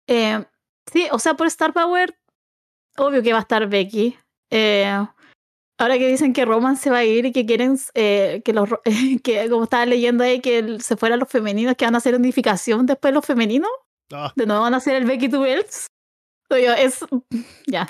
[0.08, 0.44] eh,
[0.92, 2.18] sí, o sea, por Star Power,
[2.98, 4.18] obvio que va a estar Becky.
[4.50, 5.06] Eh,
[5.80, 8.70] ahora que dicen que Roman se va a ir y que quieren eh, que los
[9.24, 12.86] que como estaba leyendo ahí que se fueran los femeninos que van a hacer unificación
[12.86, 13.72] después los femeninos.
[14.12, 15.88] Ah, de nuevo van a hacer el Becky to Belts
[16.50, 17.00] es
[17.68, 17.88] ya.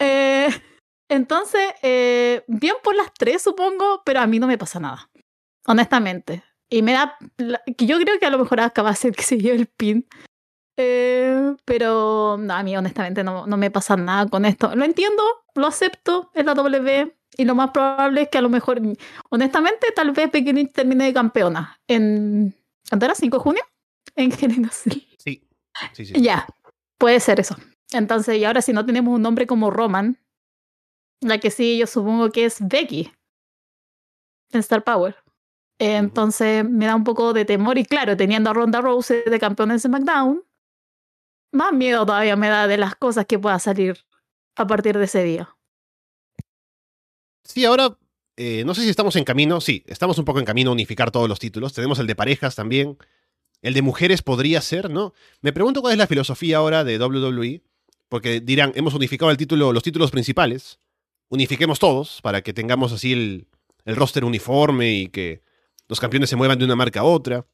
[0.00, 0.48] Eh,
[1.08, 5.08] entonces eh, bien por las tres supongo pero a mí no me pasa nada
[5.66, 6.42] honestamente.
[6.70, 7.16] Y me da
[7.76, 10.06] que yo creo que a lo mejor acaba de ser que se lleve el pin
[10.76, 14.74] eh, pero no, a mí honestamente no, no me pasa nada con esto.
[14.74, 15.22] Lo entiendo,
[15.54, 18.80] lo acepto, es la W y lo más probable es que a lo mejor,
[19.30, 22.54] honestamente, tal vez Becky Lynch termine de campeona en...
[22.88, 23.14] ¿Cuándo era?
[23.14, 23.62] ¿5 de junio?
[24.16, 24.52] En Cell.
[24.70, 25.08] sí.
[25.92, 26.22] Sí, sí.
[26.22, 26.46] Ya,
[26.98, 27.56] puede ser eso.
[27.92, 30.18] Entonces, y ahora si no tenemos un nombre como Roman,
[31.20, 33.10] la que sí yo supongo que es Becky
[34.52, 35.16] en Star Power.
[35.80, 39.74] Entonces me da un poco de temor y claro, teniendo a Ronda Rousey de campeona
[39.74, 40.43] en SmackDown,
[41.54, 44.04] más miedo todavía me da de las cosas que pueda salir
[44.56, 45.56] a partir de ese día.
[47.44, 47.96] Sí, ahora
[48.36, 49.60] eh, no sé si estamos en camino.
[49.60, 51.72] Sí, estamos un poco en camino a unificar todos los títulos.
[51.72, 52.98] Tenemos el de parejas también.
[53.62, 55.14] El de mujeres podría ser, ¿no?
[55.40, 57.62] Me pregunto cuál es la filosofía ahora de WWE.
[58.08, 60.80] Porque dirán, hemos unificado el título, los títulos principales.
[61.28, 63.48] Unifiquemos todos para que tengamos así el,
[63.84, 65.42] el roster uniforme y que
[65.88, 67.46] los campeones se muevan de una marca a otra.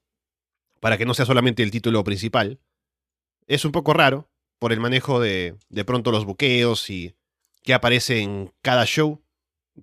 [0.80, 2.58] Para que no sea solamente el título principal.
[3.46, 4.28] Es un poco raro
[4.58, 7.14] por el manejo de, de pronto los buqueos y
[7.62, 9.22] que aparece en cada show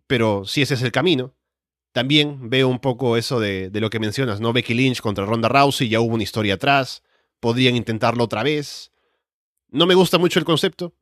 [0.06, 1.34] pero si ese es el camino.
[1.92, 4.54] También veo un poco eso de, de lo que mencionas, ¿no?
[4.54, 7.02] Becky Lynch contra Ronda Rousey, ya hubo una historia atrás,
[7.40, 8.92] podrían intentarlo otra vez.
[9.70, 10.94] No me gusta mucho el concepto.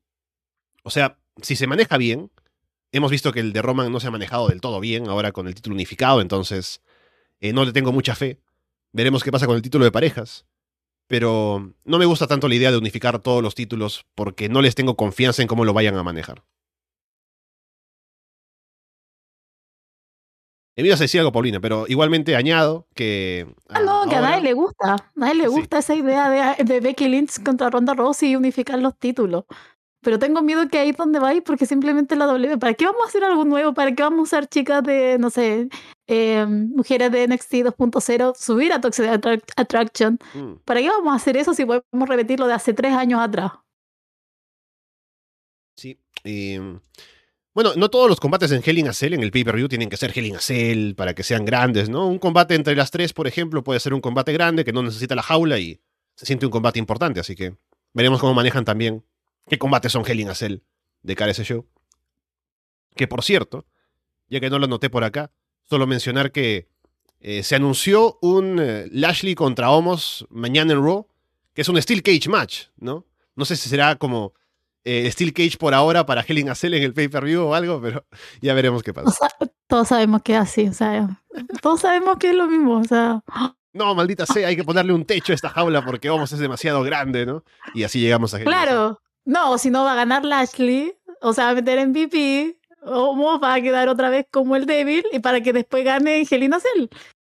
[0.83, 2.31] O sea, si se maneja bien,
[2.93, 5.47] hemos visto que el de Roman no se ha manejado del todo bien ahora con
[5.47, 6.81] el título unificado, entonces
[7.41, 8.39] eh, no le tengo mucha fe.
[8.93, 10.45] Veremos qué pasa con el título de parejas.
[11.07, 14.73] Pero no me gusta tanto la idea de unificar todos los títulos porque no les
[14.75, 16.43] tengo confianza en cómo lo vayan a manejar.
[20.77, 23.47] Me ibas a decir algo, Paulina, pero igualmente añado que.
[23.69, 24.95] Ah, no, que a nadie le gusta.
[24.95, 25.49] A nadie le Sí.
[25.49, 29.45] gusta esa idea de, de Becky Lynch contra Ronda Rousey y unificar los títulos.
[30.01, 32.57] Pero tengo miedo que ahí es donde va a ir porque simplemente la W.
[32.57, 33.73] ¿Para qué vamos a hacer algo nuevo?
[33.73, 35.69] ¿Para qué vamos a usar chicas de, no sé,
[36.07, 40.19] eh, mujeres de NXT 2.0, subir a Toxic Attract- Attraction?
[40.33, 40.53] Mm.
[40.65, 43.51] ¿Para qué vamos a hacer eso si podemos repetir lo de hace tres años atrás?
[45.75, 45.99] Sí.
[46.23, 46.57] y,
[47.53, 49.95] bueno, no todos los combates en Hell in a Cell, en el pay-per-view, tienen que
[49.97, 52.07] ser Hell in a Cell para que sean grandes, ¿no?
[52.07, 55.15] Un combate entre las tres, por ejemplo, puede ser un combate grande que no necesita
[55.15, 55.79] la jaula y
[56.15, 57.55] se siente un combate importante, así que
[57.93, 59.05] veremos cómo manejan también
[59.47, 60.57] qué combates son Hell in a Cell
[61.03, 61.65] de cara a ese show.
[62.95, 63.65] Que por cierto,
[64.29, 65.31] ya que no lo anoté por acá,
[65.65, 66.67] solo mencionar que
[67.19, 71.07] eh, se anunció un eh, Lashley contra Homos mañana en Raw,
[71.53, 73.05] que es un Steel Cage match, ¿no?
[73.35, 74.33] No sé si será como
[74.83, 77.81] eh, Steel Cage por ahora para Hell in a Cell en el pay-per-view o algo,
[77.81, 78.05] pero
[78.41, 79.11] ya veremos qué O pasa.
[79.11, 79.29] sea,
[79.67, 81.21] todos sabemos que es así, o sea,
[81.61, 83.21] todos sabemos que es lo mismo, o sea,
[83.73, 86.83] No, maldita sea, hay que ponerle un techo a esta jaula porque Homos es demasiado
[86.83, 87.43] grande, ¿no?
[87.73, 88.45] Y así llegamos a Cell.
[88.45, 92.59] claro, no, si no va a ganar Lashley, o sea, va a meter en VP,
[92.85, 96.19] o Moss va a quedar otra vez como el débil y para que después gane
[96.19, 96.87] Angelina Cell,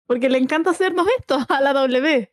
[0.08, 2.32] porque le encanta hacernos esto a la W.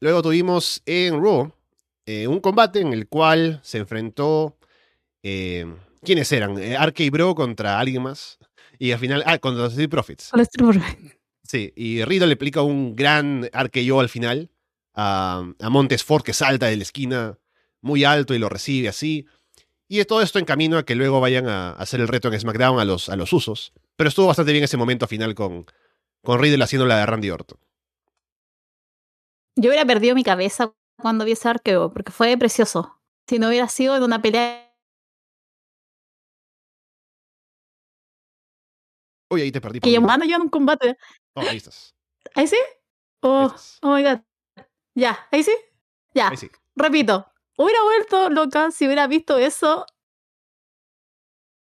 [0.00, 1.52] Luego tuvimos en Raw
[2.06, 4.56] eh, un combate en el cual se enfrentó.
[5.22, 5.66] eh,
[6.02, 6.56] ¿Quiénes eran?
[6.58, 8.38] Eh, RK Bro contra alguien más.
[8.78, 9.24] Y al final.
[9.26, 10.30] Ah, contra los Street Profits.
[10.32, 10.48] Los
[11.42, 14.50] Sí, y Riddle le aplica un gran RKO al final
[14.94, 17.38] a, a Montes Ford que salta de la esquina
[17.80, 19.26] muy alto y lo recibe así.
[19.88, 22.78] Y todo esto en camino a que luego vayan a, hacer el reto en SmackDown
[22.78, 23.72] a los, a los usos.
[23.96, 25.66] Pero estuvo bastante bien ese momento final con,
[26.22, 27.58] con Riddle haciendo la de Randy Orton.
[29.56, 33.00] Yo hubiera perdido mi cabeza cuando vi ese arqueo, porque fue precioso.
[33.26, 34.68] Si no hubiera sido en una pelea
[39.30, 39.80] Uy, ahí te perdí.
[39.80, 40.96] que yo mano yo en un combate.
[41.34, 41.94] Oh, ahí estás.
[42.34, 42.56] ¿Ahí sí?
[43.20, 44.20] Oh, oh my god.
[44.94, 45.54] Ya, ahí sí.
[46.14, 46.50] Ya, Ahí sí.
[46.74, 47.30] repito.
[47.58, 49.84] Hubiera vuelto loca si hubiera visto eso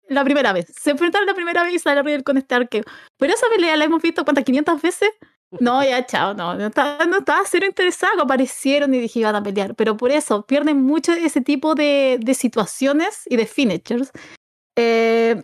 [0.07, 0.67] la primera vez.
[0.79, 2.83] Se enfrentaron la primera vez y sale Riddle con este arqueo.
[3.17, 5.09] Pero esa pelea la hemos visto cuántas, 500 veces.
[5.59, 6.55] No, ya, chao, no.
[6.55, 8.21] No estaba, no estaba cero interesado.
[8.21, 9.75] Aparecieron y dije iban a pelear.
[9.75, 14.11] Pero por eso pierden mucho ese tipo de, de situaciones y de finishers.
[14.77, 15.43] eh,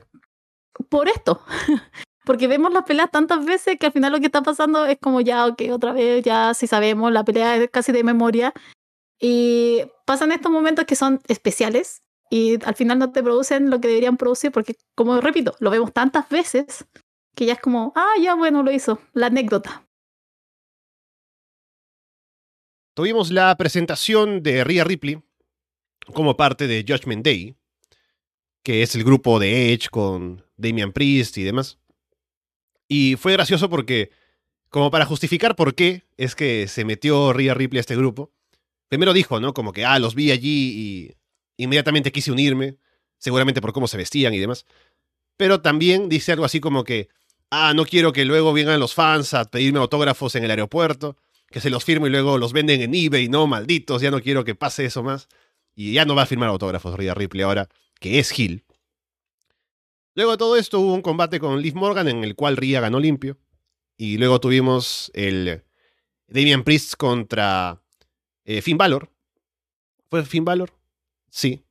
[0.90, 1.42] por esto.
[2.26, 5.22] Porque vemos las peleas tantas veces que al final lo que está pasando es como
[5.22, 8.54] ya, ok, otra vez, ya sí sabemos, la pelea es casi de memoria.
[9.20, 13.88] Y pasan estos momentos que son especiales y al final no te producen lo que
[13.88, 16.86] deberían producir porque, como repito, lo vemos tantas veces
[17.36, 19.88] que ya es como, ah, ya bueno, lo hizo, la anécdota.
[22.96, 25.22] Tuvimos la presentación de Rhea Ripley
[26.14, 27.56] como parte de Judgment Day,
[28.64, 31.78] que es el grupo de Edge con Damian Priest y demás.
[32.88, 34.10] Y fue gracioso porque,
[34.70, 38.34] como para justificar por qué es que se metió Rhea Ripley a este grupo,
[38.90, 39.54] primero dijo, ¿no?
[39.54, 41.16] Como que, ah, los vi allí
[41.58, 42.78] y inmediatamente quise unirme,
[43.18, 44.66] seguramente por cómo se vestían y demás.
[45.38, 47.10] Pero también dice algo así como que,
[47.52, 51.18] ah, no quiero que luego vengan los fans a pedirme autógrafos en el aeropuerto
[51.50, 54.44] que se los firmo y luego los venden en eBay, no, malditos, ya no quiero
[54.44, 55.28] que pase eso más.
[55.76, 57.70] Y ya no va a firmar autógrafos Rhea Ripley ahora,
[58.00, 58.66] que es Hill.
[60.16, 63.00] Luego de todo esto hubo un combate con Liv Morgan en el cual Rhea ganó
[63.00, 63.38] limpio.
[63.98, 65.64] Y luego tuvimos el
[66.28, 67.82] Damian Priest contra
[68.48, 68.78] eh, Finn.
[70.10, 70.74] ¿Fue Finn Balor?
[71.30, 71.64] Sí.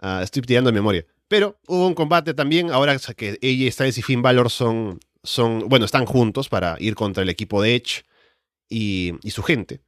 [0.00, 1.06] Ah, estoy tirando de memoria.
[1.28, 5.86] Pero hubo un combate también, ahora que AJ Styles y Finn Balor son, son, bueno,
[5.86, 8.04] están juntos para ir contra el equipo de Edge
[8.68, 9.80] y, y su gente.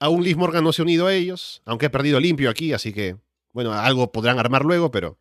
[0.00, 2.92] Aún Liv Morgan no se ha unido a ellos, aunque ha perdido limpio aquí, así
[2.92, 3.16] que,
[3.52, 5.18] bueno, algo podrán armar luego, pero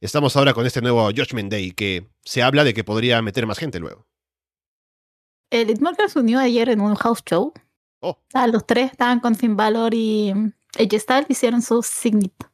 [0.00, 3.58] estamos ahora con este nuevo Judgment Day, que se habla de que podría meter más
[3.58, 4.06] gente luego.
[5.50, 7.52] El Liv Morgan se unió ayer en un house show.
[8.00, 8.18] Oh.
[8.32, 10.32] Ah, los tres estaban con Finn Balor y
[10.78, 12.50] AJ Styles hicieron su signito.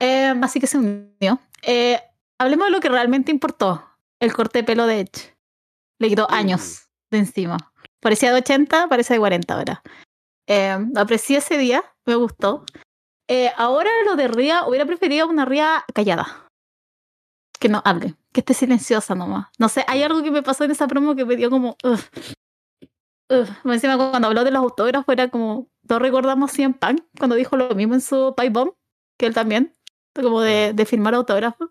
[0.00, 1.40] Eh, así que se unió.
[1.62, 2.00] Eh,
[2.38, 3.84] hablemos de lo que realmente importó.
[4.20, 5.36] El corte de pelo de Edge.
[5.98, 6.34] Le quitó Mm.
[6.34, 7.56] años de encima.
[8.00, 9.82] Parecía de 80, parece de 40 ahora.
[10.48, 12.64] Eh, aprecié ese día, me gustó.
[13.28, 16.48] Eh, ahora lo de Ria, hubiera preferido una Ria callada.
[17.60, 19.46] Que no hable, que esté silenciosa nomás.
[19.58, 21.76] No sé, hay algo que me pasó en esa promo que me dio como...
[23.64, 25.68] Más Encima cuando habló de los autógrafos era como...
[25.86, 28.72] Todos recordamos CM Punk cuando dijo lo mismo en su Pipe Bomb,
[29.18, 29.72] que él también,
[30.14, 31.70] como de, de firmar autógrafos.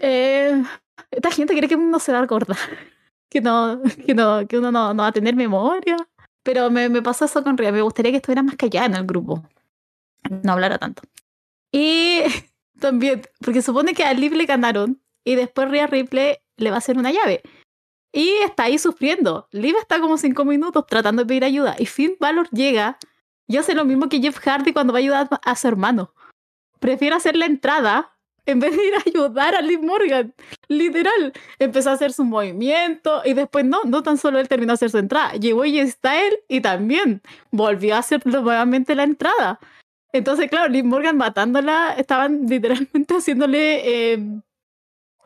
[0.00, 0.62] Eh,
[1.10, 2.56] esta gente quiere que uno se da gorda,
[3.30, 5.96] que no, que no, que uno no, no va a tener memoria.
[6.42, 7.72] Pero me, me pasó eso con Ria.
[7.72, 9.42] Me gustaría que estuviera más callada en el grupo.
[10.42, 11.02] No hablara tanto.
[11.72, 12.20] Y
[12.80, 16.78] también, porque supone que a Liv le ganaron y después Rhea Ripley le va a
[16.78, 17.42] hacer una llave.
[18.14, 19.48] Y está ahí sufriendo.
[19.50, 21.74] Liv está como cinco minutos tratando de pedir ayuda.
[21.80, 22.96] Y Finn Balor llega
[23.48, 26.14] y hace lo mismo que Jeff Hardy cuando va a ayudar a su hermano.
[26.78, 28.12] Prefiere hacer la entrada
[28.46, 30.32] en vez de ir a ayudar a Liv Morgan.
[30.68, 31.32] Literal.
[31.58, 34.90] Empezó a hacer su movimiento y después no, no tan solo él terminó de hacer
[34.90, 35.32] su entrada.
[35.32, 39.58] Llegó y está él y también volvió a hacer nuevamente la entrada.
[40.12, 44.12] Entonces, claro, Liv Morgan matándola, estaban literalmente haciéndole...
[44.12, 44.40] Eh,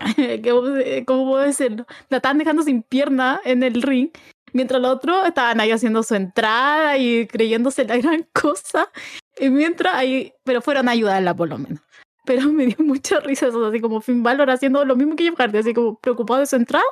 [0.45, 0.71] ¿Cómo
[1.07, 1.87] cómo puedo decirlo?
[2.09, 4.11] La estaban dejando sin pierna en el ring,
[4.53, 8.91] mientras los otros estaban ahí haciendo su entrada y creyéndose la gran cosa.
[9.39, 11.81] Y mientras ahí, pero fueron a ayudarla por lo menos.
[12.25, 15.39] Pero me dio mucha risa eso, así como Finn Balor haciendo lo mismo que Jeff
[15.39, 16.85] Hardy, así como preocupado de su entrada.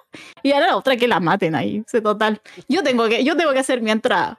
[0.42, 2.40] Y ahora la otra que la maten ahí, total.
[2.68, 4.38] Yo tengo que, yo tengo que hacer mi entrada.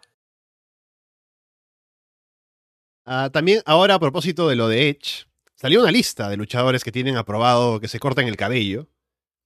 [3.06, 5.28] Ah, también, ahora a propósito de lo de Edge,
[5.58, 8.88] salió una lista de luchadores que tienen aprobado que se corten el cabello,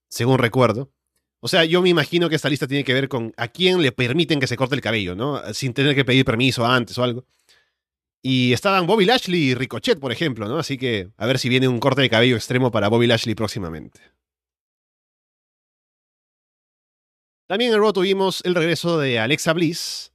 [0.10, 0.92] según recuerdo.
[1.40, 3.92] O sea, yo me imagino que esta lista tiene que ver con a quién le
[3.92, 5.42] permiten que se corte el cabello, ¿no?
[5.54, 7.26] Sin tener que pedir permiso antes o algo.
[8.22, 10.60] Y estaban Bobby Lashley y Ricochet, por ejemplo, ¿no?
[10.60, 14.00] Así que a ver si viene un corte de cabello extremo para Bobby Lashley próximamente.
[17.48, 20.14] También en Raw tuvimos el regreso de Alexa Bliss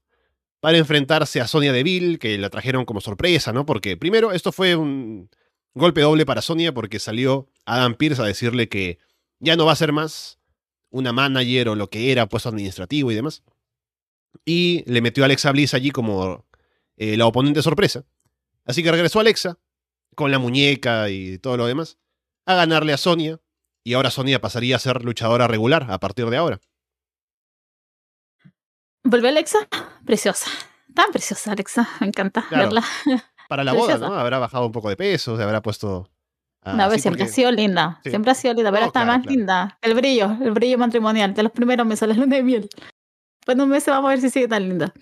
[0.60, 3.66] para enfrentarse a Sonia Deville, que la trajeron como sorpresa, ¿no?
[3.66, 5.28] Porque primero, esto fue un
[5.76, 8.98] golpe doble para Sonia porque salió Adam Pierce a decirle que
[9.38, 10.38] ya no va a ser más
[10.90, 13.42] una manager o lo que era, puesto administrativo y demás.
[14.44, 16.46] Y le metió a Alexa Bliss allí como
[16.96, 18.04] eh, la oponente sorpresa.
[18.64, 19.58] Así que regresó Alexa
[20.14, 21.98] con la muñeca y todo lo demás
[22.46, 23.40] a ganarle a Sonia.
[23.84, 26.60] Y ahora Sonia pasaría a ser luchadora regular a partir de ahora.
[29.04, 29.58] ¿Volvió Alexa?
[30.04, 30.50] Preciosa.
[30.94, 31.88] Tan preciosa, Alexa.
[32.00, 32.64] Me encanta Claro.
[32.64, 32.84] verla.
[33.48, 33.98] Para la boda.
[33.98, 34.14] ¿no?
[34.14, 36.08] Habrá bajado un poco de peso, se habrá puesto.
[36.62, 38.00] ah, No, sí, siempre porque- ha sido linda.
[38.04, 38.10] Sí.
[38.10, 39.36] Siempre ha sido linda, pero No, está claro, más claro.
[39.36, 39.78] linda.
[39.82, 41.34] El brillo, el brillo matrimonial.
[41.34, 42.68] De los primeros me sale luna de miel.
[43.46, 44.92] De un mes vamos a ver si sigue tan linda.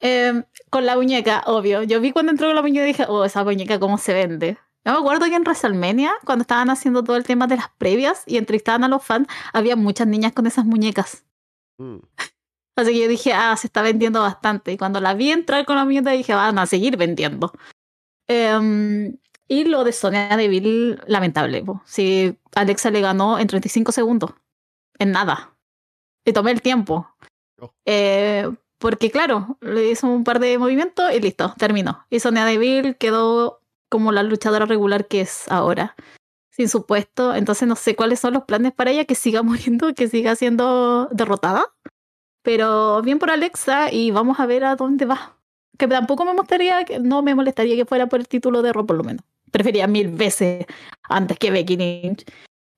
[0.00, 1.82] Em, con la muñeca, obvio.
[1.82, 4.56] Yo vi cuando entró con la muñeca y dije, oh, esa muñeca cómo se vende.
[4.86, 8.22] Yo me acuerdo que en WrestleMania, cuando estaban haciendo todo el tema de las previas
[8.26, 11.24] y entrevistaban a los fans, había muchas niñas con esas muñecas.
[11.78, 11.96] Mm.
[12.76, 14.72] Así que yo dije, ah, se está vendiendo bastante.
[14.72, 17.52] Y cuando la vi entrar con la muñeca dije, van a seguir vendiendo.
[18.30, 19.18] Em,
[19.48, 21.64] y lo de Sonia Deville, lamentable.
[21.84, 24.30] Si Alexa le ganó en 35 segundos,
[25.00, 25.56] en nada.
[26.24, 27.08] Y tomé el tiempo.
[27.60, 27.74] Oh.
[27.84, 32.06] Eh, porque claro, le hizo un par de movimientos y listo, terminó.
[32.08, 35.96] Y Sonia Deville quedó como la luchadora regular que es ahora,
[36.50, 37.34] sin su puesto.
[37.34, 41.06] Entonces no sé cuáles son los planes para ella, que siga muriendo, que siga siendo
[41.06, 41.66] derrotada.
[42.42, 45.39] Pero bien por Alexa y vamos a ver a dónde va.
[45.78, 48.96] Que tampoco me gustaría, no me molestaría que fuera por el título de Raw por
[48.96, 49.24] lo menos.
[49.50, 50.66] Prefería mil veces
[51.02, 52.24] antes que Becky Lynch.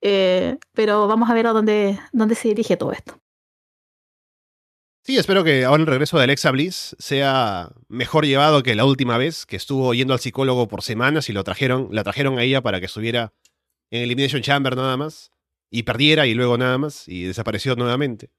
[0.00, 3.22] Eh, pero vamos a ver a dónde, dónde se dirige todo esto.
[5.04, 9.18] Sí, espero que ahora el regreso de Alexa Bliss sea mejor llevado que la última
[9.18, 12.62] vez, que estuvo yendo al psicólogo por semanas y lo trajeron, la trajeron a ella
[12.62, 13.32] para que estuviera
[13.90, 15.32] en Elimination Chamber nada más,
[15.70, 18.30] y perdiera y luego nada más, y desapareció nuevamente.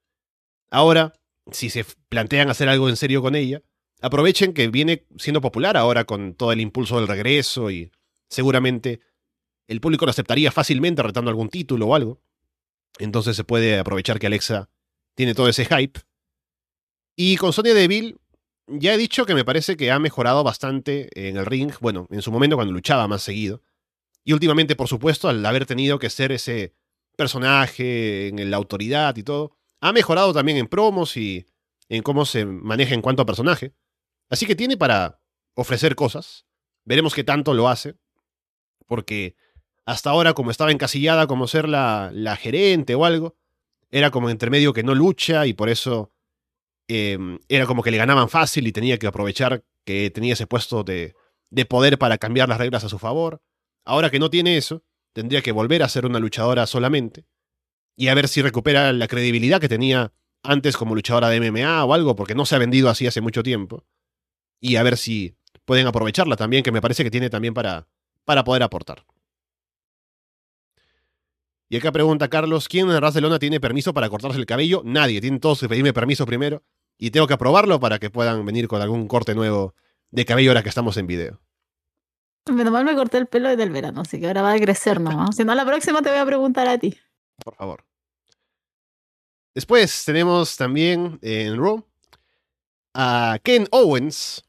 [0.71, 1.13] Ahora,
[1.51, 3.61] si se plantean hacer algo en serio con ella,
[4.03, 7.89] aprovechen que viene siendo popular ahora con todo el impulso del regreso y
[8.29, 8.99] seguramente
[9.67, 12.21] el público lo aceptaría fácilmente retando algún título o algo.
[12.99, 14.69] Entonces se puede aprovechar que Alexa
[15.15, 16.01] tiene todo ese hype
[17.15, 18.17] y con Sonia Deville,
[18.67, 22.21] ya he dicho que me parece que ha mejorado bastante en el ring, bueno, en
[22.21, 23.61] su momento cuando luchaba más seguido.
[24.25, 26.73] Y últimamente, por supuesto, al haber tenido que ser ese
[27.15, 31.45] personaje en la autoridad y todo, ha mejorado también en promos y
[31.89, 33.73] en cómo se maneja en cuanto a personaje.
[34.29, 35.19] Así que tiene para
[35.55, 36.45] ofrecer cosas.
[36.85, 37.95] Veremos qué tanto lo hace.
[38.87, 39.35] Porque
[39.85, 43.35] hasta ahora, como estaba encasillada como ser la, la gerente o algo,
[43.91, 46.13] era como entre medio que no lucha y por eso
[46.87, 50.83] Em, era como que le ganaban fácil y tenía que aprovechar que tenía ese puesto
[50.83, 51.15] de,
[51.49, 53.41] de poder para cambiar las reglas a su favor.
[53.85, 57.25] Ahora que no tiene eso, tendría que volver a ser una luchadora solamente
[57.95, 60.13] y a ver si recupera la credibilidad que tenía
[60.43, 63.43] antes como luchadora de MMA o algo, porque no se ha vendido así hace mucho
[63.43, 63.85] tiempo.
[64.63, 65.35] Y a ver si
[65.65, 67.85] pueden aprovecharla también, que me parece que tiene también para,
[68.23, 69.05] para poder aportar.
[71.67, 74.81] Y acá pregunta Carlos, ¿quién en Barcelona tiene permiso para cortarse el cabello?
[74.85, 76.63] Nadie, tienen todos que pedirme permiso primero
[76.97, 79.75] y tengo que aprobarlo para que puedan venir con algún corte nuevo
[80.11, 81.41] de cabello ahora que estamos en video.
[82.49, 85.01] Menos mal me corté el pelo desde el verano, así que ahora va a crecer
[85.01, 85.35] nomás.
[85.35, 86.97] si no, la próxima te voy a preguntar a ti.
[87.43, 87.83] Por favor.
[89.53, 91.85] Después tenemos también en Raw
[92.93, 94.45] a Ken Owens,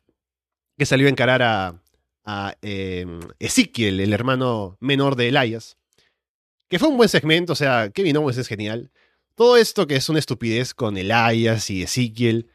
[0.76, 1.82] que salió a encarar a,
[2.24, 5.76] a em, Ezekiel, el hermano menor de Elias.
[6.68, 8.90] Que fue un buen segmento, o sea, Kevin Owens es genial.
[9.34, 12.48] Todo esto que es una estupidez con Elias y Ezekiel,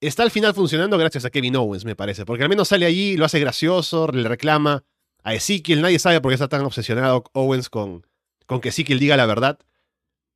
[0.00, 3.16] está al final funcionando gracias a Kevin Owens, me parece, porque al menos sale allí,
[3.16, 4.84] lo hace gracioso, le reclama
[5.22, 8.06] a Ezekiel, nadie sabe por qué está tan obsesionado Owens con,
[8.62, 9.58] que Ezekiel diga la verdad.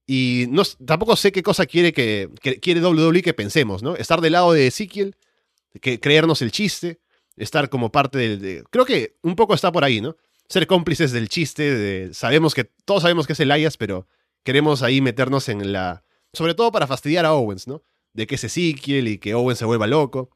[0.06, 0.48] Y
[0.84, 2.28] tampoco sé qué cosa quiere que,
[2.60, 3.94] quiere WWE que pensemos, ¿no?
[3.94, 5.14] Estar del lado de Ezekiel,
[5.80, 6.98] que creernos el chiste,
[7.40, 8.64] estar como parte del...
[8.70, 10.16] creo que un poco está por ahí, ¿no?
[10.48, 14.06] Ser cómplices del chiste, de, sabemos que todos sabemos que es Elias, pero
[14.44, 16.04] queremos ahí meternos en la...
[16.32, 17.82] Sobre todo para fastidiar a Owens, ¿no?
[18.12, 20.30] De que es Ezekiel y que Owens se vuelva loco.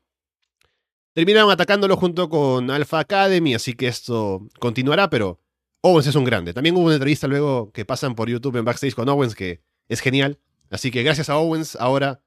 [1.12, 5.38] Terminaron atacándolo junto con Alpha Academy, así que esto continuará, pero
[5.82, 6.54] Owens es un grande.
[6.54, 10.00] También hubo una entrevista luego que pasan por YouTube en backstage con Owens que es
[10.00, 10.38] genial.
[10.70, 12.22] Así que gracias a Owens, ahora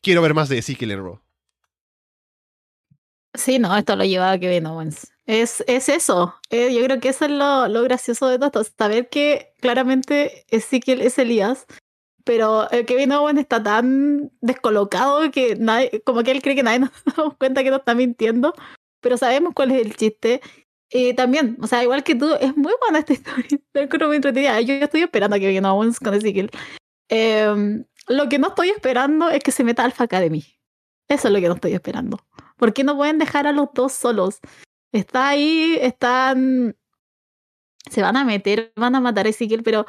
[0.00, 1.20] quiero ver más de Ezekiel en Raw.
[3.34, 5.12] Sí, no, esto lo lleva a Kevin Owens.
[5.26, 6.34] Es, es eso.
[6.50, 8.74] Eh, yo creo que eso es lo, lo gracioso de todo esto.
[8.76, 11.66] Saber que claramente Ezekiel es Elías,
[12.24, 16.80] pero eh, Kevin Owens está tan descolocado que nadie, como que él cree que nadie
[16.80, 18.54] nos da cuenta que no está mintiendo,
[19.00, 20.40] pero sabemos cuál es el chiste.
[20.90, 24.60] Y también, o sea, igual que tú, es muy buena esta historia.
[24.60, 26.50] Yo estoy esperando a Kevin Owens con Ezekiel.
[27.08, 30.44] Em, lo que no estoy esperando es que se meta Alpha Academy.
[31.08, 32.20] Eso es lo que no estoy esperando.
[32.62, 34.38] ¿Por qué no pueden dejar a los dos solos?
[34.92, 36.76] Está ahí, están.
[37.90, 39.84] Se van a meter, van a matar a Ezekiel, pero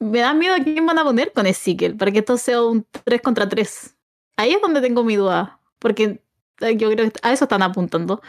[0.00, 2.86] me da miedo a quién van a poner con Ezekiel para que esto sea un
[3.04, 3.94] 3 contra 3.
[4.38, 6.22] Ahí es donde tengo mi duda, porque
[6.60, 8.22] yo creo que a eso están apuntando.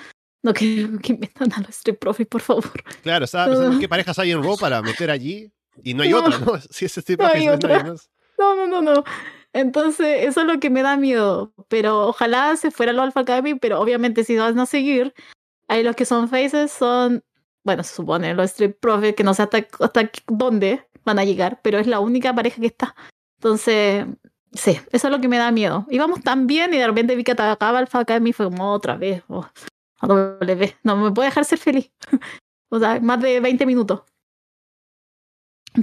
[0.44, 2.84] No quiero que metan a los Street Profits, por favor.
[3.02, 6.38] Claro, estaba pensando qué parejas hay en Raw para meter allí y no hay otra,
[6.40, 6.60] ¿no?
[6.70, 9.06] Si es Street Profits, no, no, no, no.
[9.56, 11.54] Entonces, eso es lo que me da miedo.
[11.70, 15.14] Pero ojalá se fuera lo Alpha Academy, pero obviamente si van a seguir,
[15.68, 17.24] Ahí los que son faces son,
[17.64, 21.60] bueno, se supone, los Street Profits, que no sé hasta, hasta dónde van a llegar,
[21.64, 22.96] pero es la única pareja que está.
[23.38, 24.06] Entonces,
[24.56, 25.86] Sí, eso es lo que me da miedo.
[25.90, 28.96] Íbamos tan bien y de repente vi que atacaba Alpha Academy y fue como otra
[28.96, 29.22] vez.
[29.28, 29.46] Oh.
[30.02, 31.92] No me puede dejar ser feliz.
[32.70, 34.04] o sea, más de 20 minutos.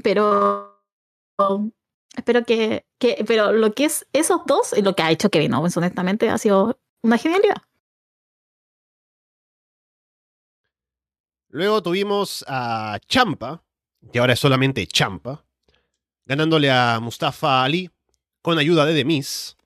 [0.02, 0.82] Pero
[2.16, 5.54] espero que, que, pero lo que es esos dos y lo que ha hecho Kevin
[5.54, 7.56] Owens, honestamente, ha sido una genialidad.
[11.52, 13.62] Luego tuvimos a Champa,
[14.10, 15.44] que ahora es solamente Champa,
[16.24, 17.90] ganándole a Mustafa Ali
[18.40, 19.58] con ayuda de Demis,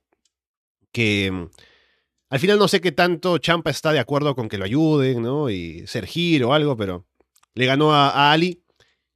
[0.90, 1.48] que mm,
[2.30, 5.48] al final no sé qué tanto Champa está de acuerdo con que lo ayuden, ¿no?
[5.48, 7.06] Y ser giro o algo, pero
[7.54, 8.64] le ganó a, a, Ali,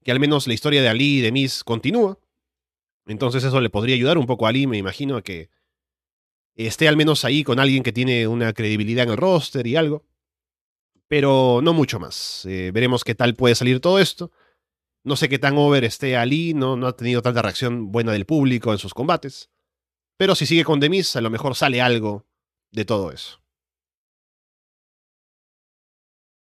[0.04, 2.19] que al menos la historia de Ali y Demis continúa.
[3.10, 5.50] Entonces eso le podría ayudar un poco a Ali, me imagino, a que
[6.54, 10.04] esté al menos ahí con alguien que tiene una credibilidad en el roster y algo.
[11.08, 12.44] Pero no mucho más.
[12.46, 14.30] Eh, veremos qué tal puede salir todo esto.
[15.02, 18.26] No sé qué tan over esté Ali, no, no ha tenido tanta reacción buena del
[18.26, 19.50] público en sus combates.
[20.16, 22.26] Pero si sigue con Demis, a lo mejor sale algo
[22.70, 23.42] de todo eso.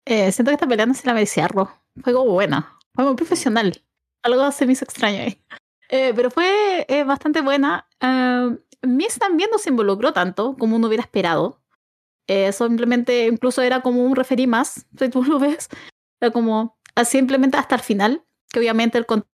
[0.06, 2.80] Eh, siento que esta pelea no se la merecía Fue como buena.
[2.96, 3.84] Fue muy profesional.
[4.24, 5.40] Algo se me hizo extraño ahí.
[5.90, 7.88] Eh, pero fue eh, bastante buena.
[8.02, 11.62] Uh, Miss también no se involucró tanto como uno hubiera esperado.
[12.28, 15.70] Eh, simplemente, incluso era como un referí más, si tú lo ves.
[16.22, 19.28] Era como simplemente hasta el final, que obviamente el conteo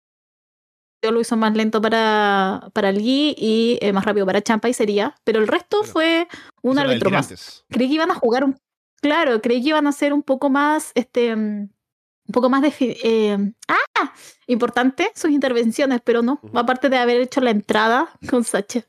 [1.11, 5.15] lo hizo más lento para, para Lee y eh, más rápido para Champa y sería,
[5.25, 6.29] pero el resto pero, fue
[6.63, 7.65] un árbitro más.
[7.69, 8.57] Creí que iban a jugar un.
[9.01, 10.93] Claro, creí que iban a ser un poco más.
[10.95, 11.69] este
[12.33, 12.73] un poco más de...
[12.81, 14.13] Eh, ¡Ah!
[14.47, 16.41] Importante sus intervenciones, pero no.
[16.43, 16.61] Uh -huh.
[16.61, 18.87] Aparte de haber hecho la entrada con Sacha,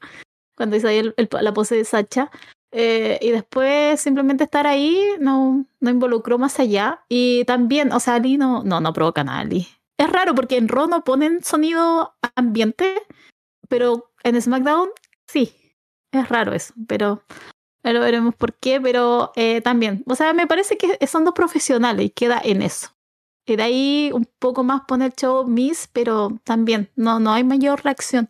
[0.55, 2.31] cuando hizo ahí el, el, la pose de Sacha.
[2.71, 7.03] Eh, y después simplemente estar ahí no, no involucró más allá.
[7.09, 9.67] Y también, o sea, Ali no, no, no provoca nada, Ali.
[9.97, 12.95] Es raro porque en Raw no ponen sonido ambiente,
[13.67, 14.89] pero en SmackDown
[15.27, 15.53] sí.
[16.13, 17.23] Es raro eso, pero
[17.83, 22.05] pero veremos por qué, pero eh, también, o sea, me parece que son dos profesionales
[22.05, 22.87] y queda en eso.
[23.45, 27.83] Y de ahí un poco más poner show Miss, pero también no, no hay mayor
[27.83, 28.29] reacción.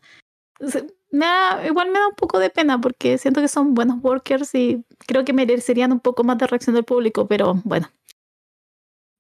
[1.12, 4.56] Me da, igual me da un poco de pena porque siento que son buenos workers
[4.56, 7.92] y creo que merecerían un poco más de reacción del público, pero bueno.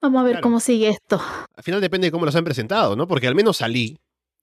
[0.01, 0.43] Vamos a ver claro.
[0.43, 1.21] cómo sigue esto.
[1.55, 3.07] Al final depende de cómo los han presentado, ¿no?
[3.07, 3.99] Porque al menos Ali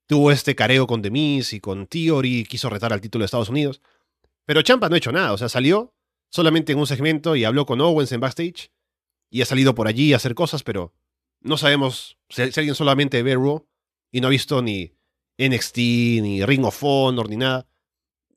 [0.07, 3.49] tuvo este careo con The Miz y con Theory, quiso retar al título de Estados
[3.49, 3.81] Unidos.
[4.45, 5.93] Pero Champa no ha hecho nada, o sea, salió
[6.29, 8.71] solamente en un segmento y habló con Owens en backstage
[9.29, 10.93] y ha salido por allí a hacer cosas, pero
[11.41, 13.65] no sabemos si, alguien solamente ve Raw
[14.11, 14.93] y no ha visto ni
[15.37, 17.67] NXT, ni Ring of Honor, ni nada.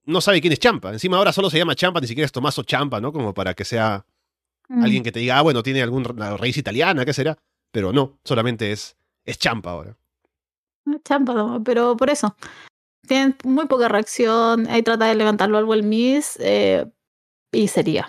[0.04, 0.92] No sabe quién es Champa.
[0.92, 3.12] Encima ahora solo se llama Champa, ni siquiera es Tomaso Champa, ¿no?
[3.12, 4.04] Como para que sea
[4.68, 4.82] mm.
[4.82, 7.38] alguien que te diga, ah, bueno, tiene alguna raíz italiana, ¿qué será?
[7.70, 9.96] Pero no, solamente es, es Champa ahora.
[11.04, 12.36] Champa, pero por eso.
[13.06, 14.66] Tienen muy poca reacción.
[14.68, 16.86] Ahí trata de levantarlo al Well Miss eh,
[17.52, 18.08] y sería.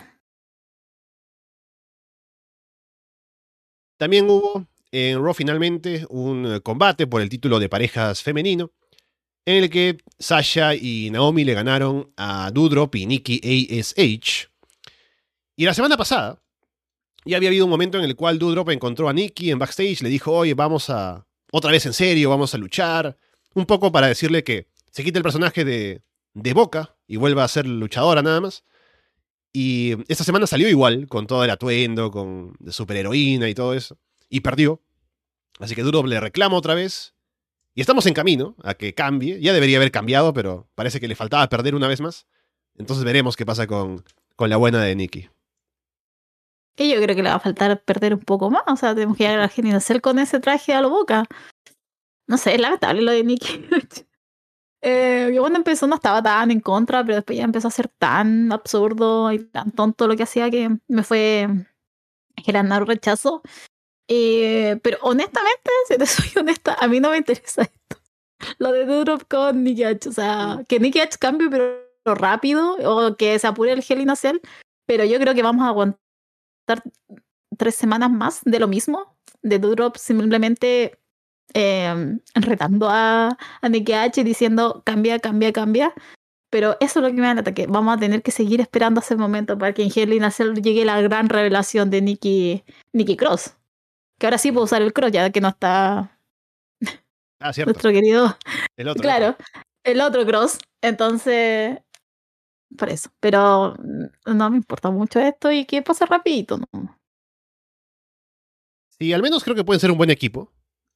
[3.97, 4.65] También hubo
[4.95, 8.71] en Raw finalmente un combate por el título de parejas femenino,
[9.45, 14.47] en el que Sasha y Naomi le ganaron a Dudrop y Nikki ASH.
[15.57, 16.41] Y la semana pasada
[17.25, 20.09] ya había habido un momento en el cual Dudrop encontró a Nikki en backstage, le
[20.09, 23.17] dijo, oye, vamos a, otra vez en serio, vamos a luchar,
[23.53, 26.01] un poco para decirle que se quite el personaje de,
[26.33, 28.63] de Boca y vuelva a ser luchadora nada más.
[29.51, 33.97] Y esta semana salió igual, con todo el atuendo, con superheroína y todo eso.
[34.29, 34.81] Y perdió.
[35.59, 37.13] Así que Duro le reclama otra vez.
[37.73, 39.39] Y estamos en camino a que cambie.
[39.41, 42.27] Ya debería haber cambiado, pero parece que le faltaba perder una vez más.
[42.77, 44.03] Entonces veremos qué pasa con,
[44.35, 45.29] con la buena de Nikki.
[46.77, 48.63] Y yo creo que le va a faltar perder un poco más.
[48.67, 51.25] O sea, tenemos que llegar a la hacer con ese traje a la boca.
[52.27, 53.65] No sé, es lamentable lo de Nikki.
[54.81, 57.87] eh, yo cuando empezó no estaba tan en contra, pero después ya empezó a ser
[57.87, 61.47] tan absurdo y tan tonto lo que hacía que me fue
[62.37, 63.41] generando rechazo.
[64.07, 68.01] Eh, pero honestamente, si te soy honesta, a mí no me interesa esto.
[68.59, 70.09] Lo de Dudrop con Nicky H.
[70.09, 74.09] O sea, que Nicky H cambie, pero rápido, o que se apure el Hell in
[74.09, 74.39] a Cell.
[74.85, 75.97] Pero yo creo que vamos a aguantar
[77.57, 79.17] tres semanas más de lo mismo.
[79.41, 80.99] De Dudrop simplemente
[81.53, 85.93] eh, retando a, a Nicky H diciendo cambia, cambia, cambia.
[86.51, 87.65] Pero eso es lo que me da el ataque.
[87.67, 90.53] Vamos a tener que seguir esperando ese momento para que en Hell in a Cell
[90.53, 92.63] llegue la gran revelación de Nicky,
[92.93, 93.55] Nicky Cross.
[94.17, 96.19] Que ahora sí puedo usar el cross, ya que no está.
[97.39, 97.71] Ah, cierto.
[97.71, 98.37] Nuestro querido.
[98.77, 99.01] El otro.
[99.01, 99.35] Claro,
[99.83, 100.57] el otro cross.
[100.81, 101.77] Entonces.
[102.77, 103.09] Por eso.
[103.19, 103.75] Pero
[104.25, 106.97] no me importa mucho esto y que pase rapidito, ¿no?
[108.97, 110.51] Sí, al menos creo que pueden ser un buen equipo.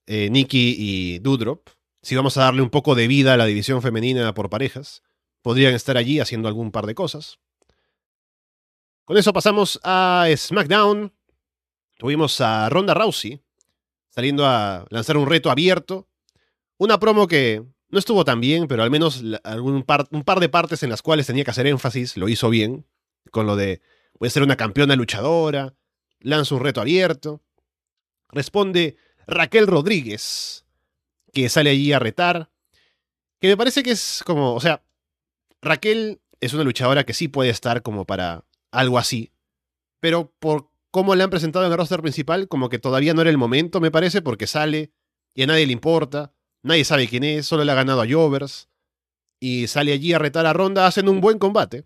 [0.08, 1.70] Eh, Nikki y Dudrop.
[2.02, 5.04] Si vamos a darle un poco de vida a la división femenina por parejas.
[5.42, 7.40] podrían estar allí haciendo algún par de cosas.
[9.06, 11.14] Con eso pasamos a SmackDown.
[12.00, 13.42] Tuvimos a Ronda Rousey
[14.08, 16.08] saliendo a lanzar un reto abierto.
[16.78, 20.48] Una promo que no estuvo tan bien, pero al menos algún par, un par de
[20.48, 22.86] partes en las cuales tenía que hacer énfasis lo hizo bien.
[23.32, 23.82] Con lo de,
[24.18, 25.76] voy a ser una campeona luchadora,
[26.22, 27.42] lanza un reto abierto.
[28.30, 28.96] Responde
[29.28, 30.64] Raquel Rodríguez,
[31.34, 32.50] que sale allí a retar.
[33.42, 34.86] Que me parece que es como, o sea,
[35.62, 39.34] Raquel es una luchadora que sí puede estar como para algo así.
[40.00, 43.30] Pero por cómo la han presentado en el roster principal, como que todavía no era
[43.30, 44.92] el momento, me parece, porque sale
[45.34, 46.34] y a nadie le importa.
[46.62, 48.68] Nadie sabe quién es, solo le ha ganado a Jovers.
[49.40, 51.86] Y sale allí a retar a Ronda, hacen un buen combate.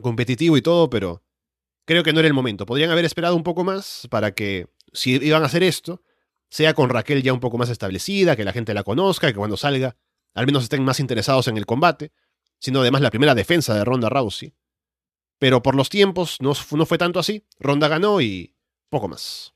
[0.00, 1.24] Competitivo y todo, pero
[1.84, 2.66] creo que no era el momento.
[2.66, 6.02] Podrían haber esperado un poco más para que, si iban a hacer esto,
[6.50, 9.56] sea con Raquel ya un poco más establecida, que la gente la conozca, que cuando
[9.56, 9.96] salga
[10.34, 12.12] al menos estén más interesados en el combate,
[12.60, 14.54] siendo además la primera defensa de Ronda Rousey.
[15.38, 17.44] Pero por los tiempos no, no fue tanto así.
[17.60, 18.54] Ronda ganó y
[18.90, 19.54] poco más.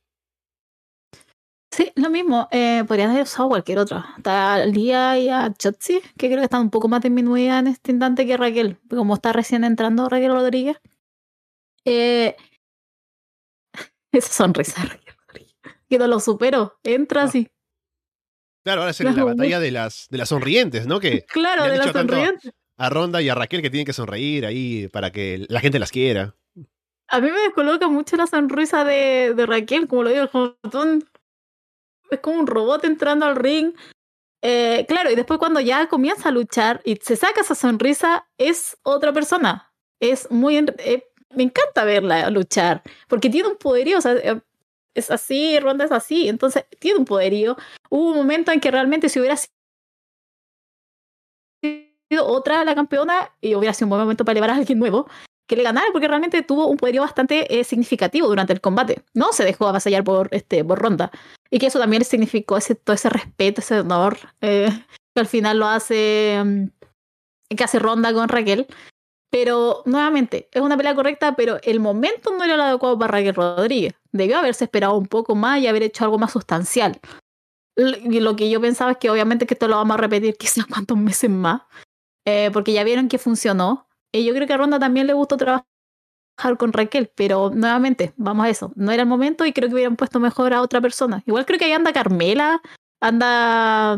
[1.71, 2.49] Sí, lo mismo.
[2.51, 3.97] Eh, podrían haber usado cualquier otro.
[3.97, 7.93] Hasta Lía y a Chotzi, que creo que están un poco más disminuidas en este
[7.93, 8.79] instante que Raquel.
[8.91, 10.79] Como está recién entrando Raquel Rodríguez.
[11.85, 12.37] Eh,
[14.13, 15.57] esa sonrisa de Raquel Rodríguez.
[15.89, 16.79] Que no lo supero.
[16.85, 17.49] Entra así.
[18.65, 21.01] Claro, ahora es la batalla de las, de las sonrientes, ¿no?
[21.01, 22.53] Que claro, de las sonrientes
[22.83, 25.93] a Ronda y a Raquel que tienen que sonreír ahí para que la gente las
[25.93, 26.35] quiera.
[27.07, 31.05] A mí me descoloca mucho la sonrisa de, Raquel, como lo digo, el
[32.11, 33.73] es como un robot entrando al ring.
[34.43, 38.77] Eh, claro, y después cuando ya comienza a luchar y se saca esa sonrisa, es
[38.83, 39.73] otra persona.
[40.01, 40.57] Es muy...
[40.57, 41.05] Eh,
[41.37, 44.41] me encanta verla luchar, porque tiene un poderío, eh,
[44.95, 47.57] es así, Ronda es así, entonces tiene un poderío.
[47.91, 49.37] Hubo un momento en que realmente si hubiera
[52.20, 55.06] otra la campeona y hubiera sido un buen momento para elevar a alguien nuevo
[55.47, 59.02] que le ganara porque realmente tuvo un poderío bastante eh, significativo durante el combate.
[59.12, 61.10] No se dejó avasallar por, este, por Ronda.
[61.51, 64.70] Y que eso también significó ese, todo ese respeto, ese honor eh,
[65.14, 66.66] que al final lo hace, mm,
[67.55, 68.66] que Ronda con Raquel.
[69.30, 73.34] Pero nuevamente, es una pelea correcta, pero el momento no era el adecuado para Raquel
[73.34, 73.94] Rodríguez.
[74.12, 77.01] Debió haberse esperado un poco más y haber hecho algo más sustancial.
[77.76, 80.97] Lo que yo pensaba es que obviamente que esto lo vamos a repetir quizás cuantos
[80.97, 81.62] meses más.
[82.24, 83.89] Eh, porque ya vieron que funcionó.
[84.12, 85.66] Y yo creo que a Ronda también le gustó trabajar
[86.59, 89.97] con Raquel, pero nuevamente, vamos a eso, no era el momento y creo que hubieran
[89.97, 91.23] puesto mejor a otra persona.
[91.27, 92.61] Igual creo que ahí anda Carmela,
[93.01, 93.97] anda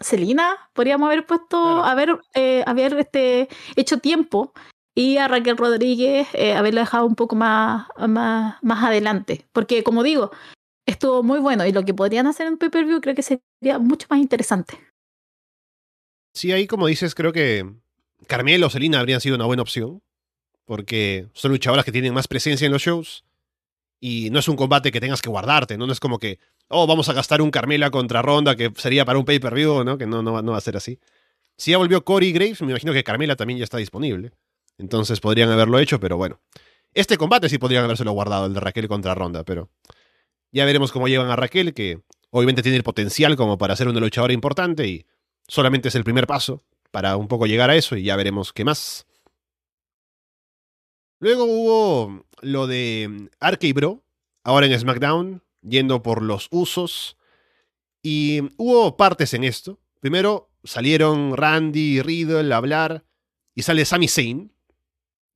[0.00, 4.52] Celina, mm, podríamos haber puesto, haber, eh, haber este, hecho tiempo
[4.94, 9.46] y a Raquel Rodríguez eh, haberla dejado un poco más, más, más adelante.
[9.52, 10.30] Porque como digo,
[10.86, 14.20] estuvo muy bueno y lo que podrían hacer en pay-per-view creo que sería mucho más
[14.20, 14.78] interesante.
[16.36, 17.66] Sí, ahí como dices, creo que
[18.26, 20.02] Carmelo o Selina habrían sido una buena opción.
[20.66, 23.24] Porque son luchadoras que tienen más presencia en los shows.
[24.00, 25.86] Y no es un combate que tengas que guardarte, ¿no?
[25.86, 26.38] No es como que,
[26.68, 29.96] oh, vamos a gastar un Carmela contra Ronda que sería para un pay-per-view, ¿no?
[29.96, 30.98] Que no, no, va a ser así.
[31.56, 34.32] Si ya volvió Corey Graves, me imagino que Carmela también ya está disponible.
[34.76, 36.38] Entonces podrían haberlo hecho, pero bueno.
[36.92, 39.70] Este combate sí podrían habérselo guardado, el de Raquel contra Ronda, pero
[40.52, 44.00] ya veremos cómo llevan a Raquel, que obviamente tiene el potencial como para ser una
[44.00, 45.06] luchadora importante y
[45.48, 48.64] solamente es el primer paso para un poco llegar a eso y ya veremos qué
[48.64, 49.06] más.
[51.18, 54.02] Luego hubo lo de Arcade Bro,
[54.44, 57.16] ahora en SmackDown, yendo por los usos.
[58.02, 59.78] Y hubo partes en esto.
[60.00, 63.04] Primero salieron Randy y Riddle a hablar
[63.54, 64.52] y sale Sami Zayn,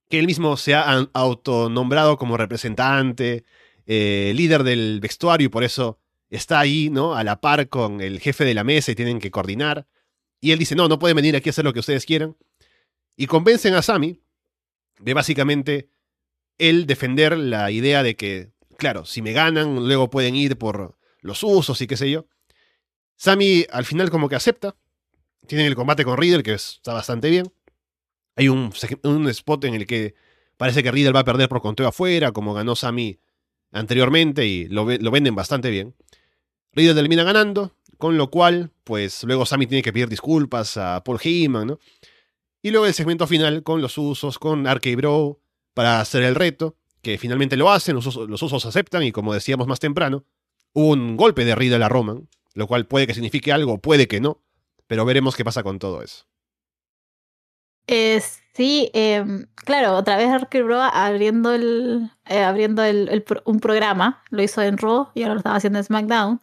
[0.08, 3.44] que él mismo se ha autonombrado como representante,
[3.86, 7.14] eh, líder del vestuario y por eso está ahí, ¿no?
[7.14, 9.86] A la par con el jefe de la mesa y tienen que coordinar.
[10.40, 12.36] Y él dice, no, no pueden venir aquí a hacer lo que ustedes quieran.
[13.16, 14.20] Y convencen a Sammy
[14.98, 15.90] de básicamente
[16.58, 21.42] él defender la idea de que, claro, si me ganan, luego pueden ir por los
[21.42, 22.26] usos y qué sé yo.
[23.16, 24.76] Sammy al final como que acepta.
[25.46, 27.52] Tienen el combate con Riddle, que está bastante bien.
[28.36, 28.72] Hay un,
[29.28, 30.14] spot en el que
[30.56, 33.18] parece que Riddle va a perder por conteo afuera, como ganó Sammy
[33.72, 35.94] anteriormente, y lo, lo venden bastante bien.
[36.72, 41.20] Riddle termina ganando, con lo cual, pues luego Sammy tiene que pedir disculpas a Paul
[41.22, 41.78] Heyman, ¿no?
[42.62, 45.40] Y luego el segmento final con los usos, con Arcade Bro,
[45.72, 49.78] para hacer el reto, que finalmente lo hacen, los usos, aceptan, y como decíamos más
[49.80, 50.24] temprano,
[50.72, 54.42] un golpe de Riddle a Roman, lo cual puede que signifique algo, puede que no,
[54.86, 56.26] pero veremos qué pasa con todo eso.
[57.86, 58.20] Eh,
[58.54, 64.42] sí, em, claro, otra vez Arcade Bro abriendo, el, eh, abriendo el, un programa, lo
[64.42, 66.40] hizo en Raw y ahora lo estaba haciendo en SmackDown.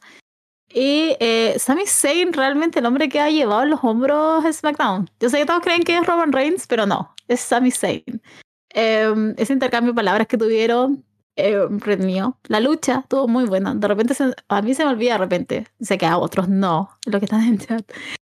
[0.69, 5.10] Y eh, Sami Zayn, realmente el hombre que ha llevado en los hombros SmackDown.
[5.19, 8.22] Yo sé que todos creen que es Roman Reigns, pero no, es Sami Zayn.
[8.69, 11.03] Em, ese intercambio de palabras que tuvieron
[11.38, 12.38] eh, redimió.
[12.48, 13.73] La lucha estuvo muy buena.
[13.76, 14.15] De repente,
[14.48, 15.68] a mí se me olvida de repente.
[15.80, 17.89] Sé que a otros no, lo que están en chat.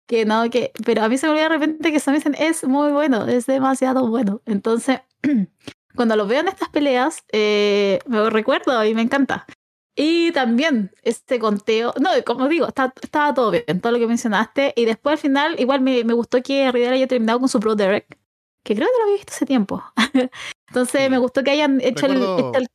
[0.06, 2.64] Que no, que, pero a mí se me olvida de repente que Sami Zayn es
[2.64, 4.40] muy bueno, es demasiado bueno.
[4.46, 5.00] Entonces,
[5.94, 9.46] cuando lo veo en estas peleas, eh, me recuerdo y me encanta.
[9.94, 14.73] Y también este conteo, no, como digo, está, estaba todo bien, todo lo que mencionaste.
[14.77, 17.74] Y después al final, igual me, me gustó que Riddle haya terminado con su Pro
[17.74, 18.19] Derek,
[18.62, 19.82] que creo que lo había visto hace tiempo.
[20.69, 22.69] Entonces me gustó que hayan hecho el,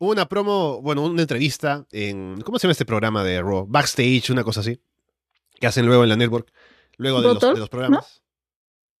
[0.00, 2.40] Hubo una promo, bueno, una entrevista en.
[2.42, 3.66] ¿Cómo se llama este programa de Raw?
[3.68, 4.80] Backstage, una cosa así.
[5.60, 6.52] Que hacen luego en la network.
[6.96, 8.22] Luego de, los, de los, programas.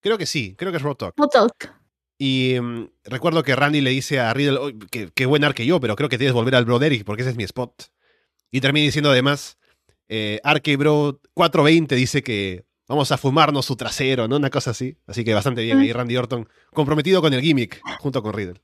[0.00, 1.14] Creo que sí, creo que es Raw Talk.
[1.16, 1.77] Raw Talk.
[2.18, 5.94] Y mm, recuerdo que Randy le dice a Riddle, que, qué buen arque yo, pero
[5.94, 7.84] creo que tienes que volver al Bro Derek porque ese es mi spot.
[8.50, 9.58] Y termina diciendo además,
[10.08, 14.36] eh, Arque Bro 420 dice que vamos a fumarnos su trasero, ¿no?
[14.36, 14.96] Una cosa así.
[15.06, 18.60] Así que bastante bien ahí Randy Orton, comprometido con el gimmick, junto con Riddle.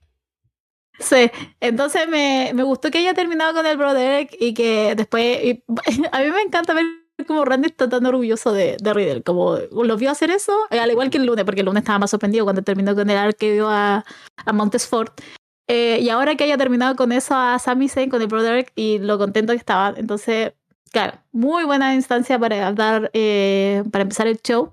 [0.98, 5.58] Sí, entonces me, me gustó que haya terminado con el Bro Derek y que después,
[6.12, 9.96] a mí me encanta ver como Randy está tan orgulloso de, de Riddle, como lo
[9.96, 12.44] vio hacer eso, eh, al igual que el lunes, porque el lunes estaba más sorprendido
[12.44, 14.04] cuando terminó con el arqueo a,
[14.44, 15.20] a Montesfort.
[15.66, 18.98] Eh, y ahora que haya terminado con eso a Sami Zayn, con el Broderick, y
[18.98, 19.94] lo contento que estaba.
[19.96, 20.52] Entonces,
[20.90, 24.72] claro, muy buena instancia para dar, eh, para empezar el show.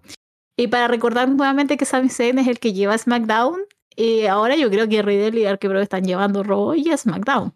[0.57, 3.61] Y para recordar nuevamente que Sami Zayn es el que lleva SmackDown.
[3.95, 7.53] Y ahora yo creo que Riddle y Arquebro están llevando Raw y SmackDown.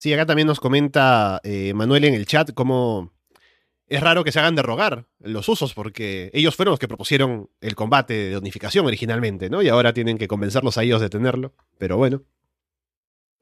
[0.00, 3.12] Sí, acá también nos comenta eh, Manuel en el chat cómo
[3.86, 7.74] es raro que se hagan derrogar los usos, porque ellos fueron los que propusieron el
[7.74, 9.60] combate de unificación originalmente, ¿no?
[9.60, 12.22] Y ahora tienen que convencerlos a ellos de tenerlo, pero bueno.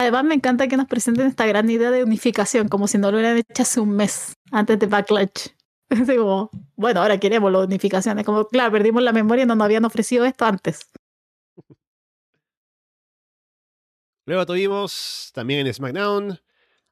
[0.01, 3.19] Además, me encanta que nos presenten esta gran idea de unificación, como si no lo
[3.19, 5.49] hubieran hecho hace un mes, antes de Backlash.
[5.91, 8.19] Es como, bueno, ahora queremos la unificación.
[8.19, 10.91] Es como, claro, perdimos la memoria y no nos habían ofrecido esto antes.
[14.27, 16.39] Luego tuvimos también en SmackDown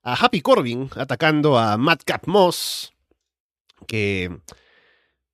[0.06, 2.92] a Happy Corbin atacando a Madcap Moss,
[3.88, 4.38] que,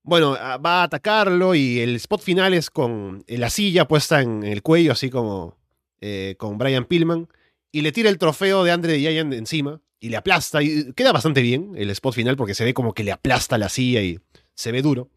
[0.03, 4.63] bueno, va a atacarlo y el spot final es con la silla puesta en el
[4.63, 5.59] cuello, así como
[6.01, 7.29] eh, con Brian Pillman,
[7.71, 11.43] y le tira el trofeo de Andre Giant encima y le aplasta, y queda bastante
[11.43, 14.21] bien el spot final porque se ve como que le aplasta la silla y
[14.55, 15.11] se ve duro.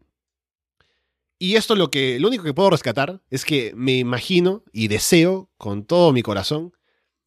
[1.38, 5.48] Y esto lo que lo único que puedo rescatar es que me imagino y deseo
[5.56, 6.75] con todo mi corazón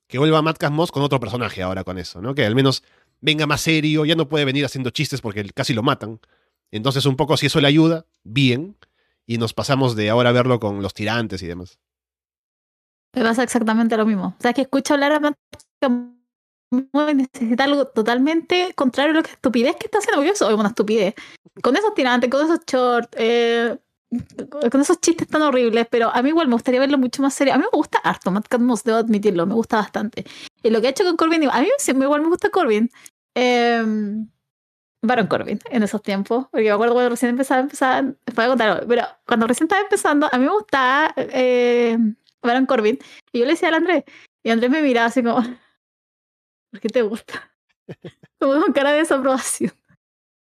[0.09, 2.33] que vuelva Matt Moss con otro personaje ahora con eso, ¿no?
[2.33, 2.83] Que al menos
[3.21, 6.19] venga más serio, ya no puede venir haciendo chistes porque casi lo matan.
[6.71, 8.75] Entonces, un poco si eso le ayuda, bien.
[9.27, 11.77] Y nos pasamos de ahora a verlo con los tirantes y demás.
[13.13, 14.35] Me pasa exactamente lo mismo.
[14.39, 15.37] O sea, que escucho hablar a Matt
[17.13, 20.23] necesita algo totalmente contrario a lo que estupidez que está haciendo.
[20.23, 21.13] Yo soy una estupidez.
[21.61, 23.77] Con esos tirantes, con esos shorts, eh,
[24.71, 27.53] con esos chistes tan horribles, pero a mí igual me gustaría verlo mucho más serio.
[27.53, 30.25] A mí me gusta harto Matt Cadmus, debo admitirlo, me gusta bastante.
[30.63, 32.89] Y lo que ha hecho con Corbin, a mí igual me gusta Corbin.
[33.35, 33.83] Eh,
[35.01, 39.47] Baron Corbin en esos tiempos, porque me acuerdo cuando recién empezaba, empezaba, contar, pero cuando
[39.47, 41.97] recién estaba empezando, a mí me gustaba eh,
[42.41, 42.99] Baron Corbin,
[43.31, 44.03] y yo le decía al Andrés,
[44.43, 45.37] y Andrés me miraba así como,
[46.71, 47.53] ¿por qué te gusta?
[48.39, 49.73] Como con cara de desaprobación.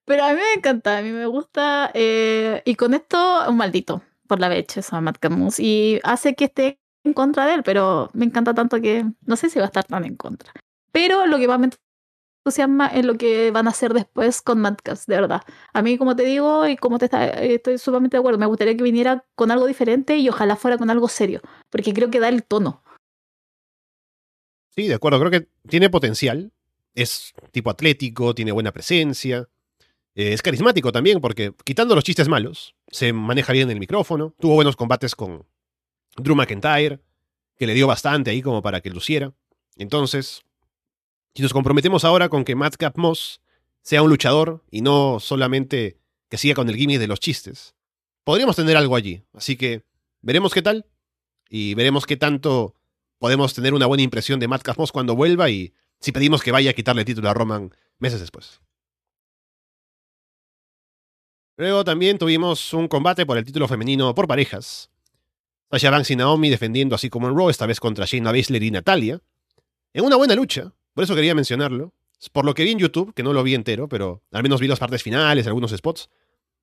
[0.09, 1.91] Pero a mí me encanta, a mí me gusta.
[1.93, 5.59] Eh, y con esto, un maldito por la eso a Matt Camus.
[5.59, 9.51] Y hace que esté en contra de él, pero me encanta tanto que no sé
[9.51, 10.51] si va a estar tan en contra.
[10.91, 11.69] Pero lo que más me
[12.43, 15.43] entusiasma es lo que van a hacer después con Madcast, de verdad.
[15.73, 18.75] A mí, como te digo, y como te está, estoy sumamente de acuerdo, me gustaría
[18.75, 22.29] que viniera con algo diferente y ojalá fuera con algo serio, porque creo que da
[22.29, 22.81] el tono.
[24.69, 26.51] Sí, de acuerdo, creo que tiene potencial.
[26.95, 29.47] Es tipo atlético, tiene buena presencia.
[30.15, 34.33] Eh, es carismático también porque, quitando los chistes malos, se maneja bien el micrófono.
[34.39, 35.45] Tuvo buenos combates con
[36.17, 36.99] Drew McIntyre,
[37.57, 39.33] que le dio bastante ahí como para que luciera.
[39.75, 40.43] Entonces,
[41.35, 43.41] si nos comprometemos ahora con que Madcap Moss
[43.81, 45.99] sea un luchador y no solamente
[46.29, 47.75] que siga con el gimmick de los chistes,
[48.23, 49.23] podríamos tener algo allí.
[49.33, 49.83] Así que
[50.21, 50.85] veremos qué tal
[51.49, 52.75] y veremos qué tanto
[53.19, 56.71] podemos tener una buena impresión de Madcap Moss cuando vuelva y si pedimos que vaya
[56.71, 58.61] a quitarle el título a Roman meses después.
[61.59, 64.89] Luego también tuvimos un combate por el título femenino por parejas.
[65.69, 68.71] Sasha Banks y Naomi defendiendo así como en Raw, esta vez contra Shayna Baszler y
[68.71, 69.19] Natalia.
[69.91, 71.93] En una buena lucha, por eso quería mencionarlo.
[72.31, 74.69] Por lo que vi en YouTube, que no lo vi entero, pero al menos vi
[74.69, 76.09] las partes finales, algunos spots.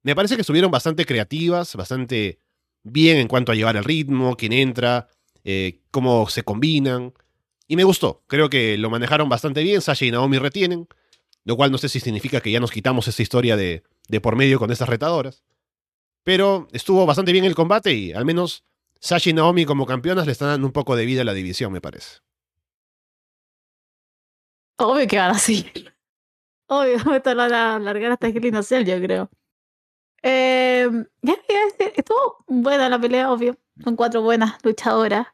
[0.02, 2.40] Me parece que estuvieron bastante creativas, bastante
[2.82, 5.10] bien en cuanto a llevar el ritmo, quién entra,
[5.44, 7.12] eh, cómo se combinan.
[7.68, 8.24] Y me gustó.
[8.28, 9.82] Creo que lo manejaron bastante bien.
[9.82, 10.88] Sasha y Naomi retienen.
[11.44, 14.36] lo cual no sé si significa que ya nos quitamos esa historia de, de por
[14.36, 15.44] medio con estas retadoras.
[16.24, 18.64] Pero estuvo bastante bien el combate y al menos
[19.00, 21.72] Sasha y Naomi como campeonas le están dando un poco de vida a la división,
[21.72, 22.18] me parece.
[24.78, 25.38] Obvio que van a.
[26.68, 29.30] Obvio, esto lo van a alargar hasta que Cell, yo creo.
[30.22, 30.88] Eh,
[31.78, 33.56] estuvo buena la pelea, obvio.
[33.84, 35.28] Son cuatro buenas luchadoras.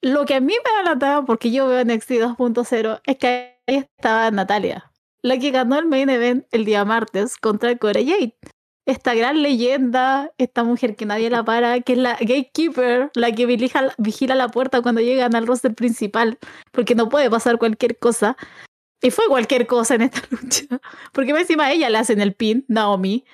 [0.00, 4.30] Lo que a mí me ha porque yo veo NXT 2.0, es que ahí estaba
[4.30, 4.92] Natalia,
[5.28, 8.36] la que ganó el main event el día martes contra Corey Jade.
[8.86, 13.44] Esta gran leyenda, esta mujer que nadie la para, que es la gatekeeper, la que
[13.44, 16.38] vigila, vigila la puerta cuando llegan al roster principal,
[16.72, 18.36] porque no puede pasar cualquier cosa.
[19.02, 20.80] Y fue cualquier cosa en esta lucha.
[21.12, 23.24] Porque encima a ella le hacen el pin, Naomi.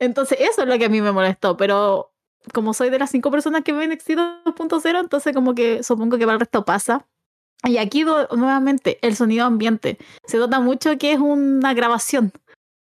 [0.00, 1.56] Entonces, eso es lo que a mí me molestó.
[1.56, 2.14] Pero
[2.52, 6.24] como soy de las cinco personas que ven NXT 2.0, entonces como que supongo que
[6.24, 7.06] para el resto pasa.
[7.64, 9.98] Y aquí nuevamente el sonido ambiente.
[10.26, 12.32] Se nota mucho que es una grabación.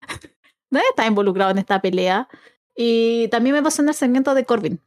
[0.71, 2.27] Nadie está involucrado en esta pelea.
[2.75, 4.79] Y también me pasó en el segmento de Corbin.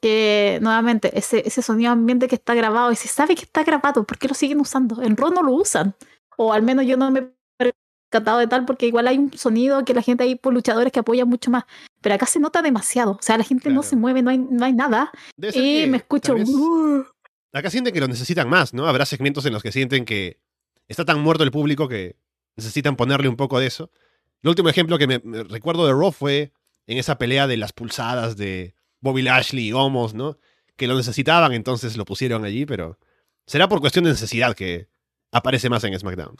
[0.00, 4.04] Que nuevamente ese, ese sonido ambiente que está grabado y se sabe que está grabado,
[4.04, 5.02] ¿por qué lo siguen usando?
[5.02, 5.94] En Raw no lo usan.
[6.36, 7.32] O al menos yo no me
[8.12, 11.00] catado de tal porque igual hay un sonido que la gente hay por luchadores que
[11.00, 11.64] apoyan mucho más.
[12.00, 13.12] Pero acá se nota demasiado.
[13.12, 15.10] O sea, la gente no se mueve, no hay, no hay nada.
[15.40, 16.36] Y me escucho.
[17.52, 18.86] Acá sienten que lo necesitan más, ¿no?
[18.86, 20.40] Habrá segmentos en los que sienten que
[20.88, 22.16] está tan muerto el público que
[22.56, 23.90] necesitan ponerle un poco de eso.
[24.42, 26.52] El último ejemplo que me, recuerdo de Raw fue
[26.86, 30.38] en esa pelea de las pulsadas de Bobby Lashley y Homos, ¿no?
[30.76, 32.98] Que lo necesitaban, entonces lo pusieron allí, pero
[33.46, 34.88] será por cuestión de necesidad que
[35.30, 36.36] aparece más en SmackDown.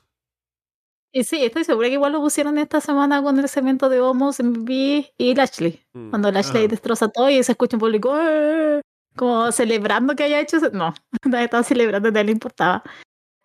[1.15, 4.41] Y sí, estoy segura que igual lo pusieron esta semana con el segmento de Homos,
[4.41, 5.81] MVP y Lashley.
[5.93, 8.81] Mm, cuando Lashley destroza todo y se escucha un público eh",
[9.17, 10.71] como celebrando que haya hecho eso.
[10.73, 10.95] No,
[11.25, 12.83] no estaba celebrando, no le importaba.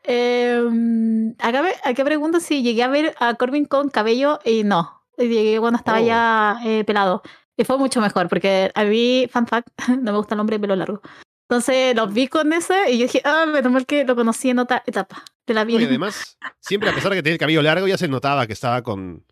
[0.03, 0.63] Eh,
[1.39, 5.03] acá, acá pregunto si llegué a ver a Corbin con cabello y no.
[5.17, 6.05] Llegué cuando estaba oh.
[6.05, 7.23] ya eh, pelado.
[7.57, 10.61] Y fue mucho mejor, porque a mí, fan fact, no me gusta el hombre de
[10.61, 11.01] pelo largo.
[11.49, 14.59] Entonces los vi con ese y yo dije, ah, menos mal que lo conocí en
[14.59, 15.81] otra etapa de la vida.
[15.81, 18.53] Y además, siempre a pesar de que tenía el cabello largo, ya se notaba que
[18.53, 19.25] estaba con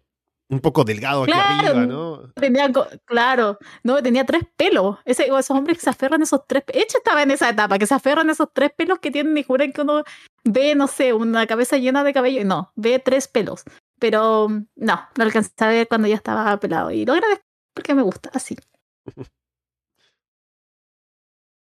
[0.49, 2.31] un poco delgado aquí arriba, ¿no?
[2.35, 2.72] Tenía,
[3.05, 4.97] claro, no, tenía tres pelos.
[5.05, 6.84] Ese, esos hombres que se aferran a esos tres pelos.
[6.84, 9.43] Hecho estaba en esa etapa, que se aferran a esos tres pelos que tienen y
[9.43, 10.03] juran que uno
[10.43, 12.45] ve, no sé, una cabeza llena de cabello.
[12.45, 13.63] No, ve tres pelos.
[13.99, 16.91] Pero no, lo alcancé a ver cuando ya estaba pelado.
[16.91, 18.55] Y lo agradezco porque me gusta así.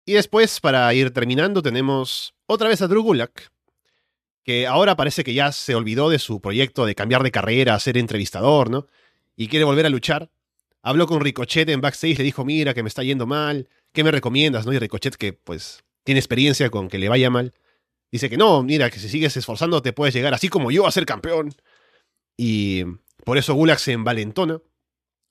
[0.09, 3.51] Y después, para ir terminando, tenemos otra vez a Drew Gulak,
[4.49, 7.81] que ahora parece que ya se olvidó de su proyecto de cambiar de carrera a
[7.81, 8.87] ser entrevistador, ¿no?
[9.37, 10.31] Y quiere volver a luchar.
[10.81, 14.11] Habló con Ricochet en backstage, le dijo, mira, que me está yendo mal, ¿qué me
[14.11, 14.65] recomiendas?
[14.65, 14.73] ¿no?
[14.73, 17.53] Y Ricochet, que pues tiene experiencia con que le vaya mal,
[18.11, 20.93] dice que no, mira, que si sigues esforzando te puedes llegar así como yo a
[20.93, 21.53] ser campeón.
[22.35, 22.85] Y
[23.27, 24.63] por eso Gulak se envalentona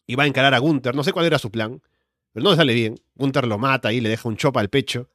[0.05, 0.93] y va a encarar a Gunther.
[0.93, 1.81] No sé cuál era su plan,
[2.33, 3.01] pero no le sale bien.
[3.15, 5.09] Gunther lo mata y le deja un chopa al pecho.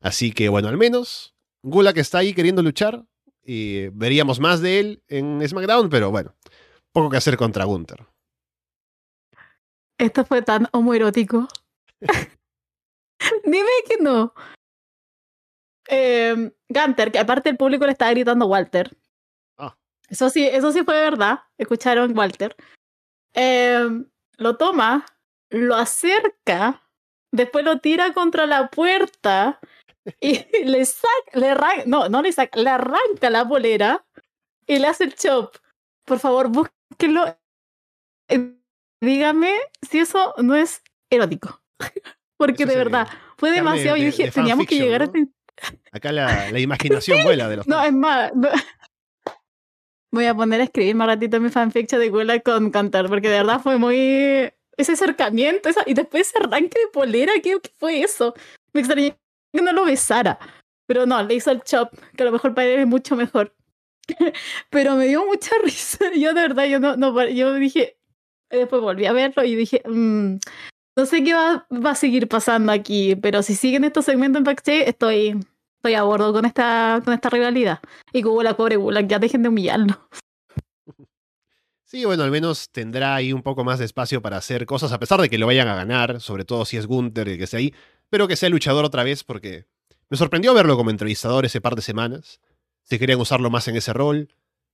[0.00, 3.06] Así que bueno, al menos Gulak está ahí queriendo luchar.
[3.46, 6.34] Y veríamos más de él en SmackDown, pero bueno,
[6.92, 8.04] poco que hacer contra Gunther.
[9.98, 11.46] Esto fue tan homoerótico.
[13.44, 14.34] Dime que no.
[15.88, 18.90] Eh, Gunter, que aparte el público le estaba gritando Walter.
[19.56, 19.76] Ah.
[20.08, 21.40] Eso sí, eso sí fue verdad.
[21.56, 22.56] Escucharon Walter.
[23.32, 25.06] Em, lo toma
[25.50, 26.82] lo acerca,
[27.32, 29.60] después lo tira contra la puerta
[30.20, 34.04] y le saca, le arranca, no, no le saca, le arranca la bolera
[34.66, 35.56] y le hace el chop.
[36.04, 37.36] Por favor, búsquenlo.
[39.00, 39.52] Dígame
[39.88, 41.62] si eso no es erótico.
[42.38, 43.96] Porque de verdad, fue demasiado.
[43.96, 45.28] y dije, teníamos que llegar a este
[45.92, 47.66] Acá la, la imaginación vuela de los.
[47.66, 48.30] No, es más.
[50.12, 53.38] Voy a poner a escribir más ratito mi fanfiction de Gula con cantar, porque de
[53.38, 58.34] verdad fue muy ese acercamiento esa, y después ese arranque de polera, ¿qué, fue eso?
[58.72, 59.16] Me extrañé
[59.56, 60.38] que no lo besara.
[60.86, 63.54] Pero no, le hizo el chop, que a lo mejor para él es mucho mejor.
[64.70, 66.12] pero me dio mucha risa.
[66.14, 67.98] Yo de verdad, yo no, no yo dije,
[68.50, 70.36] después volví a verlo y dije, mm,
[70.96, 74.44] no sé qué va, va, a seguir pasando aquí, pero si siguen estos segmentos en
[74.44, 75.38] backstage, estoy,
[75.76, 77.80] estoy a bordo con esta, con esta rivalidad.
[78.12, 80.08] Y como la pobre Gulak, ya dejen de humillarlo.
[81.84, 84.98] Sí, bueno, al menos tendrá ahí un poco más de espacio para hacer cosas, a
[84.98, 87.58] pesar de que lo vayan a ganar, sobre todo si es Gunther y que sea
[87.58, 87.74] ahí,
[88.08, 89.66] pero que sea luchador otra vez, porque
[90.08, 92.40] me sorprendió verlo como entrevistador ese par de semanas.
[92.84, 94.28] Si querían usarlo más en ese rol,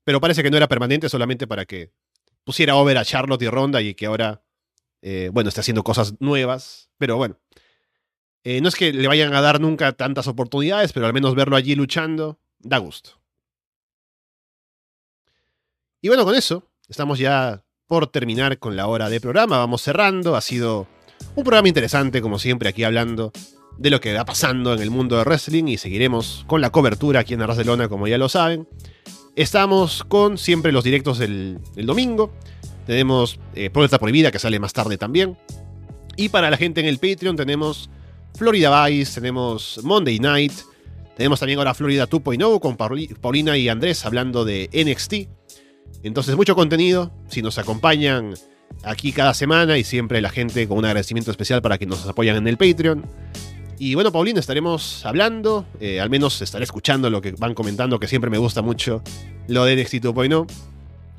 [0.04, 1.92] pero parece que no era permanente solamente para que
[2.44, 4.42] pusiera over a Charlotte y Ronda y que ahora,
[5.00, 7.38] eh, bueno, esté haciendo cosas nuevas, pero bueno.
[8.44, 11.56] Eh, no es que le vayan a dar nunca tantas oportunidades, pero al menos verlo
[11.56, 13.20] allí luchando da gusto.
[16.00, 20.34] Y bueno, con eso estamos ya por terminar con la hora de programa, vamos cerrando,
[20.34, 20.88] ha sido
[21.34, 23.32] un programa interesante como siempre aquí hablando
[23.78, 27.20] de lo que va pasando en el mundo de wrestling y seguiremos con la cobertura
[27.20, 28.68] aquí en Arras de Lona como ya lo saben.
[29.34, 32.32] Estamos con siempre los directos del, domingo,
[32.86, 35.38] tenemos eh, Prohibida que sale más tarde también.
[36.16, 37.88] Y para la gente en el Patreon tenemos
[38.34, 40.52] Florida Vice, tenemos Monday Night,
[41.16, 45.28] tenemos también ahora Florida 2.0 con Paulina y Andrés hablando de NXT.
[46.02, 48.34] Entonces mucho contenido, si nos acompañan
[48.82, 52.36] aquí cada semana y siempre la gente con un agradecimiento especial para que nos apoyan
[52.36, 53.04] en el Patreon.
[53.78, 58.06] Y bueno, Paulina, estaremos hablando, eh, al menos estaré escuchando lo que van comentando, que
[58.06, 59.02] siempre me gusta mucho
[59.48, 60.46] lo de NXT 2.0.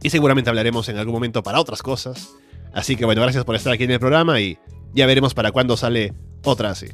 [0.01, 2.35] Y seguramente hablaremos en algún momento para otras cosas.
[2.73, 4.57] Así que bueno, gracias por estar aquí en el programa y
[4.93, 6.13] ya veremos para cuándo sale
[6.43, 6.87] otra así.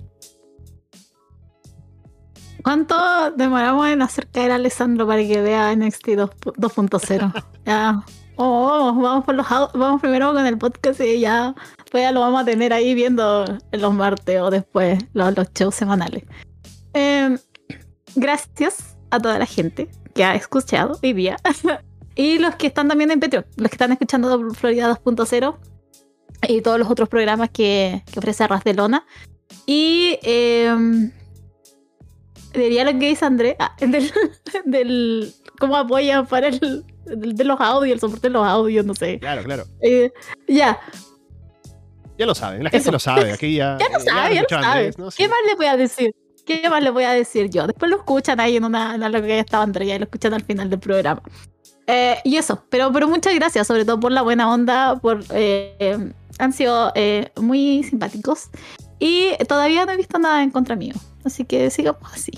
[2.64, 7.46] ¿Cuánto demoramos en hacer caer a Alessandro para que vea NXT 2.0?
[7.66, 8.04] ya.
[8.42, 11.54] Oh, vamos, por los, vamos primero con el podcast y ya,
[11.92, 13.44] pues ya lo vamos a tener ahí viendo
[13.74, 16.24] en los martes o después los, shows semanales.
[16.94, 17.38] Em,
[18.16, 21.36] gracias a toda la gente que ha escuchado hoy día
[22.16, 25.58] y los que están también en Patreon, los que están escuchando Florida 2.0
[26.48, 29.06] y todos los otros programas que, que ofrece Arras de Lona.
[29.66, 31.12] Y eh,
[32.54, 33.76] diría lo que dice André, ah,
[34.66, 39.20] del, cómo apoya para el de los audios, el soporte de los audios, no sé.
[39.20, 39.64] Claro, claro.
[39.82, 40.12] Eh,
[40.48, 40.80] ya.
[42.18, 43.32] Ya lo saben, la gente lo sabe.
[43.34, 44.92] Aquí ya, ya lo sabe, ya, lo sabe.
[45.16, 46.12] ¿Qué más le voy a decir?
[46.46, 47.68] ¿Qué más le voy a decir yo?
[47.68, 50.34] Después lo escuchan ahí en una en lo que ya estaba Andrea y lo escuchan
[50.34, 51.22] al final del programa.
[51.88, 56.12] Eh, y eso, pero, pero muchas gracias, sobre todo por la buena onda, por eh,
[56.40, 56.92] han sido
[57.40, 58.50] muy simpáticos.
[59.00, 60.94] Y todavía no he visto nada en contra mío.
[61.24, 62.32] Así que sigamos así.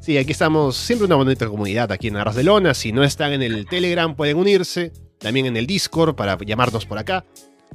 [0.00, 2.72] Sí, aquí estamos siempre una bonita comunidad aquí en Arras de Lona.
[2.72, 4.92] Si no están en el Telegram, pueden unirse.
[5.18, 7.26] También en el Discord para llamarnos por acá.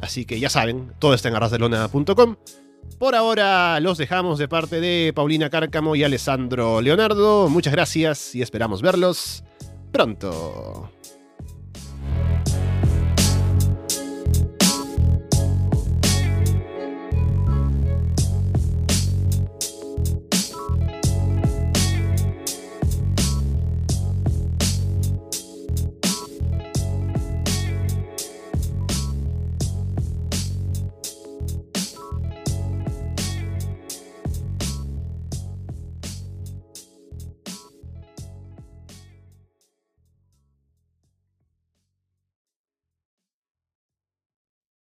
[0.02, 2.36] Así que ya saben, todo está en arrasdelona.com.
[2.98, 7.48] Por ahora los dejamos de parte de Paulina Cárcamo y Alessandro Leonardo.
[7.48, 9.44] Muchas gracias y esperamos verlos
[9.92, 10.90] pronto.